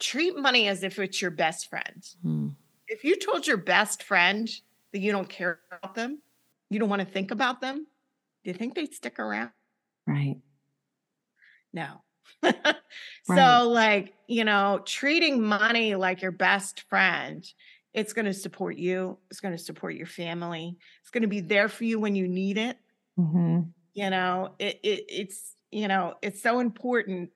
treat 0.00 0.36
money 0.36 0.68
as 0.68 0.82
if 0.82 0.98
it's 0.98 1.20
your 1.22 1.30
best 1.30 1.68
friend. 1.68 2.04
Hmm. 2.22 2.48
If 2.88 3.04
you 3.04 3.16
told 3.16 3.46
your 3.46 3.56
best 3.56 4.02
friend 4.02 4.48
that 4.92 5.00
you 5.00 5.12
don't 5.12 5.28
care 5.28 5.60
about 5.72 5.94
them, 5.94 6.22
you 6.70 6.78
don't 6.78 6.88
want 6.88 7.00
to 7.00 7.06
think 7.06 7.30
about 7.30 7.60
them, 7.60 7.86
do 8.44 8.50
you 8.50 8.54
think 8.54 8.74
they'd 8.74 8.92
stick 8.92 9.18
around? 9.18 9.50
Right. 10.06 10.38
No. 11.72 12.02
Right. 13.26 13.62
So, 13.62 13.68
like, 13.70 14.14
you 14.28 14.44
know, 14.44 14.82
treating 14.84 15.42
money 15.42 15.94
like 15.94 16.20
your 16.20 16.30
best 16.30 16.82
friend, 16.90 17.42
it's 17.94 18.12
going 18.12 18.26
to 18.26 18.34
support 18.34 18.76
you. 18.76 19.18
It's 19.30 19.40
going 19.40 19.56
to 19.56 19.62
support 19.62 19.94
your 19.94 20.06
family. 20.06 20.76
It's 21.00 21.10
going 21.10 21.22
to 21.22 21.28
be 21.28 21.40
there 21.40 21.68
for 21.68 21.84
you 21.84 21.98
when 21.98 22.14
you 22.14 22.28
need 22.28 22.58
it. 22.58 22.76
hmm 23.16 23.60
You 23.94 24.10
know, 24.10 24.54
it, 24.58 24.80
it 24.82 25.04
it's, 25.08 25.56
you 25.70 25.88
know, 25.88 26.14
it's 26.20 26.42
so 26.42 26.60
important 26.60 27.30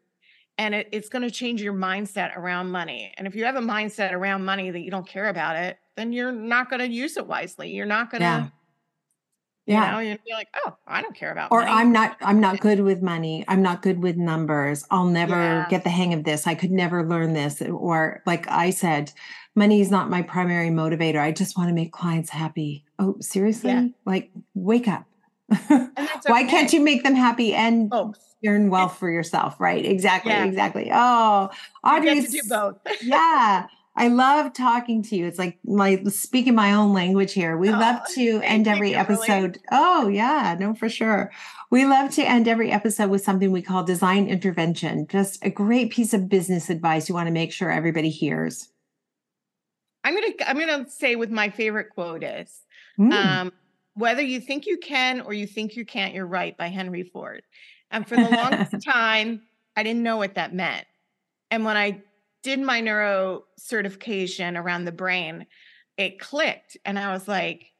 and 0.58 0.74
it, 0.74 0.88
it's 0.92 1.08
going 1.08 1.22
to 1.22 1.30
change 1.30 1.62
your 1.62 1.72
mindset 1.72 2.36
around 2.36 2.70
money. 2.70 3.12
And 3.16 3.26
if 3.26 3.34
you 3.34 3.44
have 3.44 3.56
a 3.56 3.60
mindset 3.60 4.12
around 4.12 4.44
money 4.44 4.70
that 4.70 4.80
you 4.80 4.90
don't 4.90 5.06
care 5.06 5.28
about 5.28 5.56
it, 5.56 5.78
then 5.96 6.12
you're 6.12 6.32
not 6.32 6.68
going 6.68 6.80
to 6.80 6.88
use 6.88 7.16
it 7.16 7.26
wisely. 7.26 7.70
You're 7.70 7.86
not 7.86 8.10
going 8.10 8.20
to, 8.22 8.26
Yeah. 8.26 9.86
You 9.86 9.92
know, 9.92 9.98
you're 9.98 10.16
gonna 10.16 10.24
be 10.26 10.32
like, 10.32 10.48
oh, 10.64 10.76
I 10.86 11.02
don't 11.02 11.14
care 11.14 11.30
about 11.30 11.52
or 11.52 11.60
money. 11.60 11.70
i'm 11.72 11.92
not 11.92 12.16
i'm 12.22 12.40
not 12.40 12.58
good 12.58 12.80
with 12.80 13.02
money 13.02 13.44
i'm 13.48 13.60
not 13.62 13.82
good 13.82 14.02
with 14.02 14.16
numbers 14.16 14.82
i'll 14.90 15.04
never 15.06 15.34
Yeah. 15.36 15.66
get 15.68 15.84
the 15.84 15.90
hang 15.90 16.14
of 16.14 16.24
this 16.24 16.46
i 16.46 16.54
could 16.54 16.70
never 16.70 17.06
learn 17.06 17.34
this 17.34 17.60
or 17.60 18.22
like 18.24 18.48
i 18.50 18.70
said 18.70 19.12
money 19.54 19.82
is 19.82 19.90
not 19.90 20.08
my 20.08 20.22
primary 20.22 20.70
motivator 20.70 21.20
i 21.20 21.32
just 21.32 21.58
want 21.58 21.68
to 21.68 21.74
make 21.74 21.92
clients 21.92 22.30
happy 22.30 22.86
oh 22.98 23.16
seriously 23.20 23.70
Yeah. 23.72 23.88
like 24.06 24.30
wake 24.54 24.88
up 24.88 25.04
that's 25.68 26.26
why 26.26 26.44
can't 26.44 26.72
you 26.72 26.80
make 26.80 27.02
them 27.02 27.14
happy 27.14 27.54
and 27.54 27.90
both? 27.90 28.18
Earn 28.46 28.70
wealth 28.70 28.96
for 28.98 29.10
yourself 29.10 29.58
right 29.60 29.84
exactly 29.84 30.32
Yeah. 30.32 30.44
exactly 30.44 30.90
oh 30.92 31.50
audrey 31.84 32.10
You 32.14 32.22
get 32.22 32.30
to 32.30 32.40
do 32.42 32.48
both. 32.48 32.76
yeah 33.02 33.66
I 34.00 34.06
love 34.06 34.52
talking 34.52 35.02
to 35.02 35.16
you. 35.16 35.26
It's 35.26 35.40
like 35.40 35.58
my 35.64 36.00
speaking 36.04 36.54
my 36.54 36.72
own 36.72 36.92
language 36.92 37.32
here. 37.32 37.56
We 37.56 37.68
Oh, 37.70 37.72
love 37.72 38.00
to 38.14 38.40
end 38.44 38.68
every 38.68 38.94
episode. 38.94 39.58
Oh, 39.72 40.06
yeah, 40.06 40.56
no, 40.56 40.72
for 40.72 40.88
sure. 40.88 41.32
We 41.72 41.84
love 41.84 42.12
to 42.14 42.22
end 42.22 42.46
every 42.46 42.70
episode 42.70 43.10
with 43.10 43.24
something 43.24 43.50
we 43.50 43.60
call 43.60 43.82
design 43.82 44.28
intervention, 44.28 45.08
just 45.08 45.44
a 45.44 45.50
great 45.50 45.90
piece 45.90 46.14
of 46.14 46.28
business 46.28 46.70
advice 46.70 47.08
you 47.08 47.14
want 47.16 47.26
to 47.26 47.32
make 47.32 47.52
sure 47.52 47.72
everybody 47.72 48.08
hears. 48.08 48.68
I'm 50.04 50.14
gonna 50.14 50.32
I'm 50.46 50.58
gonna 50.60 50.88
say 50.88 51.16
with 51.16 51.30
my 51.30 51.50
favorite 51.50 51.90
quote 51.90 52.22
is 52.22 52.60
Mm, 53.00 53.12
um, 53.12 53.52
whether 53.94 54.22
you 54.22 54.40
think 54.40 54.66
you 54.66 54.78
can 54.78 55.22
or 55.22 55.32
you 55.32 55.46
think 55.48 55.74
you 55.74 55.84
can't, 55.84 56.14
you're 56.14 56.24
right 56.26 56.56
by 56.56 56.68
Henry 56.68 57.02
Ford. 57.02 57.42
And 57.90 58.06
for 58.08 58.18
the 58.18 58.28
longest 58.28 58.76
time, 58.84 59.42
I 59.76 59.82
didn't 59.82 60.02
know 60.02 60.16
what 60.16 60.34
that 60.34 60.54
meant. 60.54 60.86
And 61.50 61.64
when 61.64 61.76
I 61.76 62.02
did 62.42 62.60
my 62.60 62.80
neuro 62.80 63.44
certification 63.58 64.56
around 64.56 64.84
the 64.86 64.92
brain, 64.92 65.46
it 65.98 66.20
clicked. 66.20 66.76
And 66.84 66.98
I 66.98 67.12
was 67.12 67.28
like, 67.28 67.72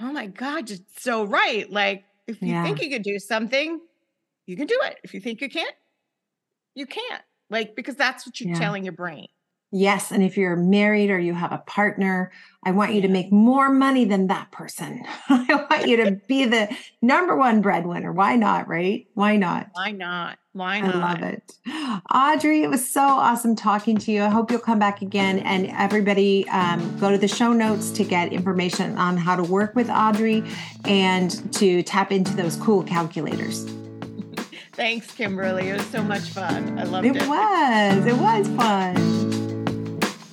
oh 0.00 0.12
my 0.12 0.26
God, 0.26 0.70
you're 0.70 0.78
so 0.96 1.24
right. 1.24 1.70
Like, 1.70 2.04
if 2.26 2.44
you 2.44 2.54
Yeah. 2.54 2.62
think 2.62 2.80
you 2.80 2.90
can 2.90 3.02
do 3.02 3.18
something, 3.18 3.80
you 4.46 4.56
can 4.56 4.66
do 4.66 4.78
it. 4.84 4.98
If 5.04 5.14
you 5.14 5.20
think 5.20 5.40
you 5.40 5.48
can't, 5.50 5.74
you 6.74 6.86
can't. 6.86 7.22
Like, 7.50 7.74
because 7.76 7.96
that's 7.96 8.26
what 8.26 8.40
you're 8.40 8.48
Yeah. 8.48 8.52
telling 8.52 8.84
your 8.84 8.92
brain. 8.92 9.26
Yes. 9.70 10.10
And 10.10 10.22
if 10.22 10.36
you're 10.38 10.56
married 10.56 11.10
or 11.10 11.18
you 11.18 11.34
have 11.34 11.52
a 11.52 11.58
partner, 11.58 12.32
I 12.64 12.70
want 12.70 12.94
you 12.94 13.02
to 13.02 13.08
make 13.08 13.30
more 13.30 13.68
money 13.70 14.04
than 14.06 14.26
that 14.28 14.50
person. 14.50 15.02
I 15.28 15.66
want 15.70 15.86
you 15.86 15.96
to 16.04 16.12
be 16.26 16.46
the 16.46 16.74
number 17.02 17.36
one 17.36 17.60
breadwinner. 17.60 18.12
Why 18.12 18.36
not? 18.36 18.66
Right? 18.66 19.06
Why 19.14 19.36
not? 19.36 19.68
Why 19.74 19.90
not? 19.92 20.38
Why 20.54 20.80
not? 20.80 20.94
I 20.94 20.98
love 20.98 21.22
it. 21.22 21.52
Audrey, 22.12 22.62
it 22.62 22.70
was 22.70 22.90
so 22.90 23.00
awesome 23.02 23.54
talking 23.54 23.96
to 23.98 24.10
you. 24.10 24.24
I 24.24 24.28
hope 24.28 24.50
you'll 24.50 24.58
come 24.60 24.78
back 24.78 25.02
again. 25.02 25.38
And 25.40 25.66
everybody, 25.66 26.48
um, 26.48 26.98
go 26.98 27.10
to 27.10 27.18
the 27.18 27.28
show 27.28 27.52
notes 27.52 27.90
to 27.92 28.04
get 28.04 28.32
information 28.32 28.96
on 28.98 29.16
how 29.18 29.36
to 29.36 29.42
work 29.44 29.76
with 29.76 29.88
Audrey 29.90 30.42
and 30.84 31.30
to 31.54 31.82
tap 31.84 32.10
into 32.10 32.34
those 32.34 32.56
cool 32.56 32.82
calculators. 32.82 33.64
Thanks, 34.72 35.12
Kimberly. 35.14 35.68
It 35.68 35.74
was 35.74 35.86
so 35.86 36.02
much 36.02 36.22
fun. 36.22 36.78
I 36.78 36.84
loved 36.84 37.06
It 37.06 37.16
it. 37.16 37.28
was, 37.28 38.06
it 38.06 38.16
was 38.16 38.48
fun. 38.48 39.27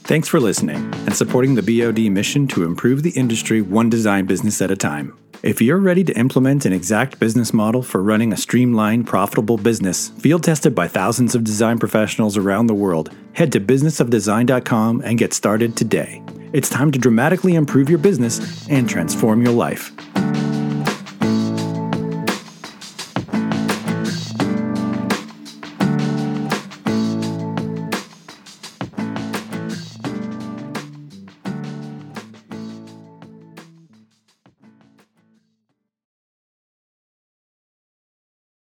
Thanks 0.06 0.28
for 0.28 0.40
listening 0.40 0.78
and 0.94 1.16
supporting 1.16 1.56
the 1.56 1.64
BOD 1.64 2.12
mission 2.12 2.48
to 2.50 2.64
improve 2.64 3.02
the 3.02 3.10
industry 3.12 3.64
one 3.64 3.90
design 3.90 4.28
business 4.28 4.62
at 4.62 4.70
a 4.70 4.76
time. 4.76 5.18
If 5.42 5.64
you're 5.64 5.80
ready 5.80 6.04
to 6.04 6.14
implement 6.16 6.64
an 6.66 6.74
exact 6.74 7.20
business 7.20 7.54
model 7.54 7.82
for 7.82 8.04
running 8.04 8.32
a 8.32 8.38
streamlined, 8.38 9.08
profitable 9.08 9.58
business, 9.58 10.10
field 10.10 10.44
tested 10.44 10.76
by 10.76 10.88
thousands 10.88 11.34
of 11.34 11.44
design 11.44 11.80
professionals 11.80 12.38
around 12.38 12.68
the 12.68 12.76
world, 12.76 13.16
head 13.34 13.52
to 13.54 13.60
businessofdesign.com 13.60 15.02
and 15.04 15.18
get 15.18 15.34
started 15.34 15.76
today. 15.76 16.22
It's 16.54 16.70
time 16.70 16.92
to 16.92 17.00
dramatically 17.00 17.56
improve 17.56 17.90
your 17.90 18.00
business 18.00 18.70
and 18.70 18.88
transform 18.88 19.42
your 19.42 19.54
life. 19.54 19.92